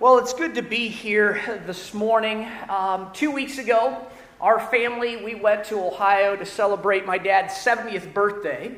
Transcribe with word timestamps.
Well, 0.00 0.16
it's 0.16 0.32
good 0.32 0.54
to 0.54 0.62
be 0.62 0.88
here 0.88 1.60
this 1.66 1.92
morning. 1.92 2.48
Um, 2.70 3.10
two 3.12 3.30
weeks 3.30 3.58
ago, 3.58 4.06
our 4.40 4.58
family 4.58 5.22
we 5.22 5.34
went 5.34 5.64
to 5.66 5.78
Ohio 5.78 6.36
to 6.36 6.46
celebrate 6.46 7.04
my 7.04 7.18
dad's 7.18 7.52
70th 7.52 8.14
birthday, 8.14 8.76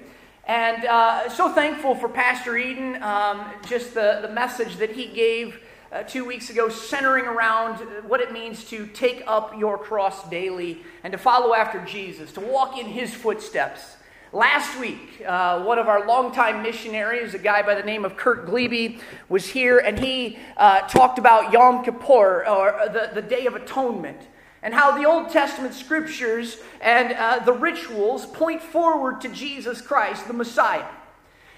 and 0.49 0.85
uh, 0.85 1.29
so 1.29 1.53
thankful 1.53 1.95
for 1.95 2.09
Pastor 2.09 2.57
Eden. 2.57 3.01
Um, 3.05 3.45
just 3.69 3.95
the 3.95 4.19
the 4.21 4.31
message 4.31 4.79
that 4.79 4.91
he 4.91 5.07
gave 5.07 5.61
uh, 5.93 6.03
two 6.03 6.25
weeks 6.25 6.51
ago, 6.51 6.69
centering 6.69 7.27
around 7.27 7.77
what 8.09 8.21
it 8.21 8.33
means 8.33 8.65
to 8.71 8.89
take 8.89 9.23
up 9.29 9.57
your 9.57 9.79
cross 9.79 10.29
daily 10.29 10.83
and 11.05 11.13
to 11.13 11.19
follow 11.19 11.55
after 11.55 11.85
Jesus, 11.85 12.33
to 12.33 12.41
walk 12.41 12.77
in 12.77 12.87
His 12.87 13.15
footsteps. 13.15 13.95
Last 14.35 14.81
week, 14.81 15.23
uh, 15.27 15.63
one 15.63 15.79
of 15.79 15.89
our 15.89 16.07
longtime 16.07 16.63
missionaries, 16.63 17.35
a 17.35 17.39
guy 17.39 17.61
by 17.61 17.75
the 17.75 17.83
name 17.83 18.03
of 18.07 18.17
Kurt 18.17 18.47
Glebe, 18.47 18.99
was 19.29 19.47
here 19.47 19.79
and 19.79 19.99
he 19.99 20.39
uh, 20.57 20.89
talked 20.89 21.19
about 21.19 21.53
Yom 21.53 21.85
Kippur, 21.85 22.49
or 22.49 22.89
the, 22.91 23.11
the 23.13 23.21
Day 23.21 23.45
of 23.45 23.55
Atonement, 23.57 24.17
and 24.63 24.73
how 24.73 24.97
the 24.97 25.05
Old 25.05 25.29
Testament 25.29 25.75
scriptures 25.75 26.57
and 26.81 27.13
uh, 27.13 27.41
the 27.41 27.53
rituals 27.53 28.25
point 28.25 28.63
forward 28.63 29.21
to 29.21 29.29
Jesus 29.29 29.83
Christ, 29.83 30.27
the 30.27 30.33
Messiah. 30.33 30.89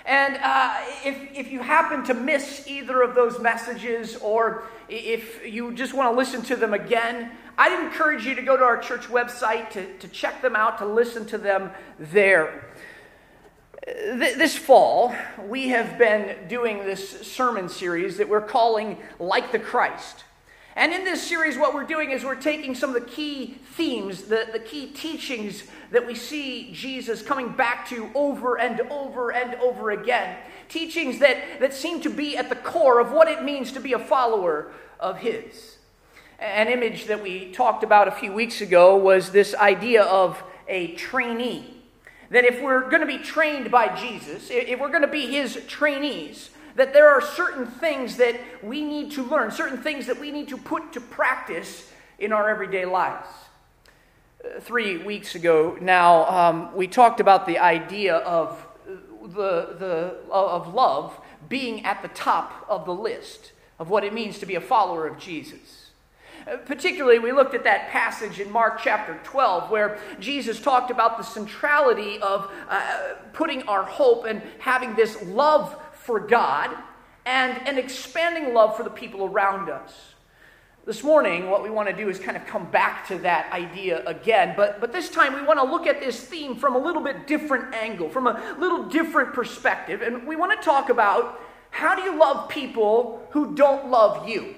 And 0.04 0.36
uh, 0.42 0.74
if, 1.04 1.16
if 1.32 1.52
you 1.52 1.60
happen 1.60 2.02
to 2.06 2.14
miss 2.14 2.66
either 2.66 3.02
of 3.02 3.14
those 3.14 3.38
messages, 3.38 4.16
or 4.16 4.64
if 4.88 5.46
you 5.46 5.72
just 5.74 5.94
want 5.94 6.12
to 6.12 6.16
listen 6.16 6.42
to 6.42 6.56
them 6.56 6.74
again, 6.74 7.30
I'd 7.56 7.84
encourage 7.84 8.26
you 8.26 8.34
to 8.34 8.42
go 8.42 8.56
to 8.56 8.64
our 8.64 8.78
church 8.78 9.02
website 9.02 9.70
to, 9.70 9.98
to 9.98 10.08
check 10.08 10.42
them 10.42 10.56
out, 10.56 10.78
to 10.78 10.86
listen 10.86 11.24
to 11.26 11.38
them 11.38 11.70
there. 11.98 12.64
This 13.86 14.56
fall, 14.56 15.14
we 15.46 15.68
have 15.68 15.98
been 15.98 16.48
doing 16.48 16.78
this 16.78 17.20
sermon 17.20 17.68
series 17.68 18.16
that 18.16 18.28
we're 18.28 18.40
calling 18.40 18.98
Like 19.18 19.52
the 19.52 19.58
Christ. 19.58 20.24
And 20.76 20.92
in 20.92 21.04
this 21.04 21.22
series, 21.22 21.56
what 21.56 21.74
we're 21.74 21.84
doing 21.84 22.10
is 22.10 22.24
we're 22.24 22.34
taking 22.34 22.74
some 22.74 22.94
of 22.94 23.00
the 23.00 23.08
key 23.08 23.58
themes, 23.74 24.22
the, 24.22 24.48
the 24.52 24.58
key 24.58 24.88
teachings 24.88 25.62
that 25.92 26.04
we 26.04 26.16
see 26.16 26.72
Jesus 26.72 27.22
coming 27.22 27.50
back 27.50 27.88
to 27.90 28.10
over 28.14 28.58
and 28.58 28.80
over 28.90 29.30
and 29.30 29.54
over 29.56 29.92
again. 29.92 30.36
Teachings 30.68 31.20
that, 31.20 31.60
that 31.60 31.74
seem 31.74 32.00
to 32.00 32.10
be 32.10 32.36
at 32.36 32.48
the 32.48 32.56
core 32.56 32.98
of 32.98 33.12
what 33.12 33.28
it 33.28 33.44
means 33.44 33.70
to 33.72 33.80
be 33.80 33.92
a 33.92 33.98
follower 33.98 34.72
of 34.98 35.18
His. 35.18 35.76
An 36.38 36.68
image 36.68 37.06
that 37.06 37.22
we 37.22 37.52
talked 37.52 37.84
about 37.84 38.08
a 38.08 38.10
few 38.10 38.32
weeks 38.32 38.60
ago 38.60 38.96
was 38.96 39.30
this 39.30 39.54
idea 39.54 40.02
of 40.02 40.42
a 40.68 40.94
trainee. 40.94 41.82
That 42.30 42.44
if 42.44 42.60
we're 42.60 42.88
going 42.88 43.00
to 43.00 43.06
be 43.06 43.18
trained 43.18 43.70
by 43.70 43.94
Jesus, 43.94 44.48
if 44.50 44.80
we're 44.80 44.88
going 44.88 45.02
to 45.02 45.08
be 45.08 45.26
His 45.26 45.62
trainees, 45.66 46.50
that 46.74 46.92
there 46.92 47.08
are 47.08 47.20
certain 47.20 47.66
things 47.66 48.16
that 48.16 48.40
we 48.62 48.82
need 48.82 49.12
to 49.12 49.22
learn, 49.22 49.50
certain 49.50 49.78
things 49.78 50.06
that 50.06 50.18
we 50.18 50.32
need 50.32 50.48
to 50.48 50.56
put 50.56 50.92
to 50.94 51.00
practice 51.00 51.90
in 52.18 52.32
our 52.32 52.48
everyday 52.48 52.84
lives. 52.84 53.28
Uh, 54.44 54.60
three 54.60 54.98
weeks 54.98 55.34
ago 55.34 55.78
now, 55.80 56.28
um, 56.28 56.74
we 56.74 56.88
talked 56.88 57.20
about 57.20 57.46
the 57.46 57.58
idea 57.58 58.16
of, 58.16 58.66
the, 59.22 59.76
the, 59.78 60.16
of 60.30 60.74
love 60.74 61.18
being 61.48 61.84
at 61.84 62.02
the 62.02 62.08
top 62.08 62.64
of 62.68 62.84
the 62.86 62.94
list 62.94 63.52
of 63.78 63.88
what 63.88 64.02
it 64.02 64.12
means 64.12 64.38
to 64.38 64.46
be 64.46 64.56
a 64.56 64.60
follower 64.60 65.06
of 65.06 65.18
Jesus. 65.18 65.83
Particularly, 66.66 67.18
we 67.18 67.32
looked 67.32 67.54
at 67.54 67.64
that 67.64 67.88
passage 67.88 68.38
in 68.38 68.50
Mark 68.50 68.80
chapter 68.82 69.18
12 69.24 69.70
where 69.70 69.98
Jesus 70.20 70.60
talked 70.60 70.90
about 70.90 71.16
the 71.16 71.24
centrality 71.24 72.18
of 72.20 72.52
uh, 72.68 73.14
putting 73.32 73.62
our 73.62 73.82
hope 73.82 74.26
and 74.26 74.42
having 74.58 74.94
this 74.94 75.22
love 75.22 75.74
for 75.92 76.20
God 76.20 76.70
and 77.24 77.66
an 77.66 77.78
expanding 77.78 78.52
love 78.52 78.76
for 78.76 78.82
the 78.82 78.90
people 78.90 79.24
around 79.24 79.70
us. 79.70 80.14
This 80.84 81.02
morning, 81.02 81.48
what 81.48 81.62
we 81.62 81.70
want 81.70 81.88
to 81.88 81.96
do 81.96 82.10
is 82.10 82.18
kind 82.18 82.36
of 82.36 82.44
come 82.46 82.70
back 82.70 83.08
to 83.08 83.16
that 83.20 83.50
idea 83.50 84.04
again, 84.04 84.52
but, 84.54 84.82
but 84.82 84.92
this 84.92 85.08
time 85.08 85.34
we 85.34 85.40
want 85.40 85.58
to 85.58 85.64
look 85.64 85.86
at 85.86 85.98
this 85.98 86.20
theme 86.20 86.56
from 86.56 86.76
a 86.76 86.78
little 86.78 87.00
bit 87.00 87.26
different 87.26 87.74
angle, 87.74 88.10
from 88.10 88.26
a 88.26 88.54
little 88.58 88.84
different 88.90 89.32
perspective, 89.32 90.02
and 90.02 90.26
we 90.26 90.36
want 90.36 90.60
to 90.60 90.62
talk 90.62 90.90
about 90.90 91.40
how 91.70 91.94
do 91.94 92.02
you 92.02 92.18
love 92.18 92.50
people 92.50 93.26
who 93.30 93.54
don't 93.54 93.90
love 93.90 94.28
you? 94.28 94.56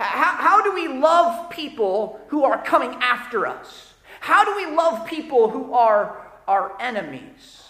How, 0.00 0.36
how 0.36 0.62
do 0.62 0.72
we 0.72 0.88
love 0.88 1.50
people 1.50 2.20
who 2.28 2.44
are 2.44 2.62
coming 2.62 2.94
after 3.02 3.46
us? 3.46 3.92
How 4.20 4.44
do 4.44 4.56
we 4.56 4.74
love 4.74 5.06
people 5.06 5.50
who 5.50 5.74
are 5.74 6.26
our 6.48 6.74
enemies? 6.80 7.62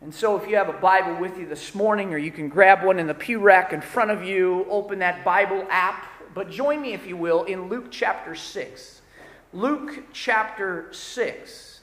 And 0.00 0.12
so, 0.12 0.36
if 0.36 0.48
you 0.48 0.56
have 0.56 0.68
a 0.68 0.72
Bible 0.72 1.20
with 1.20 1.38
you 1.38 1.46
this 1.46 1.74
morning, 1.74 2.12
or 2.12 2.18
you 2.18 2.32
can 2.32 2.48
grab 2.48 2.82
one 2.82 2.98
in 2.98 3.06
the 3.06 3.14
pew 3.14 3.38
rack 3.38 3.72
in 3.72 3.80
front 3.80 4.10
of 4.10 4.24
you, 4.24 4.66
open 4.68 4.98
that 5.00 5.22
Bible 5.24 5.66
app. 5.70 6.06
But 6.34 6.50
join 6.50 6.80
me, 6.80 6.94
if 6.94 7.06
you 7.06 7.16
will, 7.16 7.44
in 7.44 7.68
Luke 7.68 7.88
chapter 7.90 8.34
6. 8.34 9.02
Luke 9.52 10.04
chapter 10.14 10.88
6. 10.92 11.80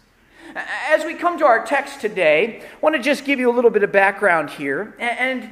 As 0.56 1.06
we 1.06 1.14
come 1.14 1.38
to 1.38 1.46
our 1.46 1.64
text 1.64 2.02
today, 2.02 2.62
I 2.62 2.78
want 2.82 2.96
to 2.96 3.02
just 3.02 3.26
give 3.26 3.40
you 3.40 3.52
a 3.52 3.54
little 3.54 3.70
bit 3.70 3.84
of 3.84 3.92
background 3.92 4.50
here. 4.50 4.96
And 5.00 5.52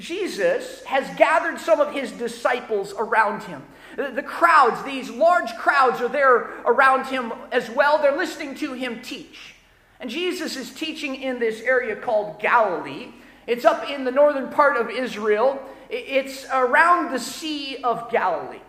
Jesus 0.00 0.82
has 0.84 1.08
gathered 1.16 1.60
some 1.60 1.80
of 1.80 1.92
his 1.92 2.10
disciples 2.12 2.94
around 2.98 3.42
him. 3.42 3.62
The 3.96 4.22
crowds, 4.22 4.82
these 4.84 5.10
large 5.10 5.54
crowds, 5.56 6.00
are 6.00 6.08
there 6.08 6.50
around 6.64 7.06
him 7.06 7.32
as 7.52 7.68
well. 7.70 7.98
They're 7.98 8.16
listening 8.16 8.54
to 8.56 8.72
him 8.72 9.02
teach. 9.02 9.54
And 10.00 10.08
Jesus 10.08 10.56
is 10.56 10.70
teaching 10.70 11.16
in 11.16 11.38
this 11.38 11.60
area 11.60 11.94
called 11.94 12.40
Galilee. 12.40 13.08
It's 13.46 13.64
up 13.64 13.90
in 13.90 14.04
the 14.04 14.10
northern 14.10 14.48
part 14.48 14.76
of 14.76 14.90
Israel, 14.90 15.60
it's 15.90 16.46
around 16.52 17.12
the 17.12 17.18
Sea 17.18 17.78
of 17.82 18.10
Galilee. 18.10 18.60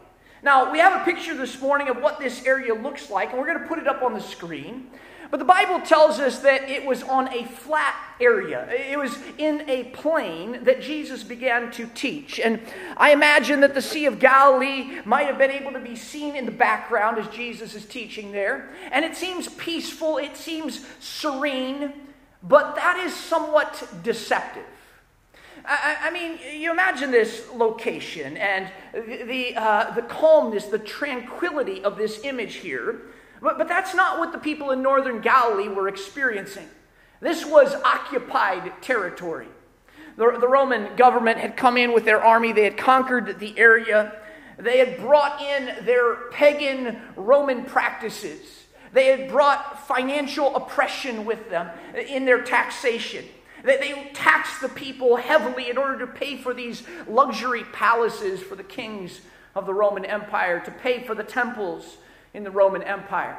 Now, 0.44 0.72
we 0.72 0.80
have 0.80 1.00
a 1.00 1.06
picture 1.06 1.36
this 1.36 1.62
morning 1.62 1.88
of 1.88 1.98
what 1.98 2.20
this 2.20 2.44
area 2.46 2.74
looks 2.74 3.12
like, 3.12 3.30
and 3.30 3.40
we're 3.40 3.46
going 3.46 3.62
to 3.62 3.68
put 3.68 3.78
it 3.78 3.88
up 3.88 4.02
on 4.02 4.14
the 4.14 4.22
screen. 4.22 4.90
But 5.32 5.40
the 5.40 5.46
Bible 5.46 5.80
tells 5.80 6.20
us 6.20 6.40
that 6.40 6.70
it 6.70 6.86
was 6.86 7.04
on 7.04 7.34
a 7.34 7.46
flat 7.46 7.96
area. 8.20 8.68
It 8.70 9.00
was 9.00 9.18
in 9.38 9.68
a 9.70 9.86
plain 9.86 10.66
that 10.66 10.82
Jesus 10.82 11.24
began 11.24 11.72
to 11.72 11.88
teach. 11.88 12.38
And 12.38 12.60
I 12.98 13.14
imagine 13.14 13.62
that 13.62 13.74
the 13.74 13.82
Sea 13.82 14.08
of 14.08 14.20
Galilee 14.20 15.00
might 15.06 15.28
have 15.28 15.38
been 15.38 15.50
able 15.50 15.72
to 15.72 15.80
be 15.80 15.96
seen 15.96 16.36
in 16.36 16.46
the 16.46 16.52
background 16.52 17.18
as 17.18 17.28
Jesus 17.30 17.76
is 17.76 17.86
teaching 17.86 18.34
there. 18.34 18.72
And 18.92 19.06
it 19.06 19.16
seems 19.16 19.48
peaceful, 19.48 20.18
it 20.18 20.36
seems 20.36 20.86
serene, 21.00 21.94
but 22.44 22.76
that 22.76 22.98
is 22.98 23.16
somewhat 23.16 23.88
deceptive. 24.04 24.66
I, 25.64 25.98
I, 26.04 26.12
mean, 26.12 26.40
you 26.60 26.72
imagine 26.72 27.10
this 27.10 27.48
location 27.54 28.36
and 28.36 28.70
the, 28.94 29.56
uh, 29.56 29.92
the 29.92 30.02
calmness, 30.02 30.66
the 30.66 30.80
tranquility 30.80 31.84
of 31.86 31.98
this 31.98 32.26
image 32.26 32.56
here. 32.56 33.04
But, 33.42 33.58
but 33.58 33.68
that's 33.68 33.96
not 33.96 34.20
what 34.20 34.32
the 34.32 34.38
people 34.38 34.72
in 34.72 34.82
northern 34.82 35.22
Galilee 35.22 35.68
were 35.68 35.88
experiencing. 35.88 36.70
This 37.20 37.46
was 37.46 37.74
occupied 37.74 38.72
territory. 38.82 39.48
The, 40.18 40.38
the 40.40 40.48
Roman 40.48 40.96
government 40.96 41.40
had 41.40 41.56
come 41.58 41.78
in 41.78 41.94
with 41.94 42.06
their 42.06 42.24
army, 42.24 42.52
they 42.52 42.64
had 42.64 42.78
conquered 42.78 43.40
the 43.40 43.58
area, 43.58 44.14
they 44.58 44.78
had 44.78 45.00
brought 45.00 45.42
in 45.42 45.86
their 45.86 46.16
pagan 46.32 47.02
Roman 47.16 47.66
practices. 47.66 48.66
They 48.94 49.08
had 49.08 49.30
brought 49.30 49.88
financial 49.88 50.56
oppression 50.56 51.26
with 51.26 51.50
them 51.50 51.70
in 51.96 52.26
their 52.26 52.44
taxation. 52.44 53.26
They 53.64 54.12
taxed 54.14 54.62
the 54.62 54.70
people 54.70 55.16
heavily 55.16 55.70
in 55.70 55.78
order 55.78 56.00
to 56.00 56.08
pay 56.08 56.38
for 56.38 56.54
these 56.54 56.84
luxury 57.08 57.64
palaces 57.72 58.42
for 58.42 58.56
the 58.56 58.64
kings 58.64 59.22
of 59.56 59.66
the 59.66 59.74
Roman 59.74 60.06
Empire, 60.06 60.60
to 60.60 60.72
pay 60.72 61.04
for 61.04 61.16
the 61.16 61.24
temples, 61.24 61.98
in 62.34 62.44
the 62.44 62.52
Roman 62.52 62.84
Empire. 62.84 63.38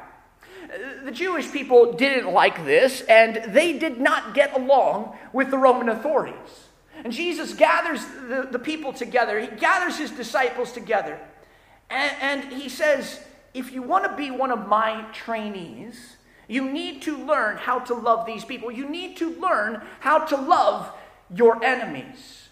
The 1.05 1.11
Jewish 1.11 1.51
people 1.51 1.93
didn't 1.95 2.33
like 2.33 2.65
this, 2.65 3.03
and 3.03 3.53
they 3.53 3.79
did 3.79 4.01
not 4.01 4.35
get 4.35 4.55
along 4.55 5.17
with 5.33 5.51
the 5.51 5.59
Roman 5.59 5.89
authorities. 5.89 6.69
And 7.05 7.13
Jesus 7.13 7.55
gathers 7.55 8.05
the, 8.29 8.49
the 8.51 8.59
people 8.59 8.93
together, 8.93 9.41
he 9.41 9.49
gathers 9.49 9.99
his 9.99 10.11
disciples 10.11 10.73
together, 10.73 11.19
and, 11.91 12.13
and 12.21 12.53
he 12.53 12.69
says, 12.69 13.21
If 13.55 13.73
you 13.73 13.83
want 13.83 14.05
to 14.05 14.17
be 14.17 14.31
one 14.31 14.51
of 14.51 14.69
my 14.69 15.05
trainees, 15.13 16.17
you 16.49 16.71
need 16.71 17.03
to 17.03 17.17
learn 17.17 17.57
how 17.57 17.81
to 17.81 17.95
love 17.95 18.27
these 18.27 18.45
people. 18.45 18.71
You 18.71 18.89
need 18.89 19.17
to 19.19 19.31
learn 19.41 19.83
how 20.01 20.25
to 20.27 20.37
love 20.37 20.91
your 21.35 21.63
enemies. 21.65 22.49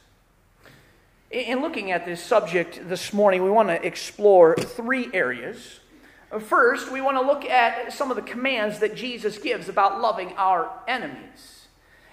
In 1.30 1.60
looking 1.60 1.92
at 1.92 2.06
this 2.06 2.22
subject 2.22 2.88
this 2.88 3.12
morning, 3.12 3.44
we 3.44 3.50
want 3.50 3.68
to 3.68 3.86
explore 3.86 4.56
three 4.56 5.10
areas 5.12 5.79
First, 6.38 6.92
we 6.92 7.00
want 7.00 7.16
to 7.16 7.26
look 7.26 7.44
at 7.44 7.92
some 7.92 8.10
of 8.10 8.16
the 8.16 8.22
commands 8.22 8.78
that 8.78 8.94
Jesus 8.94 9.38
gives 9.38 9.68
about 9.68 10.00
loving 10.00 10.32
our 10.36 10.70
enemies. 10.86 11.66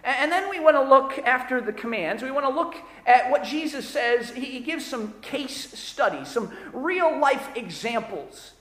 And 0.03 0.31
then 0.31 0.49
we 0.49 0.59
want 0.59 0.75
to 0.75 0.81
look 0.81 1.19
after 1.19 1.61
the 1.61 1.73
commands. 1.73 2.23
We 2.23 2.31
want 2.31 2.45
to 2.45 2.51
look 2.51 2.75
at 3.05 3.29
what 3.29 3.43
Jesus 3.43 3.87
says. 3.87 4.31
He 4.31 4.59
gives 4.61 4.85
some 4.85 5.13
case 5.21 5.77
studies, 5.77 6.29
some 6.29 6.51
real 6.73 7.19
life 7.19 7.49
examples. 7.55 8.53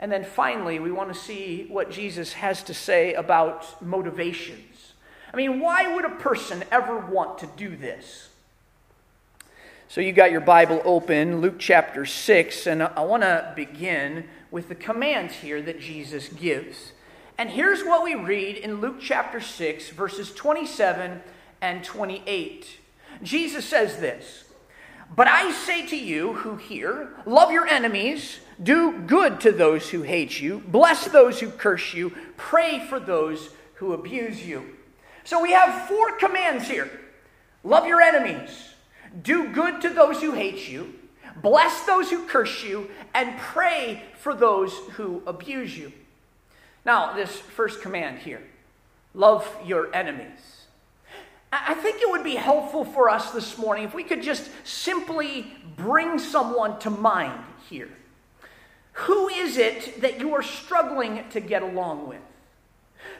And 0.00 0.10
then 0.10 0.24
finally, 0.24 0.78
we 0.78 0.90
want 0.90 1.12
to 1.12 1.18
see 1.18 1.66
what 1.68 1.90
Jesus 1.90 2.32
has 2.32 2.62
to 2.64 2.74
say 2.74 3.14
about 3.14 3.82
motivations. 3.82 4.94
I 5.32 5.36
mean, 5.36 5.60
why 5.60 5.94
would 5.94 6.06
a 6.06 6.16
person 6.16 6.64
ever 6.72 6.98
want 6.98 7.38
to 7.38 7.46
do 7.56 7.76
this? 7.76 8.30
So 9.90 10.02
you 10.02 10.12
got 10.12 10.30
your 10.30 10.42
Bible 10.42 10.82
open, 10.84 11.40
Luke 11.40 11.54
chapter 11.58 12.04
6, 12.04 12.66
and 12.66 12.82
I 12.82 13.00
want 13.04 13.22
to 13.22 13.54
begin 13.56 14.28
with 14.50 14.68
the 14.68 14.74
commands 14.74 15.32
here 15.36 15.62
that 15.62 15.80
Jesus 15.80 16.28
gives. 16.28 16.92
And 17.38 17.48
here's 17.48 17.82
what 17.82 18.04
we 18.04 18.14
read 18.14 18.58
in 18.58 18.82
Luke 18.82 18.96
chapter 19.00 19.40
6, 19.40 19.88
verses 19.88 20.34
27 20.34 21.22
and 21.62 21.82
28. 21.82 22.66
Jesus 23.22 23.64
says 23.64 23.96
this 23.96 24.44
But 25.16 25.26
I 25.26 25.52
say 25.52 25.86
to 25.86 25.96
you 25.96 26.34
who 26.34 26.56
hear, 26.56 27.08
love 27.24 27.50
your 27.50 27.66
enemies, 27.66 28.40
do 28.62 28.92
good 29.06 29.40
to 29.40 29.52
those 29.52 29.88
who 29.88 30.02
hate 30.02 30.38
you, 30.38 30.62
bless 30.66 31.06
those 31.06 31.40
who 31.40 31.48
curse 31.48 31.94
you, 31.94 32.12
pray 32.36 32.86
for 32.90 33.00
those 33.00 33.48
who 33.76 33.94
abuse 33.94 34.44
you. 34.44 34.66
So 35.24 35.40
we 35.42 35.52
have 35.52 35.88
four 35.88 36.18
commands 36.18 36.68
here 36.68 36.90
love 37.64 37.86
your 37.86 38.02
enemies 38.02 38.67
do 39.22 39.52
good 39.52 39.80
to 39.82 39.90
those 39.90 40.20
who 40.20 40.32
hate 40.32 40.68
you, 40.68 40.94
bless 41.42 41.84
those 41.84 42.10
who 42.10 42.26
curse 42.26 42.62
you, 42.62 42.90
and 43.14 43.38
pray 43.38 44.02
for 44.18 44.34
those 44.34 44.76
who 44.92 45.22
abuse 45.26 45.76
you. 45.76 45.92
Now, 46.84 47.14
this 47.14 47.36
first 47.36 47.82
command 47.82 48.18
here 48.20 48.42
love 49.14 49.48
your 49.64 49.94
enemies. 49.94 50.58
I 51.50 51.74
think 51.74 52.02
it 52.02 52.10
would 52.10 52.24
be 52.24 52.34
helpful 52.34 52.84
for 52.84 53.08
us 53.08 53.30
this 53.30 53.56
morning 53.56 53.84
if 53.84 53.94
we 53.94 54.04
could 54.04 54.22
just 54.22 54.50
simply 54.64 55.50
bring 55.76 56.18
someone 56.18 56.78
to 56.80 56.90
mind 56.90 57.40
here. 57.70 57.88
Who 58.92 59.28
is 59.28 59.56
it 59.56 60.02
that 60.02 60.20
you 60.20 60.34
are 60.34 60.42
struggling 60.42 61.24
to 61.30 61.40
get 61.40 61.62
along 61.62 62.08
with? 62.08 62.20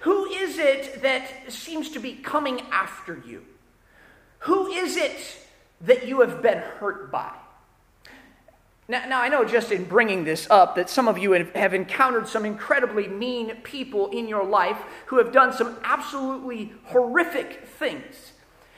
Who 0.00 0.26
is 0.26 0.58
it 0.58 1.02
that 1.02 1.52
seems 1.52 1.90
to 1.90 2.00
be 2.00 2.14
coming 2.14 2.61
after 2.70 3.23
you? 3.26 3.44
Who 4.40 4.67
is 4.67 4.96
it 4.96 5.38
that 5.82 6.06
you 6.06 6.20
have 6.20 6.42
been 6.42 6.58
hurt 6.58 7.10
by. 7.10 7.32
Now, 8.90 9.04
now, 9.06 9.20
I 9.20 9.28
know 9.28 9.44
just 9.44 9.70
in 9.70 9.84
bringing 9.84 10.25
this 10.25 10.46
up 10.48 10.76
that 10.76 10.88
some 10.88 11.08
of 11.08 11.19
you 11.19 11.32
have 11.32 11.75
encountered 11.75 12.26
some 12.26 12.46
incredibly 12.46 13.06
mean 13.06 13.56
people 13.56 14.08
in 14.08 14.26
your 14.26 14.44
life 14.44 14.78
who 15.06 15.19
have 15.19 15.30
done 15.30 15.52
some 15.52 15.76
absolutely 15.84 16.72
horrific 16.84 17.66
things. 17.66 18.32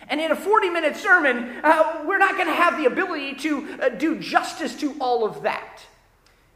And 0.09 0.21
in 0.21 0.33
a 0.33 0.37
40 0.37 0.71
minute 0.71 0.97
sermon, 0.97 1.61
uh, 1.63 2.03
we're 2.05 2.19
not 2.19 2.35
going 2.35 2.49
to 2.49 2.55
have 2.55 2.77
the 2.77 2.87
ability 2.87 3.35
to 3.37 3.79
uh, 3.81 3.89
do 3.91 4.19
justice 4.19 4.75
to 4.81 4.97
all 5.01 5.25
of 5.25 5.43
that. 5.43 5.81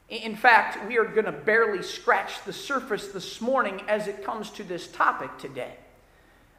In 0.08 0.35
fact, 0.35 0.87
we 0.88 0.99
are 0.99 1.05
going 1.05 1.26
to 1.26 1.32
barely 1.32 1.82
scratch 1.82 2.44
the 2.44 2.52
surface 2.52 3.08
this 3.08 3.41
morning 3.41 3.82
as 3.87 4.08
it 4.08 4.25
comes 4.25 4.50
to 4.50 4.64
this 4.64 4.88
topic 4.88 5.38
today. 5.38 5.76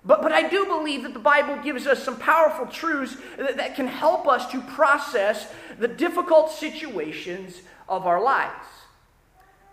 But, 0.06 0.22
but 0.22 0.32
I 0.32 0.48
do 0.48 0.66
believe 0.66 1.04
that 1.04 1.14
the 1.14 1.20
Bible 1.20 1.58
gives 1.64 1.88
us 1.88 2.04
some 2.04 2.18
powerful 2.18 2.68
truths 2.68 3.18
that, 3.38 3.58
that 3.58 3.76
can 3.76 3.88
help 3.88 4.28
us 4.28 4.52
to 4.52 4.62
process 4.62 5.48
the 5.80 5.88
difficult 5.88 6.52
situations 6.52 7.62
of 7.90 8.06
our 8.06 8.22
lives. 8.22 8.68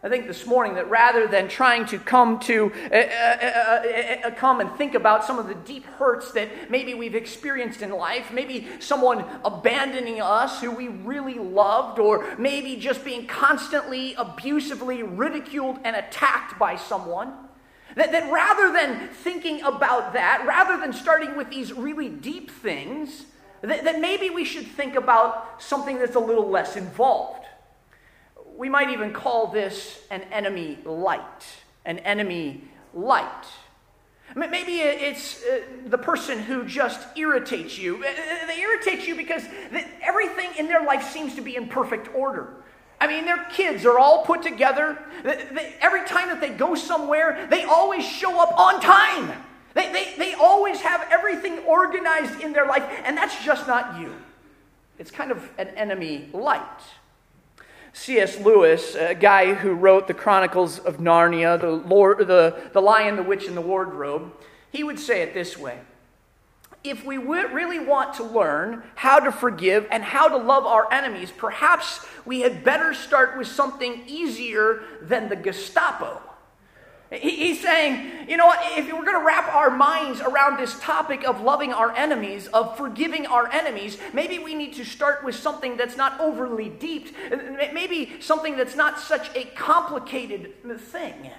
I 0.04 0.08
think 0.08 0.26
this 0.26 0.46
morning 0.46 0.74
that 0.74 0.90
rather 0.90 1.28
than 1.28 1.46
trying 1.46 1.86
to 1.86 1.98
come 1.98 2.40
to 2.40 2.72
uh, 2.90 2.94
uh, 2.96 4.26
uh, 4.26 4.30
come 4.32 4.58
and 4.58 4.68
think 4.72 4.94
about 4.94 5.24
some 5.24 5.38
of 5.38 5.46
the 5.46 5.54
deep 5.54 5.84
hurts 5.84 6.32
that 6.32 6.48
maybe 6.70 6.92
we've 6.94 7.14
experienced 7.14 7.82
in 7.82 7.90
life, 7.90 8.32
maybe 8.32 8.66
someone 8.80 9.24
abandoning 9.44 10.20
us 10.20 10.60
who 10.60 10.72
we 10.72 10.88
really 10.88 11.38
loved, 11.38 12.00
or 12.00 12.34
maybe 12.36 12.74
just 12.74 13.04
being 13.04 13.28
constantly 13.28 14.14
abusively 14.14 15.04
ridiculed 15.04 15.78
and 15.84 15.94
attacked 15.94 16.58
by 16.58 16.74
someone, 16.74 17.32
that, 17.94 18.12
that 18.12 18.30
rather 18.32 18.72
than 18.72 19.08
thinking 19.08 19.62
about 19.62 20.12
that, 20.14 20.44
rather 20.46 20.78
than 20.78 20.92
starting 20.92 21.36
with 21.36 21.50
these 21.50 21.72
really 21.72 22.08
deep 22.08 22.50
things, 22.50 23.26
that, 23.60 23.84
that 23.84 24.00
maybe 24.00 24.30
we 24.30 24.44
should 24.44 24.66
think 24.66 24.96
about 24.96 25.62
something 25.62 25.98
that's 25.98 26.16
a 26.16 26.20
little 26.20 26.48
less 26.48 26.76
involved. 26.76 27.44
We 28.56 28.68
might 28.68 28.90
even 28.90 29.12
call 29.12 29.48
this 29.48 30.00
an 30.10 30.22
enemy 30.32 30.78
light. 30.84 31.44
An 31.84 31.98
enemy 32.00 32.64
light. 32.94 33.46
Maybe 34.34 34.80
it's 34.80 35.44
uh, 35.44 35.60
the 35.86 35.98
person 35.98 36.38
who 36.38 36.64
just 36.64 37.06
irritates 37.18 37.76
you. 37.78 38.02
They 38.46 38.60
irritate 38.60 39.06
you 39.06 39.14
because 39.14 39.44
everything 40.00 40.48
in 40.58 40.68
their 40.68 40.84
life 40.84 41.10
seems 41.10 41.34
to 41.34 41.42
be 41.42 41.56
in 41.56 41.68
perfect 41.68 42.14
order. 42.14 42.61
I 43.02 43.08
mean, 43.08 43.24
their 43.24 43.44
kids 43.46 43.84
are 43.84 43.98
all 43.98 44.24
put 44.24 44.44
together. 44.44 44.96
Every 45.80 46.06
time 46.06 46.28
that 46.28 46.40
they 46.40 46.50
go 46.50 46.76
somewhere, 46.76 47.48
they 47.50 47.64
always 47.64 48.06
show 48.06 48.40
up 48.40 48.56
on 48.56 48.80
time. 48.80 49.42
They, 49.74 49.92
they, 49.92 50.14
they 50.16 50.34
always 50.34 50.80
have 50.82 51.08
everything 51.10 51.58
organized 51.66 52.40
in 52.40 52.52
their 52.52 52.64
life, 52.64 52.84
and 53.04 53.16
that's 53.16 53.44
just 53.44 53.66
not 53.66 53.98
you. 53.98 54.14
It's 55.00 55.10
kind 55.10 55.32
of 55.32 55.50
an 55.58 55.70
enemy 55.70 56.28
light. 56.32 56.62
C.S. 57.92 58.38
Lewis, 58.38 58.94
a 58.94 59.16
guy 59.16 59.54
who 59.54 59.72
wrote 59.72 60.06
the 60.06 60.14
Chronicles 60.14 60.78
of 60.78 60.98
Narnia, 60.98 61.60
the, 61.60 61.70
Lord, 61.72 62.18
the, 62.28 62.56
the 62.72 62.80
Lion, 62.80 63.16
the 63.16 63.24
Witch, 63.24 63.48
and 63.48 63.56
the 63.56 63.62
Wardrobe, 63.62 64.32
he 64.70 64.84
would 64.84 65.00
say 65.00 65.22
it 65.22 65.34
this 65.34 65.58
way 65.58 65.80
if 66.84 67.04
we 67.04 67.16
really 67.16 67.78
want 67.78 68.14
to 68.14 68.24
learn 68.24 68.82
how 68.94 69.20
to 69.20 69.30
forgive 69.30 69.86
and 69.90 70.02
how 70.02 70.28
to 70.28 70.36
love 70.36 70.66
our 70.66 70.92
enemies, 70.92 71.32
perhaps 71.36 72.04
we 72.24 72.40
had 72.40 72.64
better 72.64 72.92
start 72.92 73.38
with 73.38 73.46
something 73.46 74.02
easier 74.06 74.82
than 75.00 75.28
the 75.28 75.36
Gestapo. 75.36 76.20
He's 77.10 77.60
saying, 77.60 78.26
you 78.26 78.38
know 78.38 78.46
what, 78.46 78.58
if 78.78 78.86
we're 78.86 79.04
going 79.04 79.20
to 79.20 79.24
wrap 79.24 79.54
our 79.54 79.68
minds 79.68 80.22
around 80.22 80.58
this 80.58 80.80
topic 80.80 81.24
of 81.24 81.42
loving 81.42 81.70
our 81.70 81.94
enemies, 81.94 82.46
of 82.48 82.74
forgiving 82.78 83.26
our 83.26 83.52
enemies, 83.52 83.98
maybe 84.14 84.38
we 84.38 84.54
need 84.54 84.72
to 84.74 84.84
start 84.84 85.22
with 85.22 85.34
something 85.34 85.76
that's 85.76 85.98
not 85.98 86.18
overly 86.18 86.70
deep, 86.70 87.14
maybe 87.74 88.14
something 88.20 88.56
that's 88.56 88.76
not 88.76 88.98
such 88.98 89.30
a 89.36 89.44
complicated 89.54 90.54
thing. 90.80 91.30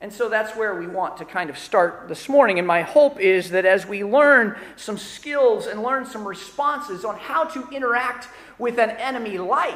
And 0.00 0.12
so 0.12 0.28
that's 0.28 0.54
where 0.54 0.74
we 0.74 0.86
want 0.86 1.16
to 1.18 1.24
kind 1.24 1.48
of 1.48 1.56
start 1.56 2.06
this 2.06 2.28
morning. 2.28 2.58
And 2.58 2.66
my 2.66 2.82
hope 2.82 3.18
is 3.18 3.50
that 3.50 3.64
as 3.64 3.86
we 3.86 4.04
learn 4.04 4.56
some 4.76 4.98
skills 4.98 5.66
and 5.66 5.82
learn 5.82 6.04
some 6.04 6.26
responses 6.26 7.04
on 7.04 7.16
how 7.16 7.44
to 7.44 7.68
interact 7.70 8.28
with 8.58 8.78
an 8.78 8.90
enemy 8.90 9.38
light, 9.38 9.74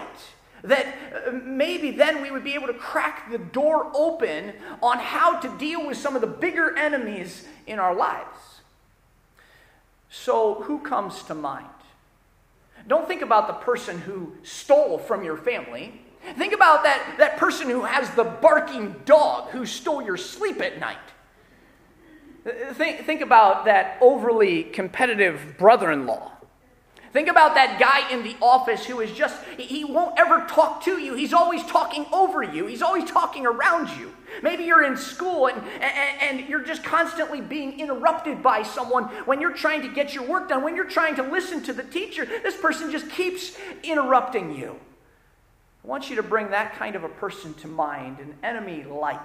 that 0.62 0.94
uh, 1.26 1.31
maybe 1.32 1.90
then 1.90 2.20
we 2.20 2.31
would 2.31 2.44
be 2.44 2.55
able 2.55 2.67
to 2.67 2.75
crack 2.75 3.31
the 3.31 3.38
door 3.38 3.90
open 3.94 4.52
on 4.82 4.99
how 4.99 5.38
to 5.38 5.49
deal 5.56 5.87
with 5.87 5.96
some 5.96 6.14
of 6.14 6.20
the 6.20 6.26
bigger 6.26 6.76
enemies 6.76 7.46
in 7.66 7.78
our 7.78 7.94
lives. 7.94 8.61
So, 10.11 10.62
who 10.62 10.81
comes 10.81 11.23
to 11.25 11.34
mind? 11.34 11.66
Don't 12.88 13.06
think 13.06 13.23
about 13.23 13.46
the 13.46 13.55
person 13.55 13.99
who 13.99 14.34
stole 14.43 14.99
from 14.99 15.25
your 15.25 15.37
family. 15.37 16.00
Think 16.37 16.53
about 16.53 16.85
that, 16.85 17.17
that 17.19 17.37
person 17.39 17.69
who 17.69 17.83
has 17.83 18.11
the 18.11 18.25
barking 18.25 18.95
dog 19.05 19.50
who 19.50 19.67
stole 19.67 20.03
your 20.03 20.17
sleep 20.17 20.61
at 20.61 20.79
night. 20.79 20.99
Think, 22.73 23.05
think 23.05 23.21
about 23.21 23.67
that 23.67 23.99
overly 24.00 24.65
competitive 24.65 25.57
brother 25.59 25.91
in 25.91 26.07
law. 26.07 26.33
Think 27.12 27.29
about 27.29 27.55
that 27.57 27.81
guy 27.81 28.09
in 28.15 28.23
the 28.23 28.37
office 28.41 28.87
who 28.87 29.00
is 29.00 29.11
just, 29.11 29.43
he 29.59 29.85
won't 29.85 30.19
ever 30.19 30.47
talk 30.47 30.85
to 30.85 30.99
you. 30.99 31.15
He's 31.15 31.33
always 31.33 31.65
talking 31.65 32.07
over 32.12 32.43
you, 32.43 32.67
he's 32.67 32.83
always 32.83 33.11
talking 33.11 33.47
around 33.47 33.91
you. 33.99 34.15
Maybe 34.43 34.62
you're 34.62 34.85
in 34.85 34.97
school 34.97 35.49
and, 35.49 35.61
and, 35.81 36.41
and, 36.41 36.49
you're 36.49 36.62
just 36.62 36.85
constantly 36.85 37.41
being 37.41 37.81
interrupted 37.81 38.45
by 38.45 38.62
someone 38.62 39.07
when 39.27 39.41
you're 39.41 39.53
trying 39.53 39.83
to 39.83 39.89
get 39.89 40.15
your 40.15 40.23
work 40.23 40.49
done, 40.49 40.62
when 40.62 40.77
you're 40.77 40.85
trying 40.89 41.17
to 41.17 41.25
listen 41.25 41.65
to 41.65 41.73
the 41.73 41.83
teacher. 41.83 42.25
This 42.25 42.57
person 42.57 42.93
just 42.93 43.11
keeps 43.11 43.59
interrupting 43.83 44.55
you. 44.55 44.79
I 45.82 45.88
want 45.88 46.10
you 46.10 46.16
to 46.16 46.22
bring 46.22 46.50
that 46.50 46.75
kind 46.75 46.94
of 46.94 47.04
a 47.04 47.08
person 47.08 47.54
to 47.54 47.68
mind, 47.68 48.18
an 48.18 48.34
enemy 48.42 48.84
light. 48.84 49.20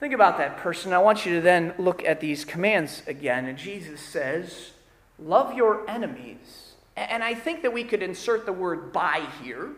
Think 0.00 0.14
about 0.14 0.38
that 0.38 0.56
person. 0.56 0.92
I 0.92 0.98
want 0.98 1.24
you 1.24 1.36
to 1.36 1.40
then 1.40 1.74
look 1.78 2.04
at 2.04 2.18
these 2.18 2.44
commands 2.44 3.02
again. 3.06 3.46
And 3.46 3.56
Jesus 3.56 4.00
says, 4.00 4.72
Love 5.18 5.54
your 5.54 5.88
enemies. 5.88 6.72
And 6.96 7.22
I 7.22 7.34
think 7.34 7.62
that 7.62 7.72
we 7.72 7.84
could 7.84 8.02
insert 8.02 8.44
the 8.44 8.52
word 8.52 8.92
by 8.92 9.26
here. 9.40 9.70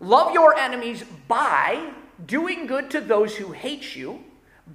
Love 0.00 0.32
your 0.32 0.56
enemies 0.56 1.04
by 1.28 1.92
doing 2.26 2.66
good 2.66 2.90
to 2.90 3.00
those 3.00 3.36
who 3.36 3.52
hate 3.52 3.94
you, 3.94 4.24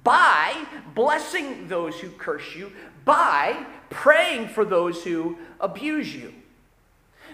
by 0.02 0.66
blessing 0.94 1.68
those 1.68 2.00
who 2.00 2.08
curse 2.10 2.54
you, 2.56 2.72
by 3.04 3.66
praying 3.90 4.48
for 4.48 4.64
those 4.64 5.04
who 5.04 5.36
abuse 5.60 6.14
you. 6.14 6.32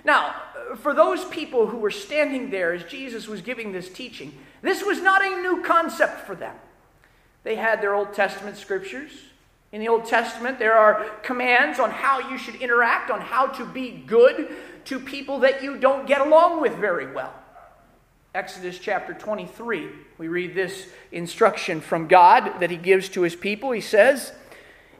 Now, 0.05 0.35
for 0.77 0.95
those 0.95 1.25
people 1.27 1.67
who 1.67 1.79
were 1.79 1.91
standing 1.91 2.51
there 2.51 2.73
as 2.73 2.85
Jesus 2.85 3.27
was 3.27 3.43
giving 3.43 3.73
this 3.73 3.89
teaching, 3.89 4.33
this 4.63 4.85
was 4.85 5.01
not 5.01 5.25
a 5.25 5.43
new 5.43 5.63
concept 5.63 6.27
for 6.27 6.35
them. 6.35 6.55
They 7.43 7.57
had 7.57 7.81
their 7.81 7.95
Old 7.95 8.15
Testament 8.15 8.57
scriptures. 8.57 9.11
In 9.73 9.81
the 9.81 9.89
Old 9.89 10.07
Testament, 10.07 10.59
there 10.59 10.77
are 10.77 11.05
commands 11.23 11.79
on 11.79 11.91
how 11.91 12.31
you 12.31 12.37
should 12.37 12.57
interact, 12.57 13.11
on 13.11 13.21
how 13.21 13.47
to 13.47 13.65
be 13.65 14.03
good 14.07 14.49
to 14.87 14.99
people 14.99 15.41
that 15.41 15.63
you 15.63 15.79
don't 15.79 16.07
get 16.07 16.21
along 16.21 16.61
with 16.61 16.75
very 16.75 17.13
well. 17.13 17.33
Exodus 18.35 18.79
chapter 18.79 19.13
23, 19.13 19.89
we 20.19 20.29
read 20.29 20.55
this 20.55 20.87
instruction 21.11 21.81
from 21.81 22.07
God 22.07 22.61
that 22.61 22.71
He 22.71 22.77
gives 22.77 23.09
to 23.11 23.23
His 23.23 23.35
people. 23.35 23.73
He 23.73 23.81
says, 23.81 24.33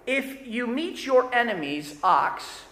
If 0.07 0.47
you 0.47 0.67
meet 0.67 1.07
your 1.07 1.33
enemy's 1.33 1.97
ox, 2.03 2.65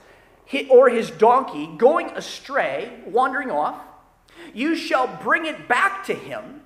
or 0.71 0.89
his 0.89 1.11
donkey 1.11 1.67
going 1.77 2.11
astray, 2.11 3.01
wandering 3.07 3.51
off, 3.51 3.77
you 4.55 4.75
shall 4.77 5.07
bring 5.23 5.47
it 5.47 5.69
back 5.69 6.05
to 6.07 6.15
him. 6.15 6.63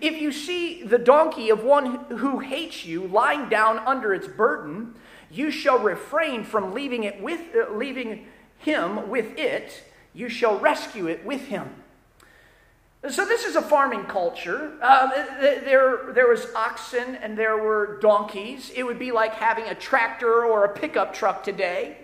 If 0.00 0.20
you 0.20 0.32
see 0.32 0.82
the 0.82 0.98
donkey 0.98 1.50
of 1.50 1.62
one 1.62 2.04
who 2.06 2.40
hates 2.40 2.84
you 2.84 3.06
lying 3.06 3.48
down 3.48 3.78
under 3.80 4.12
its 4.12 4.26
burden, 4.26 4.94
you 5.30 5.50
shall 5.50 5.78
refrain 5.78 6.44
from 6.44 6.74
leaving 6.74 7.04
it 7.04 7.20
with 7.20 7.40
uh, 7.54 7.72
leaving 7.72 8.26
him 8.58 9.08
with 9.08 9.38
it. 9.38 9.84
You 10.12 10.28
shall 10.28 10.58
rescue 10.58 11.06
it 11.06 11.24
with 11.24 11.42
him. 11.42 11.68
So 13.08 13.24
this 13.24 13.44
is 13.44 13.54
a 13.54 13.62
farming 13.62 14.04
culture. 14.04 14.72
Uh, 14.82 15.08
there, 15.40 16.12
there 16.12 16.28
was 16.28 16.46
oxen 16.56 17.16
and 17.16 17.38
there 17.38 17.56
were 17.56 17.98
donkeys. 18.00 18.72
It 18.74 18.82
would 18.82 18.98
be 18.98 19.12
like 19.12 19.34
having 19.34 19.66
a 19.66 19.74
tractor 19.74 20.44
or 20.44 20.64
a 20.64 20.68
pickup 20.68 21.14
truck 21.14 21.44
today. 21.44 21.98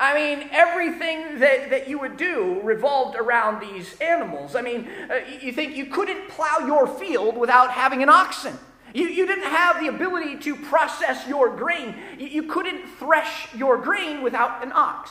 I 0.00 0.14
mean, 0.14 0.48
everything 0.50 1.40
that, 1.40 1.68
that 1.68 1.86
you 1.86 1.98
would 1.98 2.16
do 2.16 2.58
revolved 2.62 3.16
around 3.16 3.60
these 3.60 4.00
animals. 4.00 4.56
I 4.56 4.62
mean, 4.62 4.88
uh, 5.10 5.20
you 5.42 5.52
think 5.52 5.76
you 5.76 5.86
couldn't 5.86 6.30
plow 6.30 6.60
your 6.66 6.86
field 6.86 7.36
without 7.36 7.70
having 7.70 8.02
an 8.02 8.08
oxen. 8.08 8.58
You, 8.94 9.08
you 9.08 9.26
didn't 9.26 9.44
have 9.44 9.78
the 9.78 9.88
ability 9.88 10.38
to 10.38 10.56
process 10.56 11.28
your 11.28 11.54
grain. 11.54 11.94
You, 12.18 12.28
you 12.28 12.42
couldn't 12.44 12.86
thresh 12.98 13.54
your 13.54 13.76
grain 13.76 14.22
without 14.22 14.64
an 14.64 14.72
ox. 14.74 15.10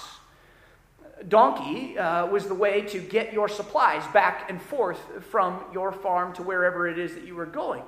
Donkey 1.28 1.98
uh, 1.98 2.26
was 2.26 2.48
the 2.48 2.56
way 2.56 2.82
to 2.82 3.00
get 3.00 3.32
your 3.32 3.48
supplies 3.48 4.06
back 4.12 4.50
and 4.50 4.60
forth 4.60 5.00
from 5.30 5.64
your 5.72 5.92
farm 5.92 6.34
to 6.34 6.42
wherever 6.42 6.88
it 6.88 6.98
is 6.98 7.14
that 7.14 7.26
you 7.26 7.36
were 7.36 7.46
going. 7.46 7.84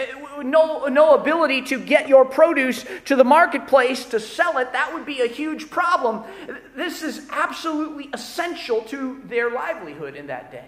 Uh, 0.00 0.42
no, 0.42 0.86
no 0.86 1.14
ability 1.14 1.62
to 1.62 1.78
get 1.78 2.08
your 2.08 2.24
produce 2.24 2.84
to 3.04 3.16
the 3.16 3.24
marketplace 3.24 4.04
to 4.06 4.20
sell 4.20 4.58
it, 4.58 4.72
that 4.72 4.94
would 4.94 5.04
be 5.04 5.20
a 5.20 5.26
huge 5.26 5.70
problem. 5.70 6.24
This 6.74 7.02
is 7.02 7.26
absolutely 7.30 8.08
essential 8.12 8.82
to 8.82 9.20
their 9.26 9.50
livelihood 9.50 10.16
in 10.16 10.28
that 10.28 10.50
day. 10.50 10.66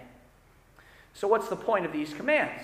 So, 1.13 1.27
what's 1.27 1.47
the 1.47 1.55
point 1.55 1.85
of 1.85 1.91
these 1.91 2.13
commands? 2.13 2.63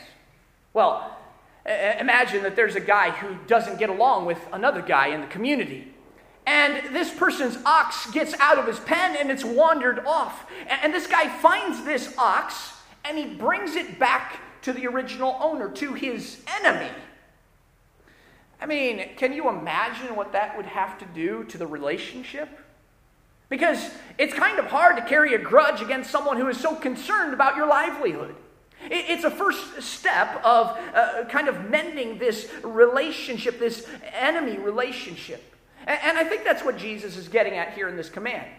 Well, 0.74 1.18
imagine 1.66 2.44
that 2.44 2.56
there's 2.56 2.76
a 2.76 2.82
guy 2.82 3.12
who 3.12 3.36
doesn't 3.48 3.78
get 3.78 3.90
along 3.90 4.26
with 4.26 4.40
another 4.52 4.82
guy 4.82 5.08
in 5.08 5.22
the 5.22 5.28
community. 5.28 5.94
And 6.46 6.96
this 6.96 7.14
person's 7.14 7.58
ox 7.64 8.10
gets 8.12 8.34
out 8.40 8.58
of 8.58 8.66
his 8.66 8.80
pen 8.80 9.16
and 9.16 9.30
it's 9.30 9.44
wandered 9.44 10.00
off. 10.06 10.48
And 10.68 10.94
this 10.94 11.06
guy 11.06 11.28
finds 11.28 11.84
this 11.84 12.14
ox 12.18 12.74
and 13.06 13.18
he 13.18 13.26
brings 13.26 13.76
it 13.76 14.00
back 14.00 14.40
to 14.62 14.74
the 14.74 14.88
original 14.88 15.38
owner, 15.40 15.70
to 15.70 15.94
his 15.94 16.42
enemy. 16.62 16.90
I 18.62 18.66
mean, 18.66 19.10
can 19.16 19.34
you 19.34 19.50
imagine 19.50 20.16
what 20.16 20.34
that 20.34 20.58
would 20.58 20.66
have 20.66 20.98
to 21.00 21.06
do 21.06 21.46
to 21.46 21.58
the 21.58 21.66
relationship? 21.68 22.50
Because 23.48 23.90
it's 24.18 24.34
kind 24.34 24.60
of 24.60 24.66
hard 24.66 24.98
to 24.98 25.04
carry 25.04 25.34
a 25.34 25.38
grudge 25.38 25.82
against 25.82 26.12
someone 26.12 26.38
who 26.38 26.48
is 26.48 26.60
so 26.60 26.76
concerned 26.76 27.34
about 27.34 27.56
your 27.56 27.68
livelihood. 27.68 28.36
It's 28.82 29.24
a 29.24 29.32
first 29.32 29.82
step 29.82 30.42
of 30.44 30.78
uh, 30.94 31.26
kind 31.26 31.48
of 31.48 31.70
mending 31.70 32.18
this 32.18 32.50
relationship, 32.64 33.60
this 33.60 33.86
enemy 34.14 34.58
relationship. 34.58 35.44
And 35.86 36.18
I 36.18 36.24
think 36.24 36.44
that's 36.44 36.64
what 36.64 36.78
Jesus 36.78 37.18
is 37.18 37.28
getting 37.28 37.54
at 37.54 37.74
here 37.74 37.90
in 37.90 37.98
this 37.98 38.10
command. 38.10 38.50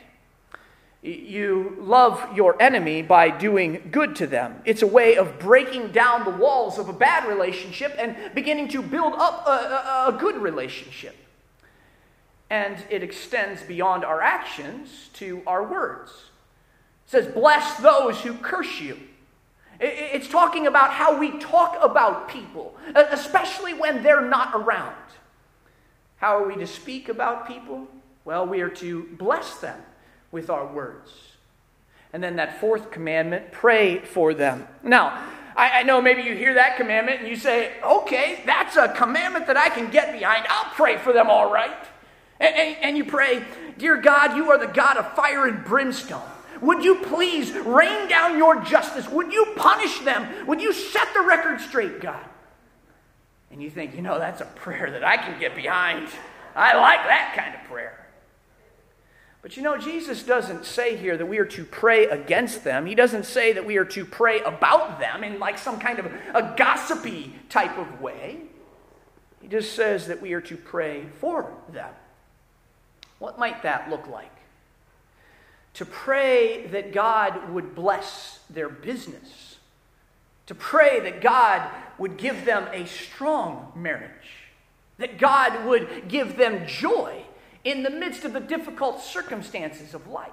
You 1.03 1.77
love 1.81 2.37
your 2.37 2.61
enemy 2.61 3.01
by 3.01 3.31
doing 3.31 3.89
good 3.91 4.17
to 4.17 4.27
them. 4.27 4.61
It's 4.67 4.83
a 4.83 4.87
way 4.87 5.17
of 5.17 5.39
breaking 5.39 5.93
down 5.93 6.25
the 6.25 6.31
walls 6.31 6.79
of 6.79 6.91
a 6.91 6.93
bad 6.93 7.27
relationship 7.27 7.95
and 7.99 8.17
beginning 8.35 8.69
to 8.69 8.83
build 8.83 9.15
up 9.15 9.47
a, 9.47 9.51
a, 9.51 10.15
a 10.15 10.19
good 10.19 10.37
relationship. 10.37 11.17
And 12.51 12.77
it 12.91 13.03
extends 13.03 13.63
beyond 13.63 14.05
our 14.05 14.21
actions 14.21 15.09
to 15.15 15.41
our 15.47 15.67
words. 15.67 16.11
It 17.07 17.11
says, 17.11 17.27
Bless 17.29 17.79
those 17.79 18.21
who 18.21 18.35
curse 18.35 18.81
you. 18.81 18.99
It's 19.83 20.29
talking 20.29 20.67
about 20.67 20.91
how 20.91 21.19
we 21.19 21.39
talk 21.39 21.79
about 21.81 22.29
people, 22.29 22.77
especially 22.95 23.73
when 23.73 24.03
they're 24.03 24.21
not 24.21 24.51
around. 24.55 24.95
How 26.17 26.37
are 26.37 26.47
we 26.47 26.57
to 26.57 26.67
speak 26.67 27.09
about 27.09 27.49
people? 27.49 27.89
Well, 28.27 28.47
we 28.47 28.61
are 28.61 28.69
to 28.69 29.05
bless 29.17 29.57
them 29.61 29.81
with 30.33 30.51
our 30.51 30.67
words. 30.67 31.11
And 32.13 32.23
then 32.23 32.37
that 32.37 32.61
fourth 32.61 32.91
commandment, 32.91 33.53
pray 33.53 33.99
for 33.99 34.35
them. 34.35 34.67
Now, 34.83 35.27
I, 35.57 35.81
I, 35.81 35.83
know 35.83 36.01
maybe 36.01 36.23
you 36.23 36.35
hear 36.35 36.55
that 36.55 36.77
commandment 36.77 37.21
and 37.21 37.29
you 37.29 37.37
say, 37.37 37.73
okay, 37.85 38.43
that's 38.47 38.77
a 38.77 38.89
commandment 38.89 39.47
that 39.47 39.57
I 39.57 39.69
can 39.69 39.91
get 39.91 40.13
behind. 40.13 40.47
I'll 40.49 40.73
pray 40.75 40.97
for 40.97 41.13
them 41.13 41.29
all 41.29 41.53
right. 41.53 41.77
And, 42.41 42.55
and, 42.55 42.77
and 42.83 42.97
you 42.97 43.05
pray, 43.05 43.45
Dear 43.81 43.97
God, 43.97 44.37
you 44.37 44.51
are 44.51 44.59
the 44.59 44.67
God 44.67 44.99
of 44.99 45.15
fire 45.15 45.47
and 45.47 45.65
brimstone. 45.65 46.21
Would 46.61 46.85
you 46.85 46.97
please 46.97 47.51
rain 47.53 48.09
down 48.09 48.37
your 48.37 48.61
justice? 48.61 49.09
Would 49.09 49.33
you 49.33 49.55
punish 49.57 50.01
them? 50.01 50.47
Would 50.47 50.61
you 50.61 50.75
set 50.75 51.15
the 51.15 51.23
record 51.23 51.63
straight, 51.63 51.99
God? 51.99 52.23
And 53.51 53.63
you 53.63 53.71
think, 53.71 53.97
you 53.97 54.03
know, 54.03 54.19
that's 54.19 54.43
a 54.43 54.45
prayer 54.45 54.91
that 54.91 55.03
I 55.03 55.17
can 55.17 55.41
get 55.41 55.57
behind. 55.57 56.09
I 56.55 56.77
like 56.77 56.99
that 57.07 57.33
kind 57.35 57.55
of 57.55 57.63
prayer. 57.71 58.00
But 59.43 59.57
you 59.57 59.63
know, 59.63 59.79
Jesus 59.79 60.23
doesn't 60.23 60.67
say 60.67 60.97
here 60.97 61.17
that 61.17 61.27
we 61.27 61.39
are 61.39 61.47
to 61.47 61.65
pray 61.65 62.07
against 62.07 62.63
them. 62.63 62.85
He 62.85 62.95
doesn't 62.95 63.25
say 63.25 63.53
that 63.55 63.65
we 63.65 63.79
are 63.79 63.87
to 63.87 64.05
pray 64.05 64.41
about 64.41 65.01
them 65.01 65.25
in 65.25 65.39
like 65.39 65.57
some 65.57 65.79
kind 65.79 65.99
of 65.99 66.07
a 66.35 66.55
gossipy 66.57 67.35
type 67.49 67.79
of 67.79 68.01
way. 68.01 68.43
He 69.41 69.49
just 69.49 69.75
says 69.75 70.09
that 70.09 70.21
we 70.21 70.35
are 70.35 70.43
to 70.43 70.57
pray 70.57 71.07
for 71.21 71.55
them. 71.73 71.91
What 73.19 73.39
might 73.39 73.63
that 73.63 73.89
look 73.89 74.07
like? 74.07 74.35
To 75.75 75.87
pray 75.87 76.67
that 76.67 76.93
God 76.93 77.51
would 77.51 77.75
bless 77.75 78.41
their 78.51 78.69
business. 78.69 79.57
To 80.47 80.55
pray 80.55 81.01
that 81.01 81.23
God 81.23 81.71
would 81.97 82.19
give 82.19 82.45
them 82.45 82.69
a 82.73 82.87
strong 82.87 83.73
marriage. 83.75 84.11
That 84.99 85.19
God 85.19 85.65
would 85.65 86.09
give 86.09 86.37
them 86.37 86.67
joy 86.67 87.25
in 87.65 87.83
the 87.83 87.91
midst 87.91 88.25
of 88.25 88.33
the 88.33 88.41
difficult 88.41 89.01
circumstances 89.01 89.95
of 89.95 90.07
life. 90.07 90.31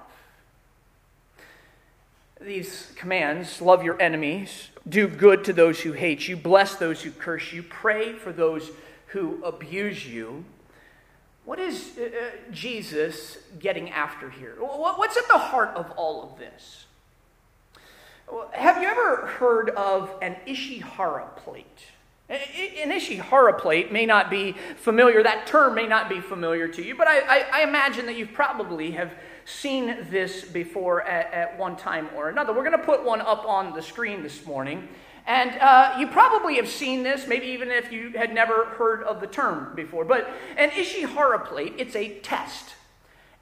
These 2.40 2.92
commands 2.96 3.60
love 3.60 3.82
your 3.82 4.00
enemies, 4.00 4.68
do 4.88 5.08
good 5.08 5.44
to 5.44 5.52
those 5.52 5.80
who 5.80 5.92
hate 5.92 6.28
you, 6.28 6.36
bless 6.36 6.76
those 6.76 7.02
who 7.02 7.10
curse 7.10 7.52
you, 7.52 7.62
pray 7.62 8.12
for 8.12 8.32
those 8.32 8.70
who 9.08 9.42
abuse 9.44 10.06
you. 10.06 10.44
What 11.44 11.58
is 11.58 11.98
uh, 11.98 12.04
uh 12.04 12.30
Jesus 12.52 13.38
getting 13.58 13.90
after 13.90 14.30
here? 14.30 14.54
What's 14.60 15.16
at 15.16 15.26
the 15.28 15.38
heart 15.38 15.70
of 15.70 15.90
all 15.92 16.22
of 16.22 16.38
this? 16.38 16.84
Have 18.52 18.82
you 18.82 18.88
ever 18.88 19.26
heard 19.26 19.70
of 19.70 20.10
an 20.20 20.36
Ishihara 20.46 21.36
plate? 21.36 21.86
An 22.28 22.90
Ishihara 22.90 23.58
plate 23.58 23.90
may 23.90 24.04
not 24.04 24.28
be 24.28 24.54
familiar, 24.76 25.22
that 25.22 25.46
term 25.46 25.74
may 25.74 25.86
not 25.86 26.10
be 26.10 26.20
familiar 26.20 26.68
to 26.68 26.82
you, 26.84 26.94
but 26.94 27.08
I, 27.08 27.20
I, 27.20 27.44
I 27.52 27.62
imagine 27.62 28.04
that 28.04 28.16
you 28.16 28.26
probably 28.26 28.90
have 28.90 29.14
seen 29.46 30.06
this 30.10 30.44
before 30.44 31.02
at, 31.02 31.32
at, 31.32 31.58
one 31.58 31.74
time 31.74 32.08
or 32.14 32.28
another. 32.28 32.52
We're 32.52 32.64
going 32.64 32.78
to 32.78 32.84
put 32.84 33.02
one 33.02 33.22
up 33.22 33.46
on 33.46 33.72
the 33.74 33.80
screen 33.80 34.22
this 34.22 34.44
morning. 34.44 34.88
And 35.26 35.52
uh, 35.58 35.96
you 35.98 36.06
probably 36.06 36.56
have 36.56 36.68
seen 36.68 37.02
this, 37.02 37.26
maybe 37.26 37.46
even 37.46 37.70
if 37.70 37.90
you 37.90 38.10
had 38.10 38.34
never 38.34 38.66
heard 38.66 39.02
of 39.04 39.20
the 39.20 39.26
term 39.26 39.74
before. 39.74 40.04
But 40.04 40.28
an 40.58 40.68
Ishihara 40.70 41.46
plate, 41.46 41.74
it's 41.78 41.96
a 41.96 42.18
test. 42.20 42.74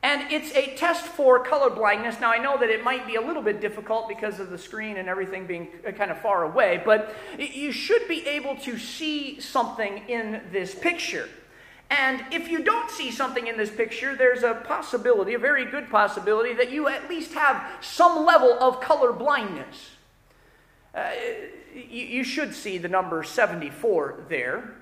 And 0.03 0.31
it's 0.31 0.53
a 0.53 0.77
test 0.77 1.05
for 1.05 1.43
color 1.43 1.71
blindness. 1.71 2.21
Now, 2.21 2.31
I 2.31 2.39
know 2.39 2.57
that 2.59 2.71
it 2.71 2.85
might 2.85 3.07
be 3.07 3.17
a 3.17 3.21
little 3.21 3.43
bit 3.43 3.61
difficult 3.61 4.09
because 4.09 4.39
of 4.39 4.51
the 4.51 4.59
screen 4.59 4.99
and 4.99 5.09
everything 5.09 5.47
being 5.47 5.69
uh, 5.87 5.91
kind 5.93 6.11
of 6.11 6.21
far 6.21 6.45
away, 6.45 6.81
but 6.85 7.15
you 7.39 7.73
should 7.73 8.07
be 8.07 8.27
able 8.27 8.57
to 8.57 8.79
see 8.79 9.41
something 9.41 10.03
in 10.09 10.43
this 10.53 10.75
picture. 10.75 11.29
And 11.91 12.25
if 12.33 12.49
you 12.49 12.63
don't 12.65 12.91
see 12.91 13.11
something 13.11 13.47
in 13.47 13.57
this 13.57 13.71
picture, 13.71 14.17
there's 14.17 14.43
a 14.43 14.55
possibility, 14.55 15.35
a 15.35 15.39
very 15.39 15.65
good 15.65 15.89
possibility, 15.89 16.53
that 16.55 16.71
you 16.71 16.89
at 16.89 17.09
least 17.09 17.33
have 17.35 17.65
some 17.81 18.25
level 18.25 18.53
of 18.61 18.81
color 18.81 19.13
blindness. 19.13 19.91
Uh, 20.95 21.11
you, 21.75 22.07
you 22.07 22.25
should 22.25 22.55
see 22.55 22.79
the 22.79 22.89
number 22.89 23.23
74 23.23 24.25
there. 24.29 24.76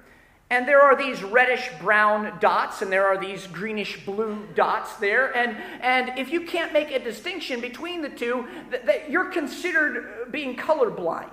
And 0.54 0.68
there 0.68 0.80
are 0.80 0.94
these 0.94 1.20
reddish 1.24 1.68
brown 1.80 2.38
dots, 2.38 2.80
and 2.80 2.92
there 2.92 3.08
are 3.08 3.18
these 3.18 3.48
greenish 3.48 4.06
blue 4.06 4.46
dots 4.54 4.94
there. 4.94 5.36
And, 5.36 5.56
and 5.80 6.16
if 6.16 6.30
you 6.30 6.42
can't 6.42 6.72
make 6.72 6.92
a 6.92 7.00
distinction 7.00 7.60
between 7.60 8.02
the 8.02 8.08
two, 8.08 8.46
that, 8.70 8.86
that 8.86 9.10
you're 9.10 9.30
considered 9.30 10.30
being 10.30 10.56
colorblind. 10.56 11.28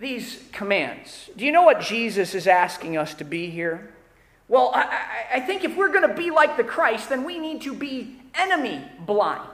These 0.00 0.42
commands. 0.52 1.28
Do 1.36 1.44
you 1.44 1.52
know 1.52 1.64
what 1.64 1.82
Jesus 1.82 2.34
is 2.34 2.46
asking 2.46 2.96
us 2.96 3.12
to 3.16 3.24
be 3.24 3.50
here? 3.50 3.92
Well, 4.48 4.72
I, 4.74 5.26
I 5.34 5.40
think 5.40 5.62
if 5.62 5.76
we're 5.76 5.92
going 5.92 6.08
to 6.08 6.14
be 6.14 6.30
like 6.30 6.56
the 6.56 6.64
Christ, 6.64 7.10
then 7.10 7.24
we 7.24 7.38
need 7.38 7.60
to 7.62 7.74
be 7.74 8.16
enemy 8.34 8.82
blind. 9.04 9.50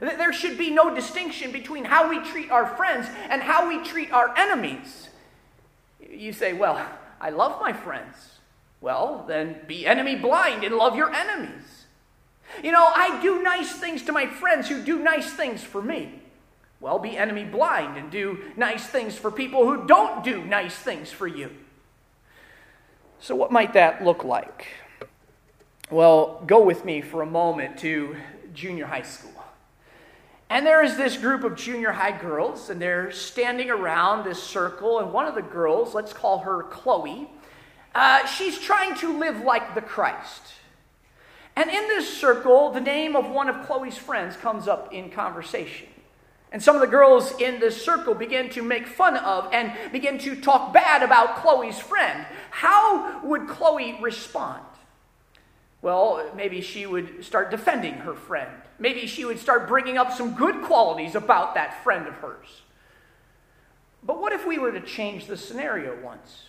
There 0.00 0.32
should 0.32 0.56
be 0.56 0.70
no 0.70 0.94
distinction 0.94 1.52
between 1.52 1.84
how 1.84 2.08
we 2.08 2.20
treat 2.30 2.50
our 2.50 2.64
friends 2.76 3.08
and 3.28 3.42
how 3.42 3.68
we 3.68 3.84
treat 3.84 4.10
our 4.10 4.34
enemies. 4.38 5.10
You 6.10 6.32
say, 6.32 6.54
well, 6.54 6.80
I 7.20 7.30
love 7.30 7.60
my 7.60 7.72
friends. 7.72 8.16
Well, 8.80 9.24
then 9.26 9.60
be 9.66 9.86
enemy 9.86 10.16
blind 10.16 10.64
and 10.64 10.76
love 10.76 10.96
your 10.96 11.12
enemies. 11.12 11.86
You 12.62 12.72
know, 12.72 12.84
I 12.84 13.20
do 13.22 13.42
nice 13.42 13.72
things 13.72 14.02
to 14.04 14.12
my 14.12 14.26
friends 14.26 14.68
who 14.68 14.82
do 14.82 14.98
nice 14.98 15.32
things 15.32 15.62
for 15.62 15.82
me. 15.82 16.22
Well, 16.80 16.98
be 16.98 17.16
enemy 17.16 17.44
blind 17.44 17.96
and 17.96 18.10
do 18.10 18.38
nice 18.56 18.86
things 18.86 19.16
for 19.16 19.30
people 19.30 19.64
who 19.64 19.86
don't 19.86 20.22
do 20.22 20.44
nice 20.44 20.76
things 20.76 21.10
for 21.10 21.26
you. 21.26 21.50
So, 23.20 23.34
what 23.34 23.50
might 23.50 23.72
that 23.72 24.04
look 24.04 24.22
like? 24.22 24.68
Well, 25.90 26.42
go 26.46 26.62
with 26.62 26.84
me 26.84 27.00
for 27.00 27.22
a 27.22 27.26
moment 27.26 27.78
to 27.78 28.16
junior 28.54 28.86
high 28.86 29.02
school. 29.02 29.37
And 30.50 30.66
there 30.66 30.82
is 30.82 30.96
this 30.96 31.16
group 31.16 31.44
of 31.44 31.56
junior 31.56 31.92
high 31.92 32.18
girls, 32.18 32.70
and 32.70 32.80
they're 32.80 33.10
standing 33.10 33.68
around 33.68 34.24
this 34.24 34.42
circle. 34.42 34.98
And 34.98 35.12
one 35.12 35.26
of 35.26 35.34
the 35.34 35.42
girls, 35.42 35.94
let's 35.94 36.12
call 36.12 36.38
her 36.38 36.62
Chloe, 36.64 37.28
uh, 37.94 38.24
she's 38.26 38.58
trying 38.58 38.94
to 38.96 39.18
live 39.18 39.40
like 39.42 39.74
the 39.74 39.82
Christ. 39.82 40.42
And 41.56 41.68
in 41.68 41.88
this 41.88 42.08
circle, 42.08 42.70
the 42.70 42.80
name 42.80 43.16
of 43.16 43.28
one 43.28 43.48
of 43.48 43.66
Chloe's 43.66 43.98
friends 43.98 44.36
comes 44.36 44.68
up 44.68 44.92
in 44.92 45.10
conversation. 45.10 45.88
And 46.50 46.62
some 46.62 46.76
of 46.76 46.80
the 46.80 46.86
girls 46.86 47.38
in 47.40 47.60
this 47.60 47.84
circle 47.84 48.14
begin 48.14 48.48
to 48.50 48.62
make 48.62 48.86
fun 48.86 49.16
of 49.16 49.52
and 49.52 49.72
begin 49.92 50.18
to 50.18 50.40
talk 50.40 50.72
bad 50.72 51.02
about 51.02 51.36
Chloe's 51.36 51.78
friend. 51.78 52.24
How 52.50 53.20
would 53.22 53.48
Chloe 53.48 53.98
respond? 54.00 54.62
Well, 55.82 56.30
maybe 56.34 56.62
she 56.62 56.86
would 56.86 57.24
start 57.24 57.50
defending 57.50 57.94
her 57.94 58.14
friend. 58.14 58.52
Maybe 58.78 59.06
she 59.06 59.24
would 59.24 59.38
start 59.38 59.66
bringing 59.66 59.98
up 59.98 60.12
some 60.12 60.34
good 60.34 60.62
qualities 60.62 61.14
about 61.14 61.54
that 61.54 61.82
friend 61.82 62.06
of 62.06 62.14
hers. 62.14 62.62
But 64.02 64.20
what 64.20 64.32
if 64.32 64.46
we 64.46 64.58
were 64.58 64.72
to 64.72 64.80
change 64.80 65.26
the 65.26 65.36
scenario 65.36 66.00
once? 66.02 66.44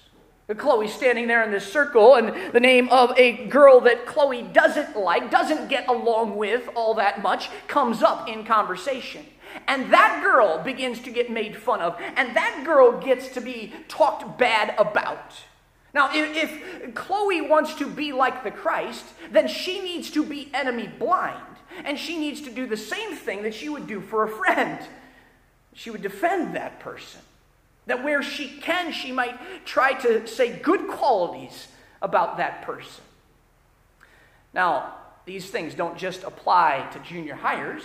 Chloe's 0.56 0.94
standing 0.94 1.28
there 1.28 1.44
in 1.44 1.52
this 1.52 1.72
circle, 1.72 2.16
and 2.16 2.54
the 2.54 2.60
name 2.60 2.90
of 2.90 3.14
a 3.18 3.46
girl 3.48 3.80
that 3.82 4.08
Chloe 4.08 4.42
doesn't 4.42 4.98
like, 4.98 5.30
doesn't 5.30 5.68
get 5.68 5.88
along 5.88 6.38
with 6.38 6.68
all 6.76 6.96
that 6.96 7.22
much, 7.22 7.50
comes 7.68 8.02
up 8.02 8.28
in 8.28 8.44
conversation. 8.44 9.26
And 9.68 9.94
that 9.94 10.22
girl 10.24 10.60
begins 10.60 11.02
to 11.02 11.12
get 11.12 11.30
made 11.30 11.56
fun 11.56 11.82
of, 11.82 12.00
and 12.16 12.36
that 12.36 12.64
girl 12.66 13.00
gets 13.00 13.30
to 13.30 13.42
be 13.42 13.74
talked 13.88 14.40
bad 14.40 14.74
about. 14.80 15.36
Now, 15.94 16.10
if, 16.14 16.54
if 16.84 16.96
Chloe 16.96 17.42
wants 17.42 17.76
to 17.76 17.88
be 17.88 18.12
like 18.14 18.44
the 18.44 18.52
Christ, 18.52 19.06
then 19.32 19.48
she 19.48 19.82
needs 19.82 20.12
to 20.12 20.24
be 20.24 20.50
enemy 20.54 20.88
blind, 20.88 21.44
and 21.84 21.98
she 21.98 22.18
needs 22.18 22.42
to 22.42 22.52
do 22.52 22.68
the 22.68 22.78
same 22.78 23.16
thing 23.16 23.44
that 23.44 23.54
she 23.54 23.70
would 23.70 23.88
do 23.88 24.02
for 24.02 24.24
a 24.24 24.30
friend. 24.30 24.80
She 25.74 25.90
would 25.90 26.02
defend 26.02 26.56
that 26.56 26.80
person. 26.80 27.22
That 27.88 28.04
where 28.04 28.22
she 28.22 28.48
can, 28.48 28.92
she 28.92 29.12
might 29.12 29.66
try 29.66 29.94
to 29.94 30.28
say 30.28 30.60
good 30.60 30.88
qualities 30.88 31.70
about 32.02 32.38
that 32.38 32.62
person. 32.62 33.04
Now, 34.54 34.96
these 35.26 35.50
things 35.50 35.74
don't 35.74 35.98
just 35.98 36.24
apply 36.24 36.88
to 36.92 37.00
junior 37.00 37.36
hires 37.36 37.84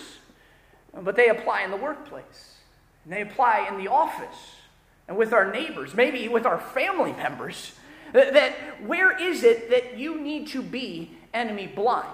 but 1.02 1.16
they 1.16 1.28
apply 1.28 1.62
in 1.62 1.70
the 1.70 1.76
workplace, 1.76 2.58
and 3.04 3.12
they 3.12 3.20
apply 3.20 3.68
in 3.68 3.78
the 3.78 3.88
office, 3.88 4.56
and 5.08 5.16
with 5.16 5.32
our 5.32 5.50
neighbors, 5.50 5.94
maybe 5.94 6.28
with 6.28 6.46
our 6.46 6.58
family 6.58 7.12
members. 7.12 7.72
That 8.14 8.54
where 8.86 9.20
is 9.20 9.42
it 9.42 9.70
that 9.70 9.98
you 9.98 10.20
need 10.20 10.46
to 10.48 10.62
be 10.62 11.10
enemy 11.34 11.66
blind? 11.66 12.06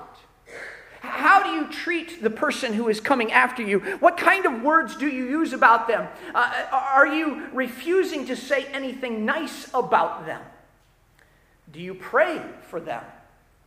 How 1.01 1.43
do 1.43 1.51
you 1.51 1.71
treat 1.71 2.23
the 2.23 2.31
person 2.31 2.73
who 2.73 2.89
is 2.89 3.01
coming 3.01 3.33
after 3.33 3.63
you? 3.63 3.81
What 4.01 4.17
kind 4.17 4.47
of 4.47 4.63
words 4.63 4.97
do 4.97 5.09
you 5.09 5.27
use 5.27 5.53
about 5.53 5.89
them? 5.89 6.09
Uh, 6.35 6.67
are 6.73 7.07
you 7.07 7.49
refusing 7.53 8.27
to 8.27 8.37
say 8.37 8.65
anything 8.67 9.27
nice 9.27 9.69
about 9.75 10.25
them? 10.25 10.41
Do 11.71 11.81
you 11.81 11.95
pray 11.95 12.41
for 12.69 12.81
them? 12.81 13.05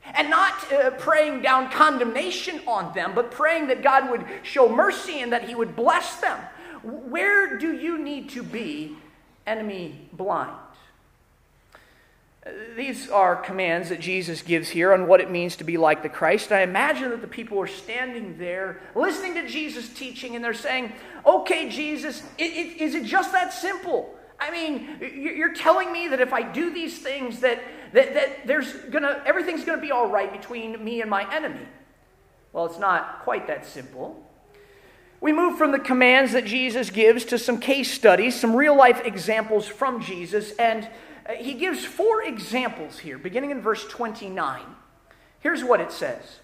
And 0.03 0.31
not 0.31 0.71
uh, 0.73 0.89
praying 0.91 1.43
down 1.43 1.69
condemnation 1.69 2.61
on 2.67 2.95
them, 2.95 3.13
but 3.13 3.29
praying 3.29 3.67
that 3.67 3.83
God 3.83 4.09
would 4.09 4.25
show 4.41 4.67
mercy 4.67 5.21
and 5.21 5.31
that 5.33 5.47
He 5.47 5.53
would 5.53 5.75
bless 5.75 6.17
them. 6.17 6.39
Where 6.81 7.59
do 7.59 7.73
you 7.73 7.99
need 7.99 8.29
to 8.31 8.41
be 8.41 8.97
enemy 9.45 10.09
blind? 10.13 10.57
These 12.75 13.09
are 13.09 13.37
commands 13.37 13.87
that 13.89 14.01
Jesus 14.01 14.41
gives 14.41 14.67
here 14.67 14.91
on 14.91 15.07
what 15.07 15.21
it 15.21 15.31
means 15.31 15.55
to 15.57 15.63
be 15.63 15.77
like 15.77 16.03
the 16.03 16.09
Christ. 16.09 16.51
I 16.51 16.61
imagine 16.61 17.09
that 17.11 17.21
the 17.21 17.27
people 17.27 17.59
are 17.61 17.67
standing 17.67 18.37
there 18.37 18.81
listening 18.95 19.35
to 19.35 19.47
Jesus 19.47 19.87
teaching 19.87 20.35
and 20.35 20.43
they're 20.43 20.53
saying, 20.53 20.91
Okay, 21.25 21.69
Jesus, 21.69 22.21
it, 22.37 22.51
it, 22.51 22.81
is 22.81 22.95
it 22.95 23.05
just 23.05 23.31
that 23.31 23.53
simple? 23.53 24.13
I 24.39 24.51
mean, 24.51 24.89
you're 24.99 25.53
telling 25.53 25.93
me 25.93 26.09
that 26.09 26.19
if 26.19 26.33
I 26.33 26.41
do 26.41 26.73
these 26.73 26.99
things, 26.99 27.39
that, 27.39 27.63
that, 27.93 28.13
that 28.13 28.45
there's 28.45 28.73
gonna, 28.73 29.21
everything's 29.25 29.63
going 29.63 29.77
to 29.77 29.81
be 29.81 29.91
all 29.91 30.09
right 30.09 30.29
between 30.29 30.83
me 30.83 30.99
and 30.99 31.09
my 31.09 31.33
enemy. 31.33 31.65
Well, 32.51 32.65
it's 32.65 32.79
not 32.79 33.21
quite 33.23 33.47
that 33.47 33.65
simple. 33.65 34.21
We 35.21 35.31
move 35.31 35.57
from 35.57 35.71
the 35.71 35.79
commands 35.79 36.33
that 36.33 36.43
Jesus 36.43 36.89
gives 36.89 37.23
to 37.25 37.39
some 37.39 37.57
case 37.57 37.93
studies, 37.93 38.37
some 38.37 38.53
real 38.53 38.75
life 38.75 39.01
examples 39.05 39.65
from 39.65 40.01
Jesus, 40.01 40.51
and 40.57 40.89
uh, 41.25 41.33
he 41.33 41.53
gives 41.53 41.85
four 41.85 42.23
examples 42.23 42.99
here, 42.99 43.17
beginning 43.17 43.51
in 43.51 43.61
verse 43.61 43.85
29. 43.87 44.61
Here's 45.39 45.63
what 45.63 45.81
it 45.81 45.91
says 45.91 46.39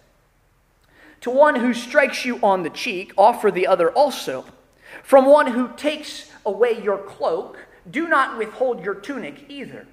To 1.22 1.30
one 1.30 1.56
who 1.56 1.74
strikes 1.74 2.26
you 2.26 2.38
on 2.44 2.64
the 2.64 2.70
cheek, 2.70 3.14
offer 3.18 3.52
the 3.52 3.68
other 3.68 3.92
also. 3.92 4.46
From 5.04 5.26
one 5.26 5.48
who 5.48 5.70
takes 5.76 6.32
away 6.46 6.82
your 6.82 6.98
cloak, 6.98 7.68
do 7.90 8.08
not 8.08 8.38
withhold 8.38 8.84
your 8.84 8.96
tunic 8.96 9.46
either. 9.50 9.88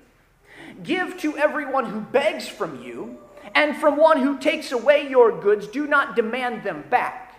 Give 0.82 1.16
to 1.18 1.36
everyone 1.36 1.86
who 1.86 2.00
begs 2.00 2.48
from 2.48 2.82
you, 2.82 3.18
and 3.54 3.76
from 3.76 3.96
one 3.96 4.20
who 4.20 4.38
takes 4.38 4.72
away 4.72 5.08
your 5.08 5.40
goods, 5.40 5.66
do 5.68 5.86
not 5.86 6.16
demand 6.16 6.64
them 6.64 6.84
back. 6.90 7.34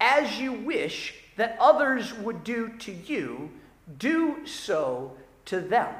As 0.00 0.38
you 0.38 0.52
wish 0.52 1.14
that 1.36 1.56
others 1.60 2.14
would 2.14 2.44
do 2.44 2.68
to 2.78 2.92
you, 2.92 3.50
do 3.98 4.46
so 4.46 5.12
to 5.46 5.60
them. 5.60 5.94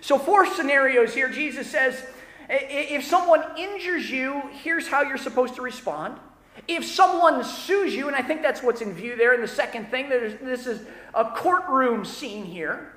So, 0.00 0.18
four 0.18 0.46
scenarios 0.46 1.14
here. 1.14 1.28
Jesus 1.28 1.70
says 1.70 2.04
if 2.48 3.04
someone 3.04 3.44
injures 3.58 4.10
you, 4.10 4.42
here's 4.62 4.88
how 4.88 5.02
you're 5.02 5.18
supposed 5.18 5.54
to 5.56 5.62
respond. 5.62 6.18
If 6.66 6.84
someone 6.84 7.44
sues 7.44 7.94
you, 7.94 8.08
and 8.08 8.16
I 8.16 8.22
think 8.22 8.42
that's 8.42 8.62
what's 8.62 8.80
in 8.80 8.92
view 8.92 9.16
there 9.16 9.34
in 9.34 9.40
the 9.40 9.48
second 9.48 9.90
thing, 9.90 10.08
this 10.08 10.66
is 10.66 10.86
a 11.14 11.24
courtroom 11.26 12.04
scene 12.04 12.44
here. 12.44 12.92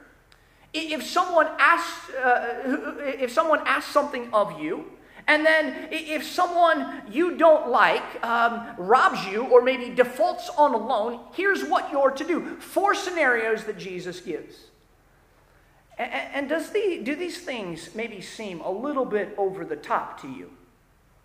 If 0.74 1.04
someone 1.04 1.48
asks, 1.60 2.10
uh, 2.14 2.96
if 3.00 3.32
someone 3.32 3.60
asks 3.66 3.92
something 3.92 4.34
of 4.34 4.60
you, 4.60 4.86
and 5.28 5.46
then 5.46 5.90
if 5.92 6.24
someone 6.24 7.04
you 7.12 7.38
don't 7.38 7.70
like 7.70 8.24
um, 8.24 8.66
robs 8.78 9.26
you 9.26 9.44
or 9.44 9.62
maybe 9.62 9.94
defaults 9.94 10.50
on 10.58 10.74
a 10.74 10.78
loan, 10.78 11.20
here's 11.34 11.64
what 11.64 11.92
you're 11.92 12.12
to 12.12 12.24
do. 12.24 12.56
Four 12.60 12.96
scenarios 12.96 13.66
that 13.66 13.78
Jesus 13.78 14.22
gives. 14.22 14.72
And, 16.02 16.34
and 16.34 16.50
does 16.50 16.72
the, 16.72 17.00
do 17.04 17.16
these 17.16 17.40
things 17.40 17.94
maybe 17.94 18.22
seem 18.22 18.62
a 18.62 18.72
little 18.72 19.06
bit 19.06 19.36
over 19.38 19.64
the 19.64 19.76
top 19.76 20.20
to 20.22 20.28
you? 20.28 20.50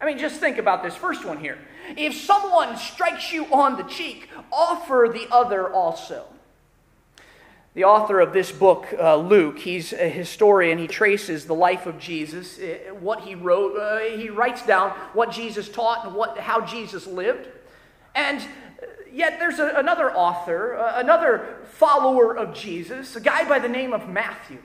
I 0.01 0.05
mean, 0.05 0.19
just 0.19 0.39
think 0.39 0.59
about 0.59 0.83
this 0.83 0.95
first 0.95 1.25
one 1.25 1.39
here. 1.39 1.57
If 1.97 2.15
someone 2.15 2.77
strikes 2.77 3.33
you 3.33 3.47
on 3.47 3.79
the 3.79 3.85
cheek, 3.85 4.29
offer 4.53 5.09
the 5.11 5.27
other 5.31 5.73
also. 5.73 6.27
The 7.73 7.85
author 7.85 8.21
of 8.21 8.35
this 8.35 8.53
book, 8.53 8.87
uh, 8.99 9.17
Luke, 9.17 9.59
he's 9.59 9.95
a 9.95 10.09
historian. 10.09 10.77
He 10.77 10.87
traces 10.87 11.47
the 11.47 11.55
life 11.55 11.87
of 11.87 11.99
Jesus, 11.99 12.59
uh, 12.59 12.95
what 13.01 13.23
he 13.23 13.35
wrote. 13.35 13.77
Uh, 13.77 14.17
he 14.17 14.29
writes 14.29 14.65
down 14.67 14.91
what 15.15 15.31
Jesus 15.31 15.71
taught 15.71 16.05
and 16.07 16.15
what, 16.15 16.39
how 16.39 16.61
Jesus 16.61 17.07
lived. 17.07 17.49
And 18.15 18.43
yet, 19.17 19.39
there's 19.39 19.59
a, 19.59 19.75
another 19.77 20.13
author, 20.13 20.77
uh, 20.77 21.01
another 21.01 21.57
follower 21.73 22.37
of 22.37 22.55
Jesus, 22.55 23.17
a 23.17 23.21
guy 23.21 23.49
by 23.49 23.59
the 23.59 23.69
name 23.69 23.93
of 23.93 24.09
Matthew. 24.09 24.59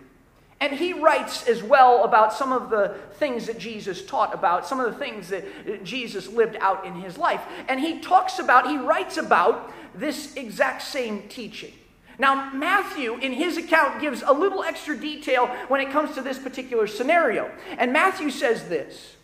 And 0.59 0.73
he 0.73 0.93
writes 0.93 1.47
as 1.47 1.63
well 1.63 2.03
about 2.03 2.33
some 2.33 2.51
of 2.51 2.69
the 2.69 2.95
things 3.13 3.47
that 3.47 3.57
Jesus 3.57 4.05
taught 4.05 4.31
about, 4.31 4.67
some 4.67 4.79
of 4.79 4.91
the 4.91 4.99
things 4.99 5.29
that 5.29 5.83
Jesus 5.83 6.27
lived 6.27 6.55
out 6.59 6.85
in 6.85 6.93
his 6.93 7.17
life. 7.17 7.41
And 7.67 7.79
he 7.79 7.99
talks 7.99 8.37
about, 8.37 8.69
he 8.69 8.77
writes 8.77 9.17
about 9.17 9.73
this 9.95 10.35
exact 10.35 10.83
same 10.83 11.27
teaching. 11.29 11.73
Now, 12.19 12.51
Matthew, 12.53 13.15
in 13.15 13.33
his 13.33 13.57
account, 13.57 13.99
gives 13.99 14.21
a 14.21 14.31
little 14.31 14.63
extra 14.63 14.95
detail 14.95 15.47
when 15.67 15.81
it 15.81 15.89
comes 15.89 16.13
to 16.13 16.21
this 16.21 16.37
particular 16.37 16.85
scenario. 16.85 17.51
And 17.79 17.91
Matthew 17.91 18.29
says 18.29 18.69
this 18.69 19.15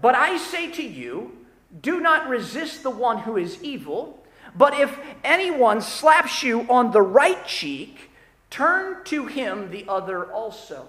But 0.00 0.14
I 0.14 0.38
say 0.38 0.70
to 0.70 0.82
you, 0.82 1.36
do 1.80 2.00
not 2.00 2.28
resist 2.28 2.82
the 2.82 2.90
one 2.90 3.18
who 3.18 3.36
is 3.36 3.62
evil, 3.62 4.21
but 4.56 4.74
if 4.74 4.98
anyone 5.24 5.80
slaps 5.80 6.42
you 6.42 6.62
on 6.70 6.92
the 6.92 7.02
right 7.02 7.46
cheek, 7.46 8.10
Turn 8.52 9.02
to 9.04 9.24
him 9.24 9.70
the 9.70 9.86
other 9.88 10.30
also. 10.30 10.86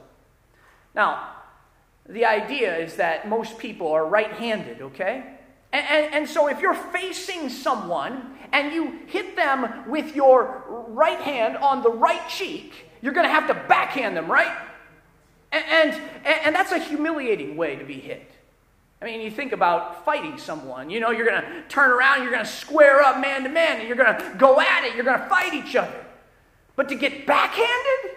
Now, 0.93 1.29
the 2.05 2.25
idea 2.25 2.75
is 2.75 2.97
that 2.97 3.29
most 3.29 3.57
people 3.57 3.87
are 3.93 4.05
right 4.05 4.33
handed, 4.33 4.81
okay? 4.81 5.23
And, 5.71 5.85
and, 5.89 6.13
and, 6.13 6.29
so 6.29 6.49
if 6.49 6.59
you're 6.59 6.73
facing 6.73 7.47
someone 7.47 8.35
and 8.51 8.73
you 8.73 8.99
hit 9.07 9.37
them 9.37 9.85
with 9.87 10.13
your 10.13 10.65
right 10.89 11.21
hand 11.21 11.55
on 11.55 11.83
the 11.83 11.89
right 11.89 12.27
cheek, 12.27 12.89
you're 13.01 13.13
going 13.13 13.25
to 13.25 13.31
have 13.31 13.47
to 13.47 13.53
backhand 13.53 14.17
them, 14.17 14.29
right? 14.29 14.57
And, 15.53 15.63
and, 15.65 16.03
and 16.25 16.53
that's 16.53 16.73
a 16.73 16.79
humiliating 16.79 17.55
way 17.55 17.77
to 17.77 17.85
be 17.85 17.97
hit. 17.97 18.29
I 19.03 19.05
mean, 19.05 19.19
you 19.19 19.31
think 19.31 19.51
about 19.51 20.05
fighting 20.05 20.37
someone. 20.37 20.89
You 20.89 21.01
know, 21.01 21.11
you're 21.11 21.25
going 21.25 21.41
to 21.41 21.63
turn 21.67 21.91
around, 21.91 22.23
you're 22.23 22.31
going 22.31 22.45
to 22.45 22.49
square 22.49 23.01
up 23.01 23.19
man 23.19 23.43
to 23.43 23.49
man, 23.49 23.79
and 23.79 23.87
you're 23.87 23.97
going 23.97 24.15
to 24.15 24.35
go 24.37 24.61
at 24.61 24.85
it, 24.85 24.95
you're 24.95 25.03
going 25.03 25.19
to 25.19 25.27
fight 25.27 25.53
each 25.53 25.75
other. 25.75 26.05
But 26.77 26.87
to 26.87 26.95
get 26.95 27.27
backhanded? 27.27 28.15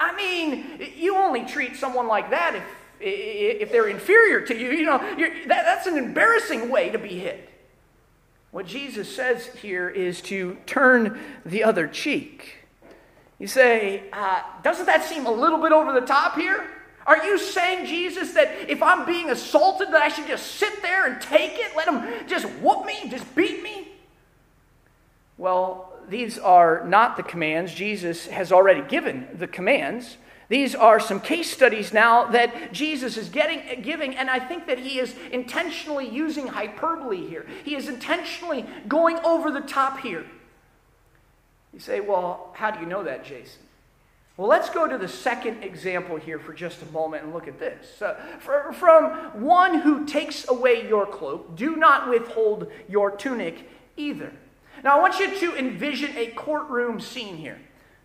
I 0.00 0.16
mean, 0.16 0.80
you 0.96 1.16
only 1.16 1.44
treat 1.44 1.76
someone 1.76 2.08
like 2.08 2.30
that 2.30 2.56
if, 2.56 2.64
if 2.98 3.70
they're 3.70 3.86
inferior 3.86 4.40
to 4.40 4.58
you. 4.58 4.72
You 4.72 4.86
know, 4.86 4.98
that, 4.98 5.46
that's 5.46 5.86
an 5.86 5.96
embarrassing 5.96 6.70
way 6.70 6.90
to 6.90 6.98
be 6.98 7.20
hit. 7.20 7.48
What 8.50 8.66
Jesus 8.66 9.14
says 9.14 9.46
here 9.46 9.88
is 9.88 10.20
to 10.22 10.58
turn 10.66 11.20
the 11.44 11.62
other 11.62 11.86
cheek. 11.86 12.66
You 13.38 13.46
say, 13.46 14.02
uh, 14.12 14.42
doesn't 14.64 14.86
that 14.86 15.04
seem 15.04 15.26
a 15.26 15.30
little 15.30 15.62
bit 15.62 15.70
over 15.70 15.92
the 15.92 16.04
top 16.04 16.34
here? 16.34 16.68
Are 17.06 17.24
you 17.24 17.38
saying, 17.38 17.86
Jesus, 17.86 18.32
that 18.32 18.68
if 18.68 18.82
I'm 18.82 19.06
being 19.06 19.30
assaulted, 19.30 19.88
that 19.92 20.02
I 20.02 20.08
should 20.08 20.26
just 20.26 20.56
sit 20.56 20.82
there 20.82 21.06
and 21.06 21.22
take 21.22 21.52
it? 21.54 21.76
Let 21.76 21.86
them 21.86 22.04
just 22.26 22.46
whoop 22.60 22.84
me, 22.84 23.08
just 23.08 23.34
beat 23.36 23.62
me? 23.62 23.88
Well, 25.38 25.92
these 26.08 26.38
are 26.38 26.84
not 26.86 27.16
the 27.16 27.22
commands. 27.22 27.72
Jesus 27.72 28.26
has 28.26 28.50
already 28.50 28.82
given 28.82 29.28
the 29.34 29.46
commands. 29.46 30.16
These 30.48 30.74
are 30.74 31.00
some 31.00 31.20
case 31.20 31.50
studies 31.50 31.92
now 31.92 32.26
that 32.26 32.72
Jesus 32.72 33.16
is 33.16 33.28
getting, 33.28 33.82
giving, 33.82 34.16
and 34.16 34.30
I 34.30 34.38
think 34.38 34.66
that 34.66 34.78
he 34.78 34.98
is 35.00 35.14
intentionally 35.32 36.08
using 36.08 36.46
hyperbole 36.46 37.26
here. 37.26 37.46
He 37.64 37.74
is 37.74 37.88
intentionally 37.88 38.64
going 38.86 39.18
over 39.18 39.50
the 39.50 39.60
top 39.60 40.00
here. 40.00 40.24
You 41.72 41.80
say, 41.80 42.00
well, 42.00 42.52
how 42.54 42.70
do 42.70 42.80
you 42.80 42.86
know 42.86 43.02
that, 43.02 43.24
Jason? 43.24 43.60
Well, 44.36 44.48
let's 44.48 44.68
go 44.68 44.86
to 44.86 44.98
the 44.98 45.08
second 45.08 45.62
example 45.62 46.16
here 46.16 46.38
for 46.38 46.52
just 46.52 46.82
a 46.82 46.86
moment 46.86 47.24
and 47.24 47.32
look 47.32 47.48
at 47.48 47.58
this. 47.58 48.02
Uh, 48.02 48.20
for, 48.38 48.70
from 48.74 49.40
one 49.42 49.80
who 49.80 50.04
takes 50.04 50.46
away 50.48 50.86
your 50.86 51.06
cloak, 51.06 51.56
do 51.56 51.76
not 51.76 52.10
withhold 52.10 52.70
your 52.86 53.10
tunic 53.10 53.70
either. 53.96 54.30
Now, 54.84 54.98
I 54.98 55.00
want 55.00 55.18
you 55.18 55.38
to 55.38 55.56
envision 55.56 56.14
a 56.18 56.26
courtroom 56.32 57.00
scene 57.00 57.36
here. 57.36 57.58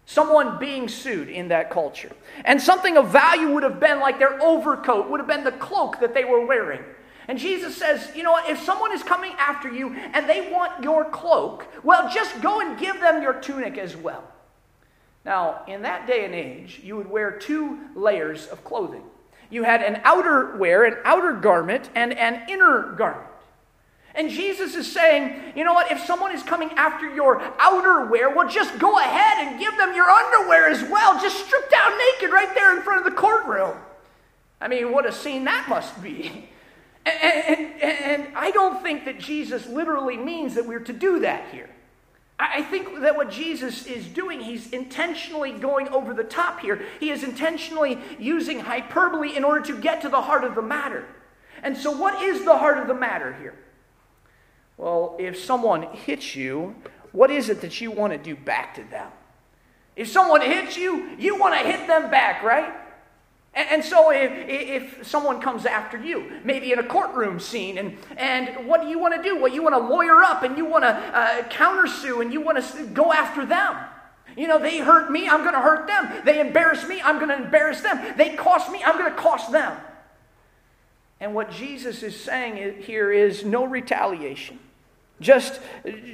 Someone 0.05 0.57
being 0.57 0.87
sued 0.87 1.27
in 1.27 1.49
that 1.49 1.69
culture. 1.69 2.11
And 2.45 2.61
something 2.61 2.95
of 2.95 3.09
value 3.09 3.51
would 3.51 3.63
have 3.63 3.81
been 3.81 3.99
like 3.99 4.17
their 4.17 4.41
overcoat, 4.41 5.09
would 5.09 5.19
have 5.19 5.27
been 5.27 5.43
the 5.43 5.51
cloak 5.51 5.99
that 5.99 6.13
they 6.13 6.23
were 6.23 6.45
wearing. 6.45 6.81
And 7.27 7.37
Jesus 7.37 7.75
says, 7.75 8.09
you 8.15 8.23
know 8.23 8.31
what, 8.31 8.49
if 8.49 8.61
someone 8.63 8.93
is 8.93 9.03
coming 9.03 9.33
after 9.37 9.69
you 9.69 9.93
and 9.93 10.29
they 10.29 10.49
want 10.49 10.81
your 10.81 11.05
cloak, 11.05 11.67
well, 11.83 12.09
just 12.11 12.41
go 12.41 12.61
and 12.61 12.79
give 12.79 13.01
them 13.01 13.21
your 13.21 13.33
tunic 13.33 13.77
as 13.77 13.97
well. 13.97 14.23
Now, 15.23 15.63
in 15.67 15.83
that 15.83 16.07
day 16.07 16.25
and 16.25 16.33
age, 16.33 16.81
you 16.83 16.97
would 16.97 17.09
wear 17.09 17.31
two 17.31 17.79
layers 17.95 18.47
of 18.47 18.63
clothing. 18.63 19.03
You 19.49 19.63
had 19.63 19.81
an 19.81 20.01
outer 20.03 20.57
wear, 20.57 20.83
an 20.83 20.97
outer 21.03 21.33
garment, 21.33 21.89
and 21.93 22.13
an 22.13 22.49
inner 22.49 22.93
garment. 22.93 23.27
And 24.13 24.29
Jesus 24.29 24.75
is 24.75 24.91
saying, 24.91 25.53
you 25.55 25.63
know 25.63 25.73
what, 25.73 25.91
if 25.91 25.99
someone 26.01 26.33
is 26.33 26.43
coming 26.43 26.69
after 26.71 27.13
your 27.13 27.41
outer 27.59 28.05
wear, 28.07 28.29
well, 28.29 28.49
just 28.49 28.77
go 28.77 28.99
ahead 28.99 29.47
and 29.47 29.59
give 29.59 29.77
them 29.77 29.95
your 29.95 30.09
underwear 30.09 30.69
as 30.69 30.83
well. 30.83 31.19
Just 31.21 31.45
strip 31.45 31.69
down 31.69 31.97
naked 31.97 32.31
right 32.31 32.53
there 32.53 32.75
in 32.75 32.83
front 32.83 33.05
of 33.05 33.11
the 33.11 33.17
courtroom. 33.17 33.77
I 34.59 34.67
mean, 34.67 34.91
what 34.91 35.05
a 35.05 35.11
scene 35.11 35.45
that 35.45 35.67
must 35.69 36.01
be. 36.01 36.47
And, 37.03 37.57
and, 37.81 37.81
and, 37.81 38.37
I 38.37 38.51
don't 38.51 38.83
think 38.83 39.05
that 39.05 39.19
Jesus 39.19 39.65
literally 39.65 40.17
means 40.17 40.53
that 40.53 40.67
we're 40.67 40.81
to 40.81 40.93
do 40.93 41.21
that 41.21 41.49
here. 41.51 41.67
I 42.43 42.63
think 42.63 43.01
that 43.01 43.15
what 43.15 43.29
Jesus 43.29 43.85
is 43.85 44.07
doing, 44.07 44.39
he's 44.39 44.71
intentionally 44.71 45.51
going 45.51 45.87
over 45.89 46.11
the 46.11 46.23
top 46.23 46.59
here. 46.59 46.81
He 46.99 47.11
is 47.11 47.23
intentionally 47.23 47.99
using 48.17 48.61
hyperbole 48.61 49.35
in 49.35 49.43
order 49.43 49.63
to 49.65 49.79
get 49.79 50.01
to 50.01 50.09
the 50.09 50.21
heart 50.21 50.43
of 50.43 50.55
the 50.55 50.61
matter. 50.61 51.05
And 51.61 51.77
so, 51.77 51.91
what 51.91 52.23
is 52.23 52.43
the 52.43 52.57
heart 52.57 52.79
of 52.79 52.87
the 52.87 52.95
matter 52.95 53.33
here? 53.33 53.53
Well, 54.77 55.15
if 55.19 55.37
someone 55.37 55.83
hits 55.83 56.35
you, 56.35 56.75
what 57.11 57.29
is 57.29 57.49
it 57.49 57.61
that 57.61 57.79
you 57.79 57.91
want 57.91 58.13
to 58.13 58.17
do 58.17 58.35
back 58.35 58.73
to 58.75 58.83
them? 58.85 59.11
If 59.95 60.07
someone 60.07 60.41
hits 60.41 60.75
you, 60.75 61.09
you 61.19 61.37
want 61.37 61.53
to 61.53 61.59
hit 61.59 61.85
them 61.85 62.09
back, 62.09 62.41
right? 62.41 62.73
And, 63.53 63.83
so 63.83 64.11
if, 64.11 64.31
if 64.47 65.05
someone 65.05 65.41
comes 65.41 65.65
after 65.65 65.97
you, 65.97 66.39
maybe 66.45 66.71
in 66.71 66.79
a 66.79 66.83
courtroom 66.83 67.37
scene, 67.37 67.77
and, 67.77 67.97
and 68.15 68.65
what 68.65 68.81
do 68.81 68.87
you 68.87 68.97
want 68.97 69.13
to 69.15 69.21
do? 69.21 69.41
Well, 69.41 69.51
you 69.51 69.61
want 69.61 69.75
to 69.75 69.79
lawyer 69.79 70.23
up 70.23 70.43
and 70.43 70.57
you 70.57 70.63
want 70.63 70.85
to 70.85 70.89
uh, 70.89 71.43
countersue 71.49 72.21
and 72.21 72.31
you 72.31 72.39
want 72.39 72.63
to 72.63 72.85
go 72.87 73.11
after 73.11 73.45
them. 73.45 73.75
You 74.37 74.47
know, 74.47 74.57
they 74.57 74.79
hurt 74.79 75.11
me, 75.11 75.27
I'm 75.27 75.41
going 75.41 75.53
to 75.53 75.59
hurt 75.59 75.87
them. 75.87 76.23
They 76.23 76.39
embarrass 76.39 76.87
me, 76.87 77.01
I'm 77.01 77.17
going 77.17 77.27
to 77.27 77.43
embarrass 77.43 77.81
them. 77.81 78.15
They 78.15 78.37
cost 78.37 78.71
me, 78.71 78.81
I'm 78.85 78.97
going 78.97 79.11
to 79.11 79.17
cost 79.17 79.51
them. 79.51 79.75
And 81.19 81.35
what 81.35 81.51
Jesus 81.51 82.03
is 82.03 82.17
saying 82.17 82.81
here 82.81 83.11
is 83.11 83.43
no 83.43 83.65
retaliation. 83.65 84.59
Just, 85.19 85.59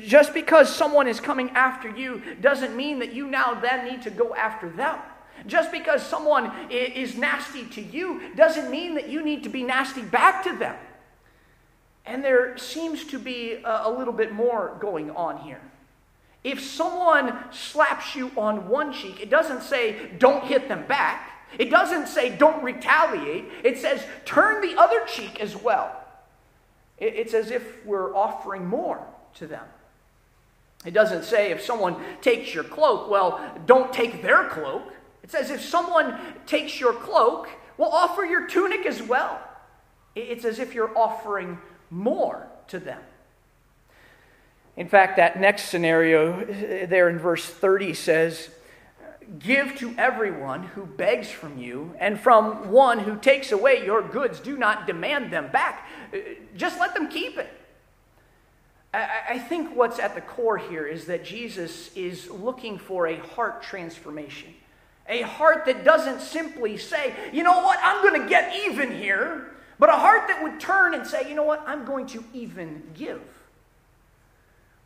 just 0.04 0.34
because 0.34 0.76
someone 0.76 1.08
is 1.08 1.20
coming 1.20 1.52
after 1.52 1.88
you 1.90 2.22
doesn't 2.42 2.76
mean 2.76 3.00
that 3.00 3.14
you 3.14 3.28
now 3.28 3.54
then 3.54 3.86
need 3.86 4.02
to 4.02 4.10
go 4.10 4.36
after 4.36 4.70
them. 4.70 5.00
Just 5.46 5.72
because 5.72 6.04
someone 6.04 6.52
is 6.70 7.16
nasty 7.16 7.66
to 7.66 7.82
you 7.82 8.34
doesn't 8.36 8.72
mean 8.72 8.96
that 8.96 9.10
you 9.10 9.24
need 9.24 9.44
to 9.44 9.50
be 9.50 9.64
nasty 9.64 10.02
back 10.02 10.44
to 10.44 10.56
them. 10.56 10.76
And 12.06 12.24
there 12.24 12.58
seems 12.58 13.04
to 13.06 13.20
be 13.20 13.62
a, 13.64 13.92
little 13.92 14.14
bit 14.14 14.32
more 14.32 14.78
going 14.80 15.12
on 15.12 15.38
here. 15.40 15.62
If 16.44 16.62
someone 16.62 17.38
slaps 17.52 18.16
you 18.16 18.32
on 18.38 18.70
one 18.70 18.94
cheek, 18.94 19.20
it 19.20 19.30
doesn't 19.30 19.62
say 19.62 20.12
don't 20.18 20.46
hit 20.46 20.70
them 20.70 20.86
back. 20.88 21.32
It 21.58 21.70
doesn't 21.70 22.08
say 22.08 22.36
don't 22.36 22.64
retaliate. 22.64 23.46
It 23.64 23.78
says 23.78 24.06
turn 24.26 24.62
the 24.62 24.80
other 24.80 25.06
cheek 25.06 25.42
as 25.42 25.56
well. 25.56 25.94
It's 26.98 27.34
as 27.34 27.52
if 27.52 27.86
we're 27.86 28.16
offering 28.16 28.66
more 28.66 29.06
to 29.36 29.46
them. 29.46 29.66
It 30.86 30.94
doesn't 30.94 31.24
say 31.24 31.52
if 31.52 31.62
someone 31.62 31.96
takes 32.22 32.54
your 32.54 32.64
cloak, 32.64 33.10
well, 33.10 33.40
don't 33.66 33.92
take 33.92 34.22
their 34.22 34.48
cloak. 34.50 34.94
It 35.28 35.32
says 35.32 35.50
if 35.50 35.62
someone 35.62 36.18
takes 36.46 36.80
your 36.80 36.94
cloak, 36.94 37.50
well, 37.78 37.90
offer 37.90 38.24
your 38.24 38.48
tunic 38.48 38.86
as 38.86 39.04
well. 39.04 39.42
It's 40.16 40.46
as 40.46 40.58
if 40.58 40.74
you're 40.74 40.98
offering 40.98 41.60
more 41.90 42.48
to 42.70 42.80
them. 42.80 43.02
In 44.78 44.88
fact, 44.88 45.18
that 45.18 45.38
next 45.38 45.64
scenario 45.64 46.46
there 46.86 47.10
in 47.10 47.20
verse 47.20 47.44
30 47.44 47.94
says, 47.94 48.50
Give 49.38 49.76
to 49.80 49.94
everyone 49.98 50.64
who 50.64 50.86
begs 50.86 51.30
from 51.30 51.58
you, 51.58 51.94
and 52.00 52.18
from 52.18 52.72
one 52.72 53.00
who 53.00 53.18
takes 53.18 53.52
away 53.52 53.86
your 53.86 54.02
goods, 54.02 54.40
do 54.40 54.58
not 54.58 54.88
demand 54.88 55.34
them 55.34 55.52
back. 55.52 55.86
Uh, 56.14 56.20
just 56.56 56.80
let 56.80 56.94
them 56.94 57.10
keep 57.10 57.38
it. 57.38 57.50
I 58.94 59.38
think 59.38 59.76
what's 59.76 60.00
at 60.00 60.16
the 60.16 60.22
core 60.22 60.58
here 60.58 60.88
is 60.88 61.06
that 61.06 61.26
Jesus 61.26 61.94
is 61.96 62.32
looking 62.32 62.78
for 62.78 63.06
a 63.06 63.18
heart 63.18 63.62
transformation. 63.62 64.54
A 65.10 65.22
heart 65.22 65.66
that 65.66 65.84
doesn't 65.84 66.22
simply 66.22 66.78
say, 66.78 67.14
you 67.32 67.44
know 67.44 67.62
what, 67.62 67.80
I'm 67.82 68.04
going 68.04 68.22
to 68.22 68.28
get 68.28 68.54
even 68.66 68.92
here, 68.92 69.52
but 69.80 69.90
a 69.90 69.94
heart 69.94 70.28
that 70.28 70.44
would 70.44 70.60
turn 70.60 70.94
and 70.94 71.08
say, 71.08 71.30
you 71.30 71.36
know 71.36 71.44
what, 71.44 71.64
I'm 71.66 71.86
going 71.86 72.08
to 72.08 72.24
even 72.34 72.84
give. 72.94 73.22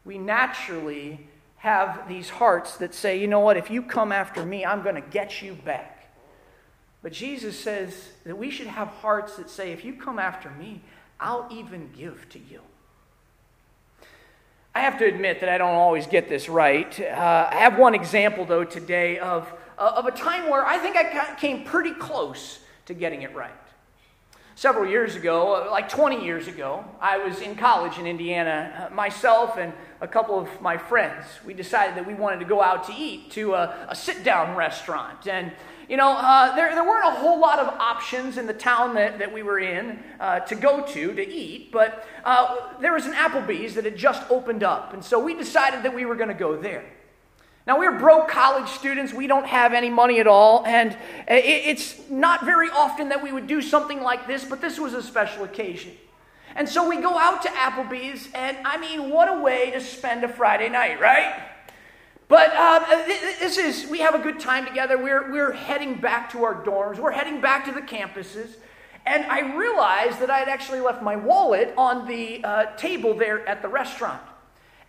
We 0.06 0.18
naturally 0.18 1.28
have 1.58 2.08
these 2.08 2.30
hearts 2.30 2.78
that 2.78 2.94
say, 2.94 3.20
you 3.20 3.28
know 3.28 3.40
what, 3.40 3.58
if 3.58 3.70
you 3.70 3.82
come 3.82 4.12
after 4.12 4.46
me, 4.46 4.66
I'm 4.66 4.82
going 4.82 4.96
to 4.96 5.02
get 5.02 5.42
you 5.42 5.54
back. 5.54 6.12
But 7.04 7.14
Jesus 7.14 7.60
says 7.60 8.10
that 8.26 8.38
we 8.38 8.52
should 8.52 8.68
have 8.68 8.88
hearts 8.88 9.38
that 9.38 9.50
say, 9.50 9.72
if 9.72 9.84
you 9.84 9.94
come 9.94 10.20
after 10.20 10.50
me, 10.52 10.82
I'll 11.20 11.48
even 11.52 11.90
give 11.98 12.30
to 12.30 12.40
you. 12.40 12.62
I 14.74 14.82
have 14.82 14.98
to 15.00 15.06
admit 15.06 15.40
that 15.42 15.50
I 15.50 15.58
don't 15.58 15.74
always 15.74 16.08
get 16.08 16.30
this 16.30 16.48
right. 16.48 17.00
Uh, 17.00 17.50
I 17.52 17.56
have 17.56 17.78
one 17.78 17.94
example, 17.94 18.46
though, 18.46 18.64
today 18.64 19.20
of, 19.20 19.52
of 19.78 20.06
a 20.06 20.12
time 20.12 20.50
where 20.50 20.66
I 20.66 20.78
think 20.78 20.96
I 20.96 21.36
came 21.36 21.64
pretty 21.64 21.94
close 21.94 22.60
to 22.86 22.94
getting 22.94 23.22
it 23.22 23.34
right. 23.36 23.52
Several 24.56 24.88
years 24.88 25.16
ago, 25.16 25.68
like 25.72 25.90
20 25.90 26.24
years 26.24 26.48
ago, 26.48 26.86
I 27.00 27.18
was 27.18 27.42
in 27.42 27.56
college 27.56 27.98
in 27.98 28.06
Indiana. 28.06 28.90
Uh, 28.92 28.94
myself 28.94 29.58
and 29.58 29.74
a 30.02 30.08
couple 30.08 30.38
of 30.38 30.62
my 30.62 30.78
friends, 30.78 31.26
we 31.46 31.54
decided 31.54 31.96
that 31.96 32.06
we 32.06 32.14
wanted 32.14 32.40
to 32.42 32.46
go 32.46 32.62
out 32.62 32.84
to 32.84 32.94
eat 32.94 33.32
to 33.32 33.56
a, 33.56 33.88
a 33.90 33.96
sit 33.96 34.24
down 34.24 34.56
restaurant. 34.56 35.26
And, 35.26 35.52
you 35.90 35.98
know, 35.98 36.12
uh, 36.12 36.56
there, 36.56 36.76
there 36.76 36.84
weren't 36.84 37.08
a 37.08 37.20
whole 37.20 37.40
lot 37.40 37.60
of 37.60 37.70
options 37.80 38.38
in 38.38 38.46
the 38.46 38.54
town 38.54 38.94
that, 38.96 39.20
that 39.20 39.34
we 39.34 39.42
were 39.42 39.58
in 39.58 40.04
uh, 40.20 40.42
to 40.42 40.56
go 40.56 40.86
to 40.86 41.14
to 41.16 41.28
eat, 41.28 41.72
but 41.72 42.06
uh, 42.24 42.78
there 42.80 42.94
was 42.94 43.06
an 43.06 43.14
Applebee's 43.14 43.74
that 43.76 43.86
had 43.86 43.98
just 43.98 44.30
opened 44.30 44.64
up. 44.64 44.94
And 44.94 45.04
so 45.04 45.18
we 45.18 45.34
decided 45.34 45.82
that 45.84 45.96
we 45.96 46.06
were 46.06 46.16
going 46.16 46.30
to 46.30 46.36
go 46.36 46.56
there. 46.56 46.86
Now, 47.68 47.78
we're 47.78 48.00
broke 48.00 48.28
college 48.28 48.70
students. 48.70 49.14
We 49.14 49.28
don't 49.28 49.46
have 49.46 49.74
any 49.74 49.90
money 49.90 50.20
at 50.20 50.28
all. 50.28 50.66
And 50.66 50.98
it's 51.28 52.10
not 52.10 52.44
very 52.44 52.70
often 52.70 53.10
that 53.10 53.22
we 53.22 53.32
would 53.32 53.48
do 53.48 53.62
something 53.62 54.02
like 54.02 54.28
this, 54.28 54.44
but 54.44 54.62
this 54.62 54.80
was 54.80 54.94
a 54.94 55.04
special 55.04 55.44
occasion. 55.44 55.94
And 56.56 56.68
so 56.68 56.90
we 56.90 56.98
go 56.98 57.18
out 57.18 57.44
to 57.44 57.50
Applebee's, 57.50 58.28
and 58.34 58.58
I 58.66 58.78
mean, 58.78 59.10
what 59.10 59.30
a 59.30 59.40
way 59.40 59.72
to 59.72 59.80
spend 59.80 60.24
a 60.24 60.28
Friday 60.28 60.70
night, 60.70 61.00
right? 61.00 61.42
But 62.28 62.52
uh, 62.54 63.06
this 63.08 63.58
is, 63.58 63.90
we 63.90 64.00
have 64.00 64.16
a 64.16 64.20
good 64.20 64.40
time 64.40 64.66
together. 64.66 64.98
We're, 64.98 65.32
we're 65.32 65.52
heading 65.52 65.96
back 65.96 66.32
to 66.32 66.44
our 66.44 66.64
dorms, 66.64 66.98
we're 66.98 67.12
heading 67.12 67.42
back 67.42 67.66
to 67.66 67.72
the 67.72 67.82
campuses. 67.82 68.56
And 69.06 69.26
I 69.26 69.56
realized 69.56 70.20
that 70.20 70.30
I 70.30 70.40
had 70.40 70.48
actually 70.48 70.80
left 70.80 71.02
my 71.02 71.16
wallet 71.16 71.74
on 71.78 72.08
the 72.08 72.44
uh, 72.44 72.76
table 72.76 73.16
there 73.16 73.48
at 73.48 73.62
the 73.62 73.68
restaurant. 73.68 74.22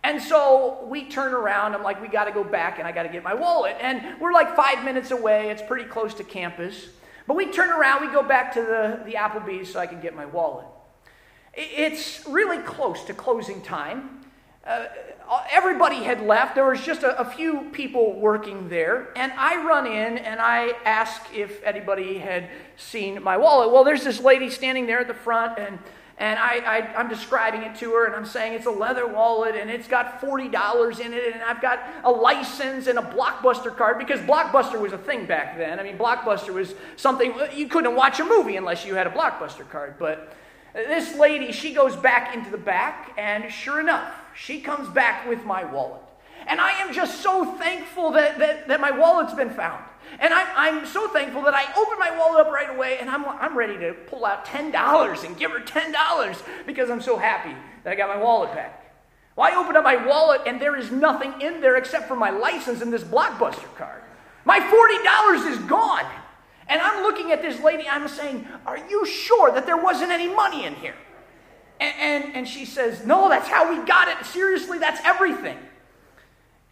And 0.03 0.21
so 0.21 0.85
we 0.89 1.05
turn 1.05 1.33
around. 1.33 1.73
I'm 1.73 1.83
like, 1.83 2.01
we 2.01 2.09
got 2.09 2.25
to 2.25 2.31
go 2.31 2.43
back 2.43 2.77
and 2.77 2.87
I 2.87 2.91
got 2.91 3.03
to 3.03 3.09
get 3.09 3.23
my 3.23 3.33
wallet. 3.33 3.77
And 3.79 4.19
we're 4.19 4.33
like 4.33 4.55
five 4.55 4.83
minutes 4.83 5.11
away. 5.11 5.49
It's 5.49 5.61
pretty 5.61 5.85
close 5.85 6.13
to 6.15 6.23
campus. 6.23 6.87
But 7.25 7.37
we 7.37 7.51
turn 7.51 7.69
around, 7.69 8.05
we 8.05 8.11
go 8.11 8.21
back 8.23 8.53
to 8.55 8.61
the, 8.61 9.01
the 9.05 9.13
Applebee's 9.13 9.71
so 9.71 9.79
I 9.79 9.87
can 9.87 10.01
get 10.01 10.13
my 10.13 10.25
wallet. 10.25 10.65
It's 11.53 12.25
really 12.27 12.57
close 12.57 13.03
to 13.05 13.13
closing 13.13 13.61
time. 13.61 14.25
Uh, 14.65 14.87
everybody 15.51 15.97
had 15.97 16.21
left. 16.21 16.55
There 16.55 16.65
was 16.65 16.81
just 16.81 17.03
a, 17.03 17.19
a, 17.19 17.25
few 17.25 17.69
people 17.71 18.19
working 18.19 18.69
there. 18.69 19.09
And 19.15 19.31
I 19.33 19.63
run 19.63 19.85
in 19.85 20.17
and 20.17 20.39
I 20.39 20.73
ask 20.85 21.21
if 21.33 21.61
anybody 21.63 22.17
had 22.17 22.49
seen 22.77 23.21
my 23.21 23.37
wallet. 23.37 23.71
Well, 23.71 23.83
there's 23.83 24.03
this 24.03 24.21
lady 24.21 24.49
standing 24.49 24.85
there 24.85 24.99
at 24.99 25.07
the 25.07 25.13
front, 25.13 25.59
and, 25.59 25.79
and 26.23 26.39
I, 26.39 26.59
I, 26.65 26.95
I'm 26.95 27.09
describing 27.09 27.63
it 27.63 27.75
to 27.79 27.91
her, 27.91 28.05
and 28.05 28.15
I'm 28.15 28.25
saying 28.25 28.53
it's 28.53 28.65
a 28.65 28.71
leather 28.71 29.05
wallet, 29.05 29.55
and 29.57 29.69
it's 29.69 29.89
got 29.89 30.21
$40 30.21 31.01
in 31.01 31.13
it, 31.13 31.33
and 31.33 31.43
I've 31.43 31.61
got 31.61 31.83
a 32.05 32.09
license 32.09 32.87
and 32.87 32.97
a 32.97 33.01
Blockbuster 33.01 33.75
card, 33.75 33.99
because 33.99 34.21
Blockbuster 34.21 34.79
was 34.79 34.93
a 34.93 34.97
thing 34.97 35.25
back 35.25 35.57
then. 35.57 35.81
I 35.81 35.83
mean, 35.83 35.97
Blockbuster 35.97 36.53
was 36.53 36.75
something, 36.95 37.33
you 37.53 37.67
couldn't 37.67 37.93
watch 37.93 38.21
a 38.21 38.23
movie 38.23 38.55
unless 38.55 38.85
you 38.85 38.95
had 38.95 39.05
a 39.05 39.09
Blockbuster 39.09 39.69
card. 39.69 39.95
But 39.99 40.33
this 40.73 41.13
lady, 41.17 41.51
she 41.51 41.73
goes 41.73 41.93
back 41.97 42.33
into 42.33 42.49
the 42.49 42.57
back, 42.57 43.11
and 43.17 43.51
sure 43.51 43.81
enough, 43.81 44.09
she 44.33 44.61
comes 44.61 44.87
back 44.87 45.27
with 45.27 45.43
my 45.43 45.65
wallet. 45.65 46.03
And 46.47 46.61
I 46.61 46.71
am 46.79 46.93
just 46.93 47.19
so 47.19 47.43
thankful 47.57 48.11
that, 48.11 48.39
that, 48.39 48.69
that 48.69 48.79
my 48.79 48.91
wallet's 48.91 49.33
been 49.33 49.49
found. 49.49 49.83
And 50.19 50.33
I'm, 50.33 50.47
I'm 50.55 50.85
so 50.85 51.07
thankful 51.07 51.41
that 51.43 51.53
I 51.53 51.63
open 51.77 51.99
my 51.99 52.17
wallet 52.17 52.45
up 52.45 52.53
right 52.53 52.69
away 52.69 52.97
and 52.99 53.09
I'm, 53.09 53.25
I'm 53.25 53.57
ready 53.57 53.77
to 53.79 53.93
pull 53.93 54.25
out 54.25 54.45
$10 54.45 55.25
and 55.25 55.37
give 55.37 55.51
her 55.51 55.59
$10 55.59 56.41
because 56.65 56.89
I'm 56.89 57.01
so 57.01 57.17
happy 57.17 57.55
that 57.83 57.93
I 57.93 57.95
got 57.95 58.15
my 58.15 58.21
wallet 58.21 58.53
back. 58.53 58.79
Well, 59.35 59.51
I 59.51 59.55
open 59.55 59.75
up 59.75 59.83
my 59.83 60.05
wallet 60.05 60.41
and 60.45 60.61
there 60.61 60.75
is 60.75 60.91
nothing 60.91 61.41
in 61.41 61.61
there 61.61 61.77
except 61.77 62.07
for 62.07 62.15
my 62.15 62.29
license 62.29 62.81
and 62.81 62.93
this 62.93 63.03
Blockbuster 63.03 63.75
card. 63.75 64.03
My 64.45 64.59
$40 64.59 65.51
is 65.51 65.57
gone. 65.59 66.05
And 66.67 66.81
I'm 66.81 67.03
looking 67.03 67.31
at 67.31 67.41
this 67.41 67.59
lady, 67.61 67.87
I'm 67.89 68.07
saying, 68.07 68.47
Are 68.65 68.77
you 68.77 69.05
sure 69.05 69.51
that 69.51 69.65
there 69.65 69.77
wasn't 69.77 70.11
any 70.11 70.33
money 70.33 70.65
in 70.65 70.75
here? 70.75 70.95
And, 71.79 71.93
and, 71.99 72.35
and, 72.35 72.47
she 72.47 72.65
says, 72.65 73.05
No, 73.05 73.27
that's 73.27 73.47
how 73.47 73.69
we 73.69 73.85
got 73.85 74.07
it. 74.07 74.25
Seriously, 74.25 74.79
that's 74.79 75.01
everything. 75.03 75.57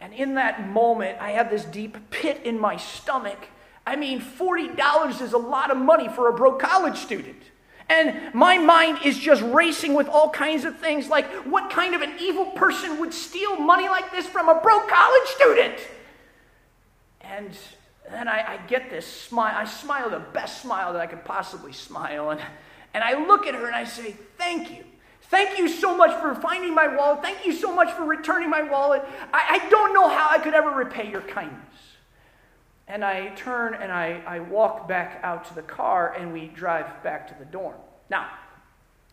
And 0.02 0.12
in 0.12 0.34
that 0.34 0.68
moment, 0.68 1.18
I 1.20 1.30
have 1.30 1.48
this 1.48 1.64
deep 1.64 1.96
pit 2.10 2.40
in 2.44 2.58
my 2.58 2.76
stomach. 2.76 3.38
I 3.86 3.94
mean, 3.94 4.20
$40 4.20 5.22
is 5.22 5.32
a 5.32 5.38
lot 5.38 5.70
of 5.70 5.76
money 5.76 6.08
for 6.08 6.28
a 6.28 6.32
broke 6.32 6.58
college 6.58 6.96
student. 6.96 7.40
And 7.88 8.34
my 8.34 8.58
mind 8.58 8.98
is 9.04 9.16
just 9.16 9.42
racing 9.42 9.94
with 9.94 10.08
all 10.08 10.28
kinds 10.28 10.64
of 10.64 10.76
things 10.78 11.08
like, 11.08 11.26
what 11.46 11.70
kind 11.70 11.94
of 11.94 12.02
an 12.02 12.14
evil 12.20 12.46
person 12.46 12.98
would 12.98 13.14
steal 13.14 13.56
money 13.60 13.88
like 13.88 14.10
this 14.10 14.26
from 14.26 14.48
a 14.48 14.60
broke 14.60 14.88
college 14.88 15.28
student? 15.28 15.78
And 17.20 17.56
then 18.10 18.26
I, 18.26 18.54
I, 18.54 18.56
get 18.66 18.90
this 18.90 19.06
smile. 19.06 19.54
I 19.56 19.64
smile 19.64 20.10
the 20.10 20.18
best 20.18 20.62
smile 20.62 20.92
that 20.94 21.00
I 21.00 21.06
could 21.06 21.24
possibly 21.24 21.72
smile. 21.72 22.30
And, 22.30 22.40
and 22.92 23.04
I 23.04 23.24
look 23.24 23.46
at 23.46 23.54
her 23.54 23.66
and 23.66 23.74
I 23.74 23.84
say, 23.84 24.16
Thank 24.36 24.70
you. 24.70 24.84
Thank 25.32 25.58
you 25.58 25.66
so 25.66 25.96
much 25.96 26.20
for 26.20 26.34
finding 26.34 26.74
my 26.74 26.94
wallet. 26.94 27.22
Thank 27.22 27.46
you 27.46 27.54
so 27.54 27.74
much 27.74 27.90
for 27.92 28.04
returning 28.04 28.50
my 28.50 28.60
wallet. 28.60 29.02
I, 29.32 29.60
I 29.62 29.68
don't 29.70 29.94
know 29.94 30.06
how 30.06 30.28
I 30.30 30.36
could 30.36 30.52
ever 30.52 30.68
repay 30.68 31.10
your 31.10 31.22
kindness. 31.22 31.74
And 32.86 33.02
I 33.02 33.28
turn 33.28 33.72
and 33.72 33.90
I, 33.90 34.22
I 34.26 34.40
walk 34.40 34.86
back 34.86 35.20
out 35.22 35.46
to 35.46 35.54
the 35.54 35.62
car 35.62 36.12
and 36.18 36.34
we 36.34 36.48
drive 36.48 37.02
back 37.02 37.26
to 37.28 37.34
the 37.38 37.46
dorm. 37.46 37.76
Now, 38.10 38.28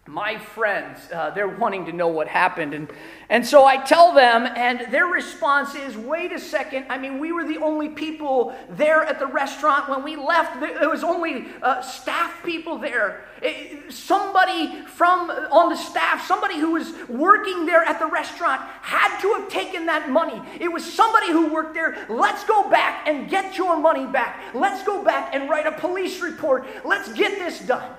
my 0.09 0.39
friends, 0.39 0.99
uh, 1.13 1.29
they're 1.29 1.47
wanting 1.47 1.85
to 1.85 1.91
know 1.91 2.07
what 2.07 2.27
happened. 2.27 2.73
And, 2.73 2.89
and 3.29 3.45
so 3.45 3.65
I 3.65 3.77
tell 3.77 4.11
them, 4.11 4.47
and 4.55 4.91
their 4.91 5.05
response 5.05 5.75
is 5.75 5.95
wait 5.95 6.31
a 6.31 6.39
second. 6.39 6.87
I 6.89 6.97
mean, 6.97 7.19
we 7.19 7.31
were 7.31 7.43
the 7.43 7.57
only 7.57 7.89
people 7.89 8.55
there 8.71 9.03
at 9.03 9.19
the 9.19 9.27
restaurant 9.27 9.87
when 9.87 10.03
we 10.03 10.15
left. 10.15 10.59
There 10.59 10.89
was 10.89 11.03
only 11.03 11.45
uh, 11.61 11.81
staff 11.81 12.43
people 12.43 12.79
there. 12.79 13.23
It, 13.43 13.93
somebody 13.93 14.83
from 14.87 15.29
on 15.29 15.69
the 15.69 15.77
staff, 15.77 16.25
somebody 16.25 16.57
who 16.57 16.71
was 16.71 16.91
working 17.07 17.67
there 17.67 17.83
at 17.83 17.99
the 17.99 18.07
restaurant, 18.07 18.61
had 18.81 19.21
to 19.21 19.33
have 19.35 19.47
taken 19.47 19.85
that 19.85 20.09
money. 20.09 20.41
It 20.59 20.71
was 20.71 20.83
somebody 20.91 21.31
who 21.31 21.53
worked 21.53 21.75
there. 21.75 22.03
Let's 22.09 22.43
go 22.45 22.67
back 22.67 23.07
and 23.07 23.29
get 23.29 23.59
your 23.59 23.77
money 23.77 24.07
back. 24.07 24.41
Let's 24.55 24.83
go 24.83 25.03
back 25.03 25.35
and 25.35 25.47
write 25.47 25.67
a 25.67 25.71
police 25.71 26.19
report. 26.19 26.65
Let's 26.83 27.13
get 27.13 27.37
this 27.37 27.59
done. 27.59 27.93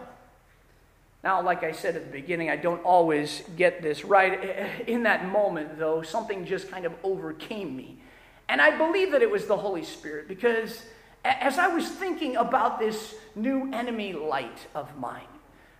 Now, 1.22 1.42
like 1.42 1.62
I 1.62 1.72
said 1.72 1.96
at 1.96 2.06
the 2.06 2.12
beginning, 2.12 2.48
I 2.48 2.56
don't 2.56 2.83
always 2.83 3.42
get 3.56 3.83
this 3.83 4.04
right. 4.04 4.87
In 4.87 5.02
that 5.02 5.28
moment, 5.28 5.78
though, 5.78 6.02
something 6.02 6.46
just 6.46 6.70
kind 6.70 6.87
of 6.87 6.94
overcame 7.02 7.76
me. 7.76 7.98
And 8.48 8.61
I 8.61 8.76
believe 8.76 9.12
that 9.12 9.22
it 9.22 9.30
was 9.30 9.46
the 9.46 9.56
Holy 9.56 9.85
Spirit 9.85 10.28
because 10.28 10.83
as 11.24 11.59
I 11.59 11.68
was 11.68 11.87
thinking 11.88 12.37
about 12.37 12.78
this 12.78 13.14
new 13.35 13.70
enemy 13.72 14.12
light 14.12 14.66
of 14.74 14.98
mine, 14.98 15.22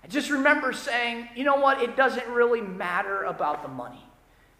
I 0.05 0.07
just 0.09 0.31
remember 0.31 0.73
saying, 0.73 1.29
you 1.35 1.45
know 1.45 1.57
what? 1.57 1.83
It 1.83 1.97
doesn't 1.97 2.29
really 2.29 2.61
matter 2.61 3.25
about 3.25 3.63
the 3.63 3.69
money. 3.69 4.05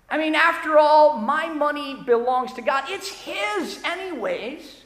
I 0.09 0.19
mean, 0.19 0.35
after 0.35 0.79
all, 0.79 1.19
my 1.19 1.47
money 1.47 1.95
belongs 1.95 2.53
to 2.55 2.63
God. 2.63 2.85
It's 2.89 3.09
His, 3.09 3.81
anyways. 3.85 4.80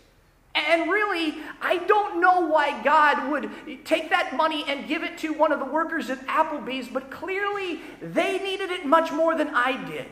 And 0.55 0.89
really, 0.91 1.35
I 1.61 1.79
don't 1.79 2.21
know 2.21 2.43
why 2.43 2.81
God 2.85 3.29
would 3.31 3.51
take 3.85 4.11
that 4.11 4.37
money 4.37 4.65
and 4.69 4.87
give 4.87 5.03
it 5.03 5.19
to 5.19 5.33
one 5.33 5.51
of 5.51 5.59
the 5.59 5.65
workers 5.65 6.11
at 6.11 6.25
Applebee's, 6.29 6.89
but 6.89 7.11
clearly 7.11 7.81
they 8.01 8.39
needed 8.39 8.71
it 8.71 8.87
much 8.87 9.11
more 9.11 9.37
than 9.37 9.49
I 9.49 9.85
did. 9.85 10.07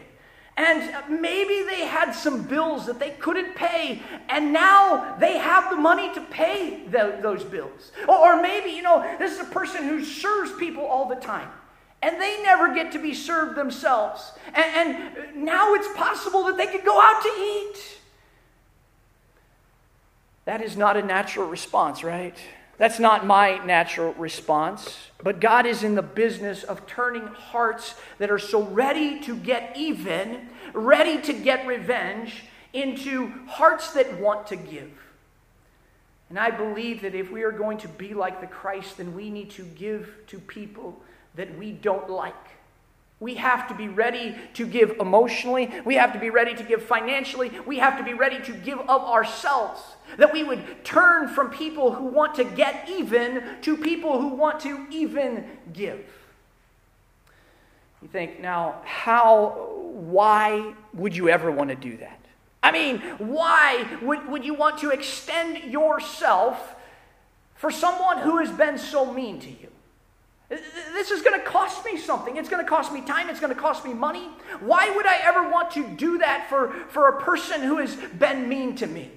And 0.57 1.21
maybe 1.21 1.63
they 1.63 1.87
had 1.87 2.13
some 2.13 2.43
bills 2.43 2.87
that 2.87 2.99
they 2.99 3.11
couldn't 3.11 3.55
pay, 3.55 4.03
and 4.29 4.53
now 4.53 5.17
they 5.19 5.39
have 5.39 5.71
the 5.71 5.77
money 5.77 6.13
to 6.13 6.21
pay 6.21 6.87
the, 6.89 7.19
those 7.23 7.43
bills. 7.45 7.93
Or, 8.07 8.43
maybe, 8.43 8.71
you 8.71 8.83
know, 8.83 9.17
this 9.19 9.33
is 9.33 9.41
a 9.41 9.51
person 9.51 9.85
who 9.85 10.05
serves 10.05 10.53
people 10.53 10.85
all 10.85 11.09
the 11.09 11.17
time 11.17 11.49
and 12.03 12.21
they 12.21 12.43
never 12.43 12.75
get 12.75 12.93
to 12.93 12.99
be 12.99 13.15
served 13.15 13.57
themselves. 13.57 14.33
And, 14.55 14.97
and, 14.97 15.45
now 15.45 15.75
it's 15.75 15.89
possible 15.95 16.45
that 16.45 16.57
they 16.57 16.67
could 16.67 16.85
go 16.85 17.01
out 17.01 17.23
to 17.23 17.29
eat. 17.29 17.99
That 20.45 20.63
is 20.63 20.77
not 20.77 20.97
a 20.97 21.03
natural 21.03 21.49
response, 21.49 22.03
right? 22.03 22.37
That's 22.79 22.99
not 22.99 23.27
my 23.27 23.65
natural 23.65 24.13
response. 24.15 24.97
But 25.23 25.41
God 25.41 25.67
is 25.67 25.85
in 25.85 25.95
the 25.95 26.03
business 26.03 26.65
of 26.65 26.87
turning 26.87 27.27
hearts 27.27 27.95
that 28.19 28.31
are 28.31 28.39
so 28.39 28.63
ready 28.63 29.21
to 29.21 29.37
get 29.37 29.77
even, 29.77 30.49
ready 30.73 31.21
to 31.23 31.33
get 31.33 31.67
revenge, 31.67 32.45
into 32.73 33.29
hearts 33.47 33.93
that 33.93 34.19
want 34.19 34.47
to 34.49 34.57
give. 34.57 34.91
And 36.29 36.39
I 36.39 36.51
believe 36.51 37.03
that 37.03 37.15
if 37.15 37.31
we 37.31 37.43
are 37.43 37.53
going 37.53 37.79
to 37.79 37.89
be 37.89 38.15
like 38.15 38.41
the 38.41 38.47
Christ, 38.47 38.97
then 38.97 39.15
we 39.15 39.31
need 39.31 39.51
to 39.51 39.63
give 39.63 40.09
to 40.29 40.39
people 40.39 40.99
that 41.35 41.57
we 41.59 41.73
don't 41.73 42.09
like. 42.09 42.35
We 43.23 43.35
have 43.35 43.69
to 43.69 43.75
be 43.75 43.87
ready 43.87 44.35
to 44.55 44.67
give 44.67 44.97
emotionally. 44.99 45.71
We 45.85 45.95
have 45.95 46.13
to 46.13 46.19
be 46.19 46.31
ready 46.31 46.57
to 46.57 46.65
give 46.65 46.83
financially. 46.83 47.53
We 47.65 47.79
have 47.79 47.97
to 47.99 48.03
be 48.03 48.15
ready 48.15 48.43
to 48.43 48.53
give 48.53 48.81
of 48.81 49.03
ourselves. 49.03 49.81
That 50.17 50.33
we 50.33 50.43
would 50.43 50.85
turn 50.85 51.29
from 51.29 51.51
people 51.51 51.93
who 51.93 52.07
want 52.07 52.35
to 52.35 52.45
get 52.45 52.89
even 52.89 53.45
to 53.61 53.77
people 53.77 54.21
who 54.21 54.35
want 54.35 54.59
to 54.63 54.89
even 54.91 55.45
give. 55.73 56.05
You 58.03 58.09
think, 58.09 58.41
now, 58.41 58.81
how, 58.83 59.71
why 59.93 60.75
would 60.93 61.15
you 61.15 61.29
ever 61.29 61.53
want 61.53 61.71
to 61.71 61.77
do 61.77 61.97
that? 61.99 62.19
I 62.61 62.73
mean, 62.73 62.99
why 63.19 63.87
would, 64.03 64.29
would 64.29 64.45
you 64.45 64.55
want 64.55 64.79
to 64.79 64.91
extend 64.91 65.73
yourself 65.73 66.75
for 67.55 67.71
someone 67.71 68.19
who 68.19 68.39
has 68.39 68.51
been 68.51 68.79
so 68.79 69.13
mean 69.13 69.39
to 69.39 69.49
you? 69.49 69.72
This 70.93 71.11
is 71.11 71.23
going 71.23 71.41
to 71.41 71.47
cost 71.47 71.83
me 71.87 71.97
something. 71.97 72.37
It's 72.37 72.51
going 72.51 72.63
to 72.63 72.69
cost 72.69 72.93
me 72.93 73.01
time. 73.01 73.31
It's 73.31 73.41
going 73.41 73.55
to 73.55 73.61
cost 73.61 73.87
me 73.87 73.95
money. 73.95 74.29
Why 74.61 74.91
would 74.95 75.07
I 75.07 75.17
ever 75.23 75.49
want 75.49 75.71
to 75.73 75.89
do 75.89 76.19
that 76.19 76.47
for, 76.51 76.73
for 76.91 77.09
a 77.09 77.23
person 77.23 77.63
who 77.63 77.79
has 77.79 77.97
been 78.19 78.51
mean 78.51 78.77
to 78.77 78.87
me? 78.87 79.11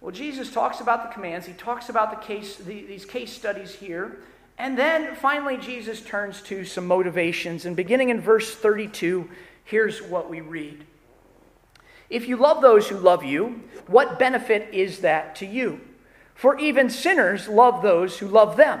Well, 0.00 0.12
Jesus 0.12 0.52
talks 0.52 0.80
about 0.80 1.02
the 1.02 1.12
commands. 1.12 1.44
He 1.44 1.54
talks 1.54 1.88
about 1.88 2.10
the 2.10 2.24
case, 2.24 2.56
the, 2.56 2.84
these 2.84 3.04
case 3.04 3.32
studies 3.32 3.74
here. 3.74 4.18
And 4.58 4.78
then 4.78 5.16
finally, 5.16 5.56
Jesus 5.56 6.00
turns 6.00 6.40
to 6.42 6.64
some 6.64 6.86
motivations. 6.86 7.66
And 7.66 7.74
beginning 7.74 8.10
in 8.10 8.20
verse 8.20 8.54
32, 8.54 9.28
here's 9.64 10.00
what 10.00 10.30
we 10.30 10.40
read 10.40 10.84
If 12.08 12.28
you 12.28 12.36
love 12.36 12.62
those 12.62 12.88
who 12.88 12.96
love 12.96 13.24
you, 13.24 13.64
what 13.88 14.20
benefit 14.20 14.72
is 14.72 15.00
that 15.00 15.34
to 15.36 15.46
you? 15.46 15.80
For 16.36 16.56
even 16.60 16.90
sinners 16.90 17.48
love 17.48 17.82
those 17.82 18.18
who 18.18 18.28
love 18.28 18.56
them. 18.56 18.80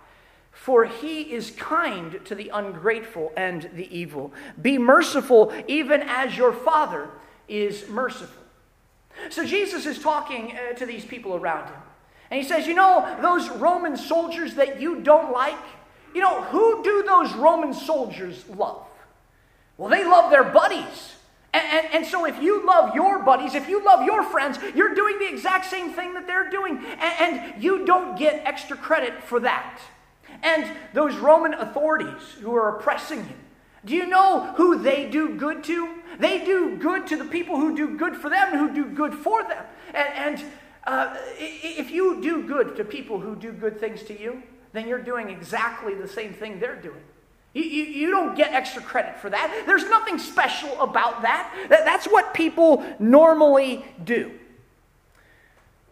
For 0.51 0.85
he 0.85 1.21
is 1.33 1.51
kind 1.51 2.19
to 2.25 2.35
the 2.35 2.49
ungrateful 2.53 3.31
and 3.35 3.69
the 3.73 3.95
evil. 3.95 4.33
Be 4.61 4.77
merciful, 4.77 5.53
even 5.67 6.01
as 6.01 6.37
your 6.37 6.53
Father 6.53 7.09
is 7.47 7.87
merciful. 7.89 8.43
So 9.29 9.45
Jesus 9.45 9.85
is 9.85 9.99
talking 9.99 10.57
uh, 10.57 10.73
to 10.75 10.85
these 10.85 11.05
people 11.05 11.35
around 11.35 11.67
him. 11.67 11.81
And 12.29 12.41
he 12.41 12.47
says, 12.47 12.67
You 12.67 12.73
know, 12.73 13.17
those 13.21 13.49
Roman 13.49 13.97
soldiers 13.97 14.55
that 14.55 14.81
you 14.81 15.01
don't 15.01 15.31
like, 15.31 15.57
you 16.13 16.21
know, 16.21 16.43
who 16.43 16.83
do 16.83 17.03
those 17.03 17.33
Roman 17.33 17.73
soldiers 17.73 18.47
love? 18.49 18.85
Well, 19.77 19.89
they 19.89 20.03
love 20.03 20.31
their 20.31 20.43
buddies. 20.43 21.15
And, 21.53 21.63
and, 21.65 21.93
and, 21.95 22.05
so, 22.05 22.25
if 22.25 22.41
you 22.41 22.65
love 22.65 22.95
your 22.95 23.19
buddies, 23.23 23.55
if 23.55 23.67
you 23.67 23.83
love 23.83 24.05
your 24.05 24.23
friends, 24.23 24.57
you're 24.73 24.95
doing 24.95 25.19
the 25.19 25.27
exact 25.27 25.65
same 25.65 25.91
thing 25.91 26.13
that 26.13 26.25
they're 26.25 26.49
doing. 26.49 26.77
And, 26.77 27.01
and 27.01 27.63
you 27.63 27.85
don't 27.85 28.17
get 28.17 28.41
extra 28.45 28.77
credit 28.77 29.21
for 29.23 29.41
that. 29.41 29.81
And 30.43 30.65
those 30.93 31.15
Roman 31.15 31.53
authorities 31.53 32.35
who 32.41 32.55
are 32.55 32.77
oppressing 32.77 33.25
him. 33.25 33.37
do 33.85 33.95
you 33.95 34.07
know 34.07 34.53
who 34.57 34.79
they 34.79 35.09
do 35.09 35.35
good 35.35 35.63
to? 35.65 35.95
They 36.19 36.43
do 36.43 36.77
good 36.77 37.07
to 37.07 37.17
the 37.17 37.25
people 37.25 37.57
who 37.57 37.75
do 37.75 37.97
good 37.97 38.15
for 38.15 38.29
them 38.29 38.53
and 38.53 38.59
who 38.59 38.73
do 38.73 38.89
good 38.89 39.13
for 39.13 39.43
them. 39.43 39.63
And, 39.93 40.39
and 40.39 40.51
uh, 40.85 41.15
if 41.37 41.91
you 41.91 42.21
do 42.21 42.47
good 42.47 42.75
to 42.77 42.83
people 42.83 43.19
who 43.19 43.35
do 43.35 43.51
good 43.51 43.79
things 43.79 44.03
to 44.03 44.19
you, 44.19 44.43
then 44.73 44.87
you're 44.87 45.01
doing 45.01 45.29
exactly 45.29 45.93
the 45.93 46.07
same 46.07 46.33
thing 46.33 46.59
they're 46.59 46.75
doing. 46.75 47.01
You, 47.53 47.63
you, 47.63 47.83
you, 47.83 48.11
don't 48.11 48.35
get 48.35 48.53
extra 48.53 48.81
credit 48.81 49.19
for 49.19 49.29
that. 49.29 49.63
There's 49.65 49.83
nothing 49.89 50.17
special 50.17 50.79
about 50.79 51.23
that. 51.23 51.67
That's 51.69 52.05
what 52.05 52.33
people 52.33 52.85
normally 52.97 53.83
do. 54.03 54.31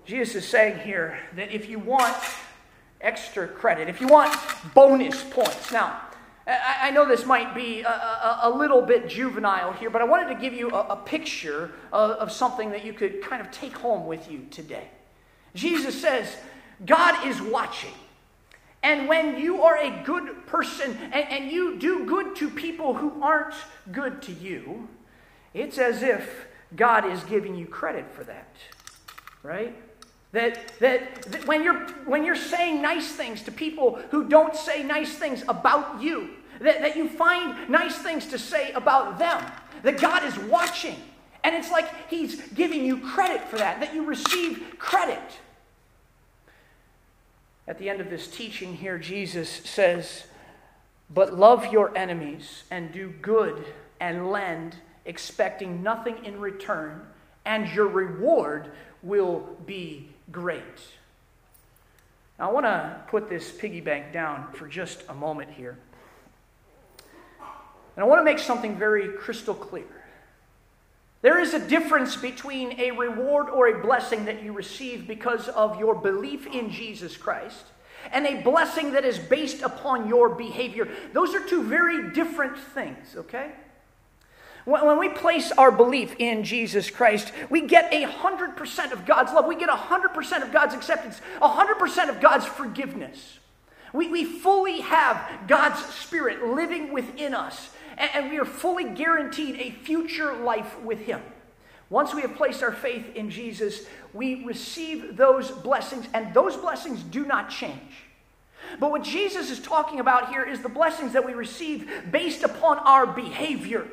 Jesus 0.06 0.36
is 0.44 0.48
saying 0.48 0.80
here 0.80 1.20
that 1.36 1.52
if 1.52 1.70
you 1.70 1.78
want 1.78 2.16
extra 3.02 3.48
credit, 3.48 3.88
if 3.88 4.02
you 4.02 4.08
want 4.08 4.36
bonus 4.74 5.24
points, 5.24 5.72
now, 5.72 6.02
I, 6.48 6.90
know 6.90 7.08
this 7.08 7.26
might 7.26 7.54
be 7.54 7.82
a, 7.82 8.50
little 8.50 8.82
bit 8.82 9.08
juvenile 9.08 9.74
here, 9.74 9.92
but 9.92 10.02
I 10.02 10.06
wanted 10.06 10.34
to 10.34 10.40
give 10.40 10.54
you 10.54 10.72
a, 10.72 10.88
a 10.90 10.96
picture 10.96 11.72
of, 11.94 12.12
of 12.12 12.32
something 12.32 12.72
that 12.72 12.84
you 12.84 12.92
could 12.92 13.22
kind 13.22 13.40
of 13.42 13.52
take 13.52 13.78
home 13.78 14.08
with 14.08 14.32
you 14.32 14.48
today. 14.50 14.88
Jesus 15.54 16.00
says, 16.02 16.38
God 16.86 17.28
is 17.28 17.42
watching. 17.42 17.94
And 18.82 19.08
when 19.08 19.38
you 19.38 19.62
are 19.64 19.78
a 19.78 20.04
good 20.04 20.48
person 20.48 20.98
and, 21.12 21.30
and 21.30 21.52
you 21.52 21.78
do 21.78 22.06
good 22.06 22.36
to 22.38 22.50
people 22.50 22.96
who 22.96 23.22
aren't 23.22 23.56
good 23.92 24.22
to 24.24 24.32
you, 24.32 24.88
it's 25.54 25.78
as 25.78 26.02
if 26.02 26.48
God 26.76 27.06
is 27.06 27.24
giving 27.26 27.56
you 27.56 27.66
credit 27.66 28.12
for 28.12 28.24
that. 28.24 28.56
Right? 29.44 29.76
That, 30.32 30.78
that, 30.80 31.24
that, 31.24 31.48
when, 31.48 31.64
you're, 31.64 31.88
when 32.06 32.24
you're 32.24 32.36
saying 32.36 32.82
nice 32.82 33.12
things 33.12 33.42
to 33.44 33.52
people 33.52 34.00
who 34.12 34.30
don't 34.30 34.56
say 34.56 34.84
nice 34.84 35.14
things 35.16 35.44
about 35.48 36.02
you, 36.02 36.30
that, 36.62 36.82
that 36.82 36.96
you 36.96 37.10
find 37.10 37.70
nice 37.70 37.98
things 37.98 38.28
to 38.28 38.38
say 38.38 38.72
about 38.74 39.18
them, 39.18 39.44
that 39.82 40.00
God 40.00 40.24
is 40.24 40.38
watching. 40.38 40.98
And 41.44 41.56
it's 41.56 41.72
like 41.72 42.10
He's 42.10 42.42
giving 42.50 42.84
you 42.84 43.00
credit 43.00 43.42
for 43.48 43.58
that, 43.58 43.80
that 43.80 43.94
you 43.94 44.06
receive 44.06 44.76
credit. 44.78 45.20
At 47.68 47.80
the 47.80 47.90
end 47.90 48.02
of 48.02 48.10
this 48.10 48.28
teaching 48.28 48.76
here, 48.76 48.98
Jesus 49.00 49.50
says, 49.50 50.26
But 51.10 51.38
love 51.38 51.72
your 51.72 51.96
enemies 51.98 52.64
and 52.70 52.92
do 52.92 53.14
good 53.22 53.66
and 54.00 54.32
lend, 54.32 54.76
expecting 55.06 55.82
nothing 55.82 56.24
in 56.26 56.40
return, 56.40 57.02
and 57.46 57.68
your 57.70 57.88
reward 57.88 58.72
will 59.02 59.58
be 59.66 60.10
great. 60.32 60.62
Now, 62.38 62.50
I 62.50 62.54
want 62.54 62.66
to 62.66 63.02
put 63.08 63.30
this 63.30 63.52
piggy 63.52 63.82
bank 63.82 64.14
down 64.14 64.52
for 64.54 64.68
just 64.68 65.04
a 65.10 65.14
moment 65.14 65.52
here. 65.52 65.78
And 67.96 68.04
I 68.06 68.08
want 68.08 68.20
to 68.20 68.24
make 68.24 68.40
something 68.40 68.78
very 68.78 69.10
crystal 69.10 69.54
clear. 69.54 69.86
There 71.22 71.40
is 71.40 71.54
a 71.54 71.60
difference 71.60 72.16
between 72.16 72.80
a 72.80 72.92
reward 72.92 73.50
or 73.50 73.68
a 73.68 73.82
blessing 73.82 74.26
that 74.26 74.42
you 74.42 74.54
receive 74.54 75.06
because 75.06 75.50
of 75.50 75.78
your 75.78 75.94
belief 75.96 76.48
in 76.48 76.72
Jesus 76.72 77.18
Christ 77.18 77.66
and 78.14 78.26
a 78.26 78.42
blessing 78.42 78.94
that 78.94 79.04
is 79.04 79.20
based 79.20 79.62
upon 79.62 80.08
your 80.08 80.30
behavior. 80.30 80.88
Those 81.14 81.36
are 81.36 81.46
two 81.46 81.64
very 81.64 82.14
different 82.14 82.58
things, 82.58 83.16
okay? 83.18 83.52
When 84.70 85.00
we 85.00 85.10
place 85.10 85.52
our 85.52 85.72
belief 85.72 86.16
in 86.20 86.44
Jesus 86.44 86.90
Christ, 86.90 87.32
we 87.50 87.62
get 87.62 87.92
a 87.94 88.06
100% 88.06 88.92
of 88.92 89.06
God's 89.06 89.34
love. 89.34 89.48
We 89.48 89.56
get 89.56 89.70
a 89.70 89.74
100% 89.74 90.44
of 90.44 90.52
God's 90.52 90.76
acceptance, 90.76 91.22
a 91.42 91.50
100% 91.50 92.10
of 92.10 92.22
God's 92.22 92.46
forgiveness. 92.46 93.40
We, 93.94 94.10
we 94.10 94.24
fully 94.24 94.82
have 94.82 95.48
God's 95.48 95.84
Spirit 95.86 96.46
living 96.46 96.94
within 96.94 97.34
us 97.34 97.72
and 98.00 98.30
we 98.30 98.40
are 98.40 98.46
fully 98.46 98.86
guaranteed 98.86 99.60
a 99.60 99.72
future 99.72 100.34
life 100.34 100.80
with 100.82 101.00
Him. 101.00 101.22
Once 101.90 102.14
we 102.14 102.22
have 102.22 102.36
placed 102.36 102.64
our 102.64 102.72
faith 102.72 103.16
in 103.16 103.30
Jesus, 103.30 103.86
we 104.14 104.46
receive 104.46 105.18
those 105.18 105.52
blessings, 105.52 106.08
and 106.14 106.34
those 106.34 106.56
blessings 106.56 107.04
do 107.04 107.26
not 107.26 107.50
change. 107.50 108.06
But 108.80 108.92
what 108.92 109.04
Jesus 109.04 109.50
is 109.50 109.60
talking 109.60 110.00
about 110.00 110.30
here 110.30 110.44
is 110.44 110.62
the 110.62 110.70
blessings 110.70 111.14
that 111.14 111.26
we 111.26 111.34
receive 111.34 111.90
based 112.12 112.44
upon 112.44 112.78
our 112.80 113.08
behavior. 113.08 113.88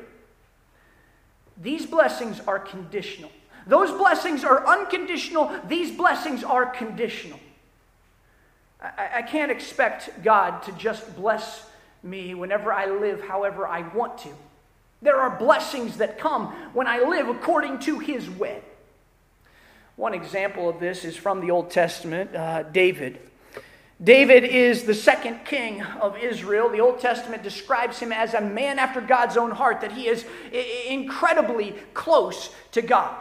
These 1.61 1.85
blessings 1.85 2.39
are 2.47 2.59
conditional. 2.59 3.31
Those 3.65 3.91
blessings 3.91 4.43
are 4.43 4.65
unconditional, 4.65 5.51
these 5.67 5.91
blessings 5.91 6.43
are 6.43 6.65
conditional. 6.65 7.39
I, 8.81 9.09
I 9.15 9.21
can't 9.23 9.51
expect 9.51 10.23
God 10.23 10.63
to 10.63 10.71
just 10.73 11.15
bless 11.15 11.69
me 12.03 12.33
whenever 12.33 12.71
I 12.71 12.85
live 12.85 13.21
however 13.21 13.67
I 13.67 13.81
want 13.93 14.19
to. 14.19 14.29
There 15.01 15.17
are 15.19 15.37
blessings 15.37 15.97
that 15.97 16.17
come 16.17 16.47
when 16.73 16.87
I 16.87 16.99
live 16.99 17.27
according 17.27 17.79
to 17.79 17.99
His 17.99 18.29
way. 18.29 18.61
One 19.95 20.13
example 20.13 20.69
of 20.69 20.79
this 20.79 21.03
is 21.03 21.15
from 21.15 21.41
the 21.41 21.51
Old 21.51 21.71
Testament 21.71 22.35
uh, 22.35 22.63
David. 22.63 23.19
David 24.03 24.43
is 24.43 24.83
the 24.83 24.93
second 24.93 25.43
king 25.45 25.81
of 25.81 26.17
Israel. 26.17 26.69
The 26.69 26.81
Old 26.81 26.99
Testament 26.99 27.41
describes 27.41 27.99
him 27.99 28.11
as 28.11 28.35
a 28.35 28.41
man 28.41 28.77
after 28.77 29.01
God's 29.01 29.37
own 29.37 29.51
heart, 29.51 29.81
that 29.81 29.91
he 29.91 30.07
is 30.07 30.23
incredibly 30.87 31.71
close 31.93 32.53
to 32.73 32.83
God. 32.83 33.15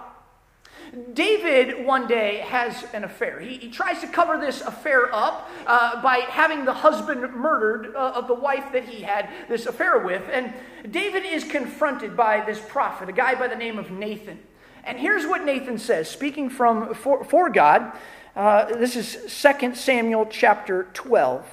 David 1.14 1.84
one 1.84 2.06
day 2.06 2.38
has 2.38 2.84
an 2.94 3.04
affair. 3.04 3.40
He, 3.40 3.56
he 3.56 3.70
tries 3.70 4.00
to 4.00 4.06
cover 4.06 4.38
this 4.38 4.60
affair 4.60 5.12
up 5.14 5.50
uh, 5.66 6.00
by 6.02 6.18
having 6.28 6.64
the 6.64 6.72
husband 6.72 7.34
murdered 7.34 7.94
uh, 7.94 8.12
of 8.14 8.28
the 8.28 8.34
wife 8.34 8.72
that 8.72 8.84
he 8.84 9.02
had 9.02 9.28
this 9.48 9.66
affair 9.66 9.98
with. 9.98 10.22
And 10.30 10.52
David 10.90 11.24
is 11.24 11.42
confronted 11.44 12.16
by 12.16 12.44
this 12.44 12.60
prophet, 12.60 13.08
a 13.08 13.12
guy 13.12 13.34
by 13.34 13.48
the 13.48 13.56
name 13.56 13.78
of 13.78 13.90
Nathan. 13.90 14.38
And 14.84 14.98
here's 14.98 15.26
what 15.26 15.44
Nathan 15.44 15.78
says, 15.78 16.08
speaking 16.08 16.48
from 16.48 16.94
for, 16.94 17.24
for 17.24 17.50
God. 17.50 17.92
Uh, 18.36 18.66
this 18.66 18.96
is 18.96 19.42
2 19.42 19.74
Samuel 19.74 20.26
chapter 20.26 20.88
12. 20.92 21.46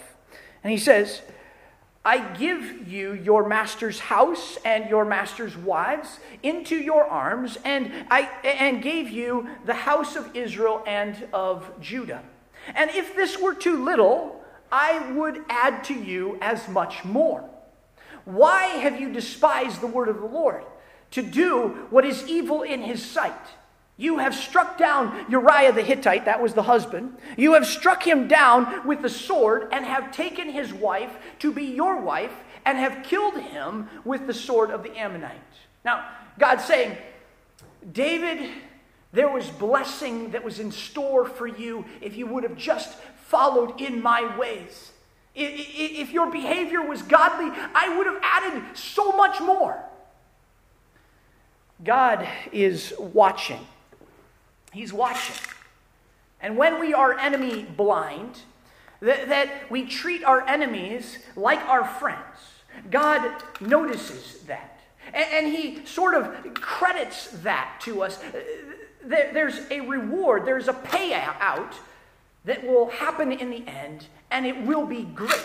And 0.65 0.71
he 0.71 0.77
says, 0.77 1.21
I 2.03 2.17
give 2.33 2.89
you 2.89 3.13
your 3.13 3.47
master's 3.47 4.01
house 4.01 4.57
and 4.65 4.89
your 4.89 5.05
master's 5.05 5.55
wives 5.55 6.19
into 6.43 6.75
your 6.75 7.05
arms, 7.05 7.57
and 7.63 7.89
I 8.11 8.23
and 8.43 8.83
gave 8.83 9.09
you 9.09 9.47
the 9.65 9.73
house 9.73 10.17
of 10.17 10.35
Israel 10.35 10.83
and 10.85 11.25
of 11.31 11.71
Judah. 11.79 12.21
And 12.75 12.89
if 12.91 13.15
this 13.15 13.39
were 13.39 13.55
too 13.55 13.85
little, 13.85 14.43
I 14.69 15.09
would 15.13 15.45
add 15.47 15.85
to 15.85 15.93
you 15.93 16.37
as 16.41 16.67
much 16.67 17.05
more. 17.05 17.49
Why 18.25 18.65
have 18.65 18.99
you 18.99 19.09
despised 19.13 19.79
the 19.79 19.87
word 19.87 20.09
of 20.09 20.19
the 20.19 20.25
Lord 20.25 20.65
to 21.11 21.21
do 21.21 21.87
what 21.91 22.03
is 22.03 22.27
evil 22.27 22.61
in 22.61 22.81
his 22.81 23.01
sight? 23.01 23.47
You 23.95 24.17
have 24.17 24.33
struck 24.33 24.77
down 24.77 25.25
Uriah 25.29 25.71
the 25.71 25.83
Hittite, 25.83 26.25
that 26.25 26.41
was 26.41 26.53
the 26.53 26.63
husband. 26.63 27.17
You 27.37 27.53
have 27.53 27.65
struck 27.65 28.05
him 28.05 28.27
down 28.27 28.87
with 28.87 29.01
the 29.01 29.09
sword 29.09 29.69
and 29.71 29.85
have 29.85 30.11
taken 30.11 30.49
his 30.49 30.73
wife 30.73 31.15
to 31.39 31.51
be 31.51 31.63
your 31.63 32.01
wife 32.01 32.33
and 32.65 32.77
have 32.77 33.03
killed 33.03 33.37
him 33.37 33.89
with 34.03 34.25
the 34.25 34.33
sword 34.33 34.71
of 34.71 34.81
the 34.83 34.97
Ammonite. 34.97 35.39
Now, 35.85 36.07
God's 36.39 36.65
saying, 36.65 36.97
David, 37.91 38.49
there 39.11 39.29
was 39.29 39.47
blessing 39.47 40.31
that 40.31 40.43
was 40.43 40.59
in 40.59 40.71
store 40.71 41.25
for 41.25 41.45
you 41.45 41.85
if 42.01 42.17
you 42.17 42.25
would 42.25 42.43
have 42.43 42.57
just 42.57 42.97
followed 43.27 43.79
in 43.79 44.01
my 44.01 44.35
ways. 44.37 44.91
If 45.35 46.11
your 46.11 46.31
behavior 46.31 46.81
was 46.81 47.01
godly, 47.03 47.51
I 47.75 47.95
would 47.95 48.07
have 48.07 48.19
added 48.23 48.63
so 48.75 49.11
much 49.11 49.39
more. 49.39 49.83
God 51.83 52.27
is 52.51 52.93
watching. 52.97 53.59
He's 54.73 54.91
watching. 54.91 55.35
And 56.41 56.57
when 56.57 56.79
we 56.79 56.93
are 56.93 57.17
enemy 57.17 57.63
blind, 57.63 58.41
that, 58.99 59.29
that 59.29 59.49
we 59.69 59.85
treat 59.85 60.23
our 60.23 60.41
enemies 60.47 61.19
like 61.35 61.59
our 61.67 61.85
friends. 61.85 62.19
God 62.89 63.43
notices 63.61 64.39
that. 64.43 64.79
And, 65.13 65.25
and 65.31 65.47
He 65.47 65.85
sort 65.85 66.15
of 66.15 66.53
credits 66.55 67.27
that 67.43 67.79
to 67.81 68.01
us. 68.01 68.19
There, 69.03 69.31
there's 69.33 69.59
a 69.69 69.81
reward, 69.81 70.45
there's 70.45 70.67
a 70.67 70.73
payout 70.73 71.73
that 72.45 72.65
will 72.65 72.89
happen 72.89 73.31
in 73.31 73.49
the 73.49 73.65
end, 73.67 74.07
and 74.31 74.45
it 74.45 74.61
will 74.63 74.85
be 74.85 75.03
great. 75.03 75.39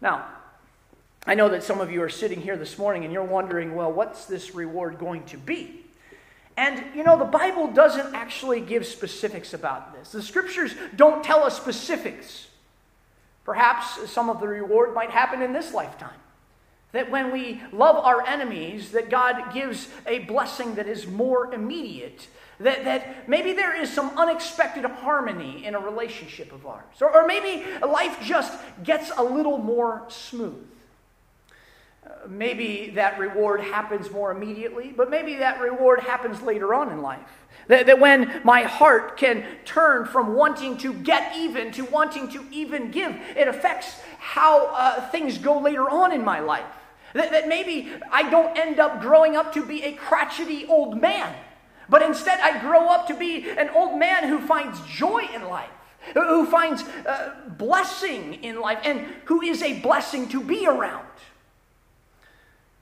Now, 0.00 0.26
I 1.26 1.34
know 1.34 1.50
that 1.50 1.62
some 1.62 1.80
of 1.80 1.90
you 1.90 2.02
are 2.02 2.08
sitting 2.08 2.40
here 2.40 2.56
this 2.56 2.78
morning 2.78 3.04
and 3.04 3.12
you're 3.12 3.22
wondering, 3.22 3.74
well, 3.74 3.92
what's 3.92 4.24
this 4.24 4.54
reward 4.54 4.98
going 4.98 5.24
to 5.24 5.36
be? 5.36 5.79
And 6.60 6.94
you 6.94 7.04
know, 7.04 7.18
the 7.18 7.24
Bible 7.24 7.68
doesn't 7.68 8.14
actually 8.14 8.60
give 8.60 8.84
specifics 8.84 9.54
about 9.54 9.94
this. 9.94 10.12
The 10.12 10.22
scriptures 10.22 10.74
don't 10.94 11.24
tell 11.24 11.42
us 11.42 11.56
specifics. 11.56 12.48
Perhaps 13.44 14.10
some 14.10 14.28
of 14.28 14.40
the 14.40 14.46
reward 14.46 14.94
might 14.94 15.08
happen 15.08 15.40
in 15.40 15.54
this 15.54 15.72
lifetime. 15.72 16.20
That 16.92 17.10
when 17.10 17.32
we 17.32 17.62
love 17.72 17.96
our 17.96 18.26
enemies, 18.26 18.92
that 18.92 19.08
God 19.08 19.54
gives 19.54 19.88
a 20.06 20.18
blessing 20.18 20.74
that 20.74 20.86
is 20.86 21.06
more 21.06 21.50
immediate. 21.54 22.28
That, 22.58 22.84
that 22.84 23.26
maybe 23.26 23.54
there 23.54 23.74
is 23.74 23.90
some 23.90 24.10
unexpected 24.18 24.84
harmony 24.84 25.64
in 25.64 25.74
a 25.74 25.80
relationship 25.80 26.52
of 26.52 26.66
ours. 26.66 27.00
Or, 27.00 27.22
or 27.22 27.26
maybe 27.26 27.64
life 27.80 28.18
just 28.22 28.52
gets 28.84 29.10
a 29.16 29.22
little 29.22 29.56
more 29.56 30.04
smooth 30.08 30.66
maybe 32.28 32.90
that 32.94 33.18
reward 33.18 33.60
happens 33.60 34.10
more 34.10 34.30
immediately, 34.30 34.92
but 34.96 35.10
maybe 35.10 35.36
that 35.36 35.60
reward 35.60 36.00
happens 36.00 36.42
later 36.42 36.74
on 36.74 36.90
in 36.92 37.02
life. 37.02 37.46
That, 37.68 37.86
that 37.86 37.98
when 37.98 38.40
my 38.44 38.62
heart 38.62 39.16
can 39.16 39.44
turn 39.64 40.06
from 40.06 40.34
wanting 40.34 40.76
to 40.78 40.92
get 40.92 41.36
even 41.36 41.72
to 41.72 41.84
wanting 41.84 42.28
to 42.30 42.44
even 42.50 42.90
give, 42.90 43.14
it 43.36 43.48
affects 43.48 44.00
how 44.18 44.68
uh, 44.74 45.08
things 45.10 45.38
go 45.38 45.58
later 45.58 45.88
on 45.88 46.12
in 46.12 46.24
my 46.24 46.40
life. 46.40 46.64
That, 47.14 47.30
that 47.32 47.48
maybe 47.48 47.90
I 48.10 48.28
don't 48.30 48.56
end 48.56 48.78
up 48.78 49.00
growing 49.00 49.36
up 49.36 49.52
to 49.54 49.64
be 49.64 49.82
a 49.84 49.92
crotchety 49.92 50.66
old 50.66 51.00
man, 51.00 51.34
but 51.88 52.02
instead 52.02 52.38
I 52.40 52.60
grow 52.60 52.88
up 52.88 53.06
to 53.08 53.14
be 53.14 53.50
an 53.50 53.68
old 53.70 53.98
man 53.98 54.28
who 54.28 54.38
finds 54.38 54.80
joy 54.82 55.28
in 55.34 55.48
life 55.48 55.70
who 56.14 56.46
finds 56.46 56.82
uh, 56.82 57.34
blessing 57.58 58.34
in 58.42 58.60
life 58.60 58.78
and 58.84 59.06
who 59.26 59.42
is 59.42 59.62
a 59.62 59.80
blessing 59.80 60.28
to 60.28 60.42
be 60.42 60.66
around. 60.66 61.06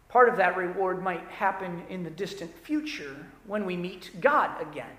Part 0.08 0.30
of 0.30 0.36
that 0.38 0.56
reward 0.56 1.02
might 1.02 1.22
happen 1.28 1.82
in 1.90 2.02
the 2.02 2.10
distant 2.10 2.54
future 2.64 3.26
when 3.46 3.66
we 3.66 3.76
meet 3.76 4.20
God 4.20 4.50
again. 4.60 4.96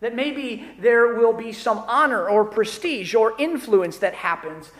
That 0.00 0.14
maybe 0.14 0.68
there 0.78 1.14
will 1.14 1.32
be 1.32 1.52
some 1.52 1.78
honor 1.78 2.28
or 2.28 2.44
prestige 2.44 3.14
or 3.14 3.34
influence 3.38 3.98
that 3.98 4.14
happens. 4.14 4.70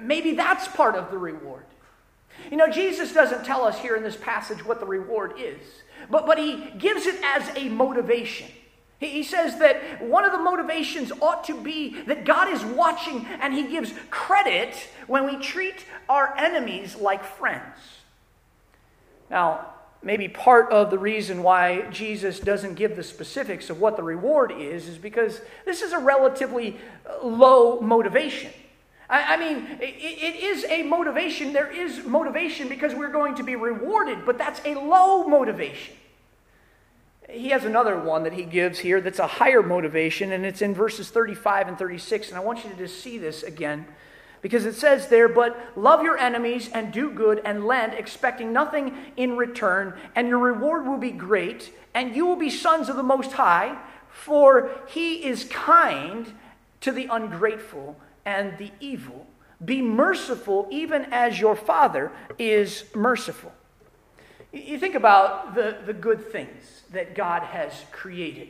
Maybe 0.00 0.32
that's 0.32 0.66
part 0.66 0.96
of 0.96 1.12
the 1.12 1.18
reward. 1.18 1.64
You 2.50 2.56
know, 2.56 2.68
Jesus 2.68 3.12
doesn't 3.12 3.44
tell 3.44 3.64
us 3.64 3.78
here 3.78 3.94
in 3.94 4.02
this 4.02 4.16
passage 4.16 4.64
what 4.64 4.80
the 4.80 4.86
reward 4.86 5.34
is, 5.38 5.60
but, 6.10 6.26
but 6.26 6.36
he 6.36 6.72
gives 6.78 7.06
it 7.06 7.14
as 7.22 7.56
a 7.56 7.68
motivation. 7.68 8.48
He, 8.98 9.10
he 9.10 9.22
says 9.22 9.58
that 9.60 10.02
one 10.02 10.24
of 10.24 10.32
the 10.32 10.38
motivations 10.38 11.12
ought 11.20 11.44
to 11.44 11.60
be 11.60 12.02
that 12.02 12.24
God 12.24 12.52
is 12.52 12.64
watching 12.64 13.24
and 13.40 13.54
he 13.54 13.68
gives 13.68 13.94
credit 14.10 14.74
when 15.06 15.24
we 15.24 15.36
treat 15.36 15.86
our 16.08 16.36
enemies 16.36 16.96
like 16.96 17.24
friends. 17.24 17.78
Now, 19.30 19.66
maybe 20.02 20.28
part 20.28 20.70
of 20.70 20.90
the 20.90 20.98
reason 20.98 21.42
why 21.42 21.82
Jesus 21.90 22.38
doesn't 22.40 22.74
give 22.74 22.96
the 22.96 23.02
specifics 23.02 23.70
of 23.70 23.80
what 23.80 23.96
the 23.96 24.02
reward 24.02 24.52
is 24.52 24.86
is 24.86 24.98
because 24.98 25.40
this 25.64 25.82
is 25.82 25.92
a 25.92 25.98
relatively 25.98 26.76
uh, 27.08 27.26
low 27.26 27.80
motivation. 27.80 28.52
I, 29.08 29.36
mean, 29.36 29.78
it 29.80 30.42
is 30.42 30.64
a 30.64 30.82
motivation. 30.82 31.52
There 31.52 31.70
is 31.70 32.04
motivation 32.04 32.68
because 32.68 32.94
we're 32.94 33.12
going 33.12 33.34
to 33.36 33.42
be 33.42 33.54
rewarded, 33.54 34.24
but 34.24 34.38
that's 34.38 34.60
a 34.64 34.74
low 34.74 35.28
motivation. 35.28 35.94
He 37.28 37.50
has 37.50 37.64
another 37.64 37.98
one 37.98 38.22
that 38.24 38.32
he 38.32 38.44
gives 38.44 38.78
here 38.78 39.00
that's 39.00 39.18
a 39.18 39.26
higher 39.26 39.62
motivation, 39.62 40.32
and 40.32 40.44
it's 40.44 40.62
in 40.62 40.74
verses 40.74 41.10
35 41.10 41.68
and 41.68 41.78
36. 41.78 42.28
And 42.28 42.38
I 42.38 42.40
want 42.40 42.64
you 42.64 42.70
to 42.70 42.76
just 42.76 43.00
see 43.00 43.18
this 43.18 43.42
again. 43.42 43.86
Because 44.44 44.66
it 44.66 44.74
says 44.74 45.08
there, 45.08 45.26
but 45.26 45.58
love 45.74 46.02
your 46.02 46.18
enemies 46.18 46.68
and 46.74 46.92
do 46.92 47.10
good 47.10 47.40
and 47.46 47.64
lend, 47.64 47.94
expecting 47.94 48.52
nothing 48.52 48.94
in 49.16 49.38
return, 49.38 49.94
and 50.14 50.28
your 50.28 50.38
reward 50.38 50.86
will 50.86 50.98
be 50.98 51.12
great, 51.12 51.72
and 51.94 52.14
you 52.14 52.26
will 52.26 52.36
be 52.36 52.50
sons 52.50 52.90
of 52.90 52.96
the 52.96 53.02
Most 53.02 53.32
High, 53.32 53.78
for 54.10 54.70
he 54.86 55.24
is 55.24 55.44
kind 55.44 56.34
to 56.82 56.92
the 56.92 57.08
ungrateful 57.10 57.96
and 58.26 58.58
the 58.58 58.70
evil. 58.80 59.26
Be 59.64 59.80
merciful, 59.80 60.68
even 60.70 61.06
as 61.10 61.40
your 61.40 61.56
Father 61.56 62.12
is 62.38 62.84
merciful. 62.94 63.50
You 64.52 64.78
think 64.78 64.94
about 64.94 65.54
the, 65.54 65.78
the 65.86 65.94
good 65.94 66.30
things 66.30 66.82
that 66.92 67.14
God 67.14 67.44
has 67.44 67.72
created. 67.92 68.48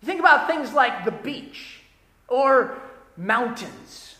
You 0.00 0.06
think 0.06 0.20
about 0.20 0.48
things 0.48 0.72
like 0.72 1.04
the 1.04 1.12
beach 1.12 1.80
or 2.26 2.80
mountains 3.18 4.13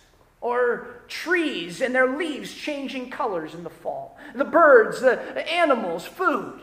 or 0.45 0.88
trees 1.09 1.80
and 1.80 1.95
their 1.95 2.18
leaves 2.18 2.53
changing 2.53 3.09
colors 3.09 3.55
in 3.55 3.64
the 3.64 3.70
fall, 3.70 4.18
the 4.34 4.45
birds, 4.45 5.01
the 5.01 5.18
animals, 5.51 6.05
food. 6.05 6.61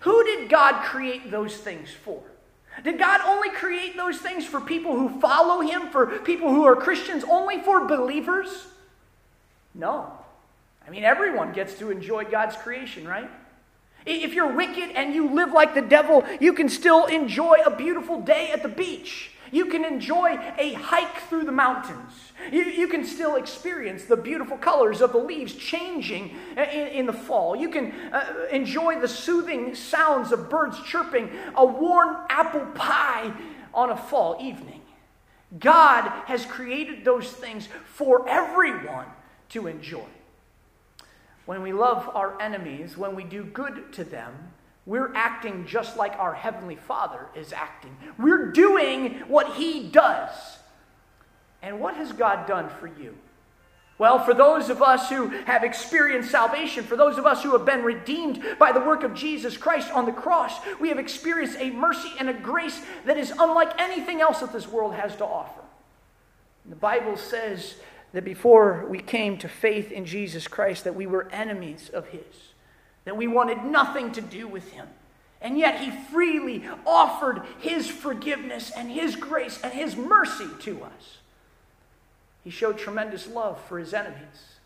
Who 0.00 0.22
did 0.22 0.50
God 0.50 0.84
create 0.84 1.30
those 1.30 1.56
things 1.56 1.88
for? 1.90 2.22
Did 2.84 2.98
God 2.98 3.22
only 3.24 3.48
create 3.48 3.96
those 3.96 4.18
things 4.18 4.44
for 4.44 4.60
people 4.60 4.98
who 4.98 5.18
follow 5.18 5.62
Him, 5.62 5.88
for 5.88 6.18
people 6.18 6.50
who 6.50 6.64
are 6.64 6.76
Christians, 6.76 7.24
only 7.24 7.62
for 7.62 7.86
believers? 7.86 8.66
No. 9.74 10.12
I 10.86 10.90
mean, 10.90 11.02
everyone 11.02 11.52
gets 11.52 11.78
to 11.78 11.90
enjoy 11.90 12.24
God's 12.24 12.56
creation, 12.56 13.08
right? 13.08 13.30
If 14.04 14.34
you're 14.34 14.52
wicked 14.52 14.90
and 14.90 15.14
you 15.14 15.34
live 15.34 15.52
like 15.52 15.74
the 15.74 15.80
devil, 15.80 16.22
you 16.38 16.52
can 16.52 16.68
still 16.68 17.06
enjoy 17.06 17.60
a 17.64 17.74
beautiful 17.74 18.20
day 18.20 18.50
at 18.50 18.62
the 18.62 18.68
beach. 18.68 19.30
You 19.52 19.66
can 19.66 19.84
enjoy 19.84 20.38
a 20.58 20.74
hike 20.74 21.22
through 21.28 21.44
the 21.44 21.52
mountains. 21.52 22.12
You, 22.52 22.64
you 22.64 22.88
can 22.88 23.04
still 23.04 23.36
experience 23.36 24.04
the 24.04 24.16
beautiful 24.16 24.56
colors 24.56 25.00
of 25.00 25.12
the 25.12 25.18
leaves 25.18 25.54
changing 25.54 26.36
in, 26.56 26.88
in 26.88 27.06
the 27.06 27.12
fall. 27.12 27.56
You 27.56 27.70
can 27.70 27.92
uh, 28.12 28.46
enjoy 28.52 29.00
the 29.00 29.08
soothing 29.08 29.74
sounds 29.74 30.32
of 30.32 30.48
birds 30.48 30.80
chirping, 30.84 31.30
a 31.56 31.64
warm 31.64 32.16
apple 32.28 32.66
pie 32.74 33.32
on 33.74 33.90
a 33.90 33.96
fall 33.96 34.36
evening. 34.40 34.82
God 35.58 36.08
has 36.26 36.46
created 36.46 37.04
those 37.04 37.30
things 37.30 37.68
for 37.84 38.28
everyone 38.28 39.06
to 39.50 39.66
enjoy. 39.66 40.06
When 41.44 41.62
we 41.62 41.72
love 41.72 42.08
our 42.14 42.40
enemies, 42.40 42.96
when 42.96 43.16
we 43.16 43.24
do 43.24 43.42
good 43.42 43.92
to 43.94 44.04
them, 44.04 44.52
we're 44.86 45.14
acting 45.14 45.66
just 45.66 45.96
like 45.96 46.12
our 46.18 46.34
Heavenly 46.34 46.76
Father 46.76 47.26
is 47.34 47.52
acting. 47.52 47.96
We're 48.18 48.50
doing 48.50 49.20
what 49.28 49.54
He 49.54 49.88
does. 49.88 50.30
And 51.62 51.80
what 51.80 51.96
has 51.96 52.12
God 52.12 52.46
done 52.46 52.68
for 52.68 52.86
you? 52.86 53.16
Well, 53.98 54.24
for 54.24 54.32
those 54.32 54.70
of 54.70 54.80
us 54.80 55.10
who 55.10 55.28
have 55.44 55.62
experienced 55.62 56.30
salvation, 56.30 56.84
for 56.84 56.96
those 56.96 57.18
of 57.18 57.26
us 57.26 57.42
who 57.42 57.52
have 57.52 57.66
been 57.66 57.82
redeemed 57.82 58.42
by 58.58 58.72
the 58.72 58.80
work 58.80 59.02
of 59.02 59.12
Jesus 59.12 59.58
Christ 59.58 59.90
on 59.92 60.06
the 60.06 60.12
cross, 60.12 60.54
we 60.80 60.88
have 60.88 60.98
experienced 60.98 61.58
a 61.60 61.70
mercy 61.70 62.10
and 62.18 62.30
a 62.30 62.32
grace 62.32 62.80
that 63.04 63.18
is 63.18 63.30
unlike 63.38 63.78
anything 63.78 64.22
else 64.22 64.40
that 64.40 64.54
this 64.54 64.66
world 64.66 64.94
has 64.94 65.14
to 65.16 65.26
offer. 65.26 65.60
The 66.64 66.76
Bible 66.76 67.18
says 67.18 67.74
that 68.12 68.24
before 68.24 68.86
we 68.88 69.00
came 69.00 69.36
to 69.36 69.48
faith 69.48 69.92
in 69.92 70.06
Jesus 70.06 70.48
Christ 70.48 70.84
that 70.84 70.96
we 70.96 71.06
were 71.06 71.28
enemies 71.30 71.90
of 71.92 72.08
his 72.08 72.49
that 73.04 73.16
we 73.16 73.26
wanted 73.26 73.64
nothing 73.64 74.12
to 74.12 74.20
do 74.20 74.46
with 74.46 74.70
him. 74.72 74.86
And 75.40 75.58
yet 75.58 75.80
he 75.80 75.90
freely 75.90 76.64
offered 76.86 77.42
his 77.60 77.88
forgiveness 77.88 78.70
and 78.76 78.90
his 78.90 79.16
grace 79.16 79.58
and 79.62 79.72
his 79.72 79.96
mercy 79.96 80.48
to 80.60 80.84
us. 80.84 81.18
He 82.44 82.50
showed 82.50 82.78
tremendous 82.78 83.26
love 83.26 83.60
for 83.66 83.78
his 83.78 83.94
enemies. 83.94 84.58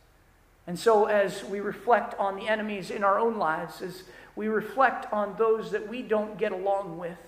And 0.66 0.78
so, 0.78 1.04
as 1.04 1.44
we 1.44 1.60
reflect 1.60 2.18
on 2.18 2.36
the 2.36 2.48
enemies 2.48 2.90
in 2.90 3.04
our 3.04 3.18
own 3.18 3.36
lives, 3.36 3.82
as 3.82 4.04
we 4.34 4.48
reflect 4.48 5.12
on 5.12 5.36
those 5.36 5.70
that 5.72 5.88
we 5.88 6.02
don't 6.02 6.38
get 6.38 6.52
along 6.52 6.98
with, 6.98 7.18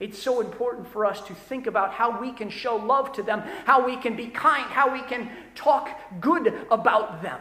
it's 0.00 0.18
so 0.18 0.40
important 0.40 0.86
for 0.88 1.04
us 1.04 1.20
to 1.22 1.34
think 1.34 1.66
about 1.66 1.92
how 1.92 2.20
we 2.20 2.32
can 2.32 2.50
show 2.50 2.76
love 2.76 3.12
to 3.14 3.22
them, 3.22 3.42
how 3.64 3.84
we 3.84 3.96
can 3.96 4.16
be 4.16 4.28
kind, 4.28 4.64
how 4.64 4.92
we 4.92 5.02
can 5.02 5.28
talk 5.54 5.90
good 6.20 6.54
about 6.70 7.20
them. 7.22 7.40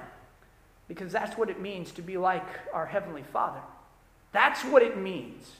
Because 0.88 1.12
that's 1.12 1.38
what 1.38 1.50
it 1.50 1.60
means 1.60 1.92
to 1.94 2.02
be 2.02 2.18
like 2.18 2.46
our 2.74 2.86
Heavenly 2.86 3.24
Father. 3.34 3.62
That's 4.32 4.64
what 4.64 4.82
it 4.82 4.98
means 4.98 5.52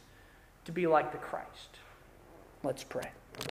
to 0.66 0.72
be 0.72 0.88
like 0.88 1.12
the 1.12 1.18
Christ. 1.18 1.80
Let's 2.64 2.84
pray. 2.84 3.10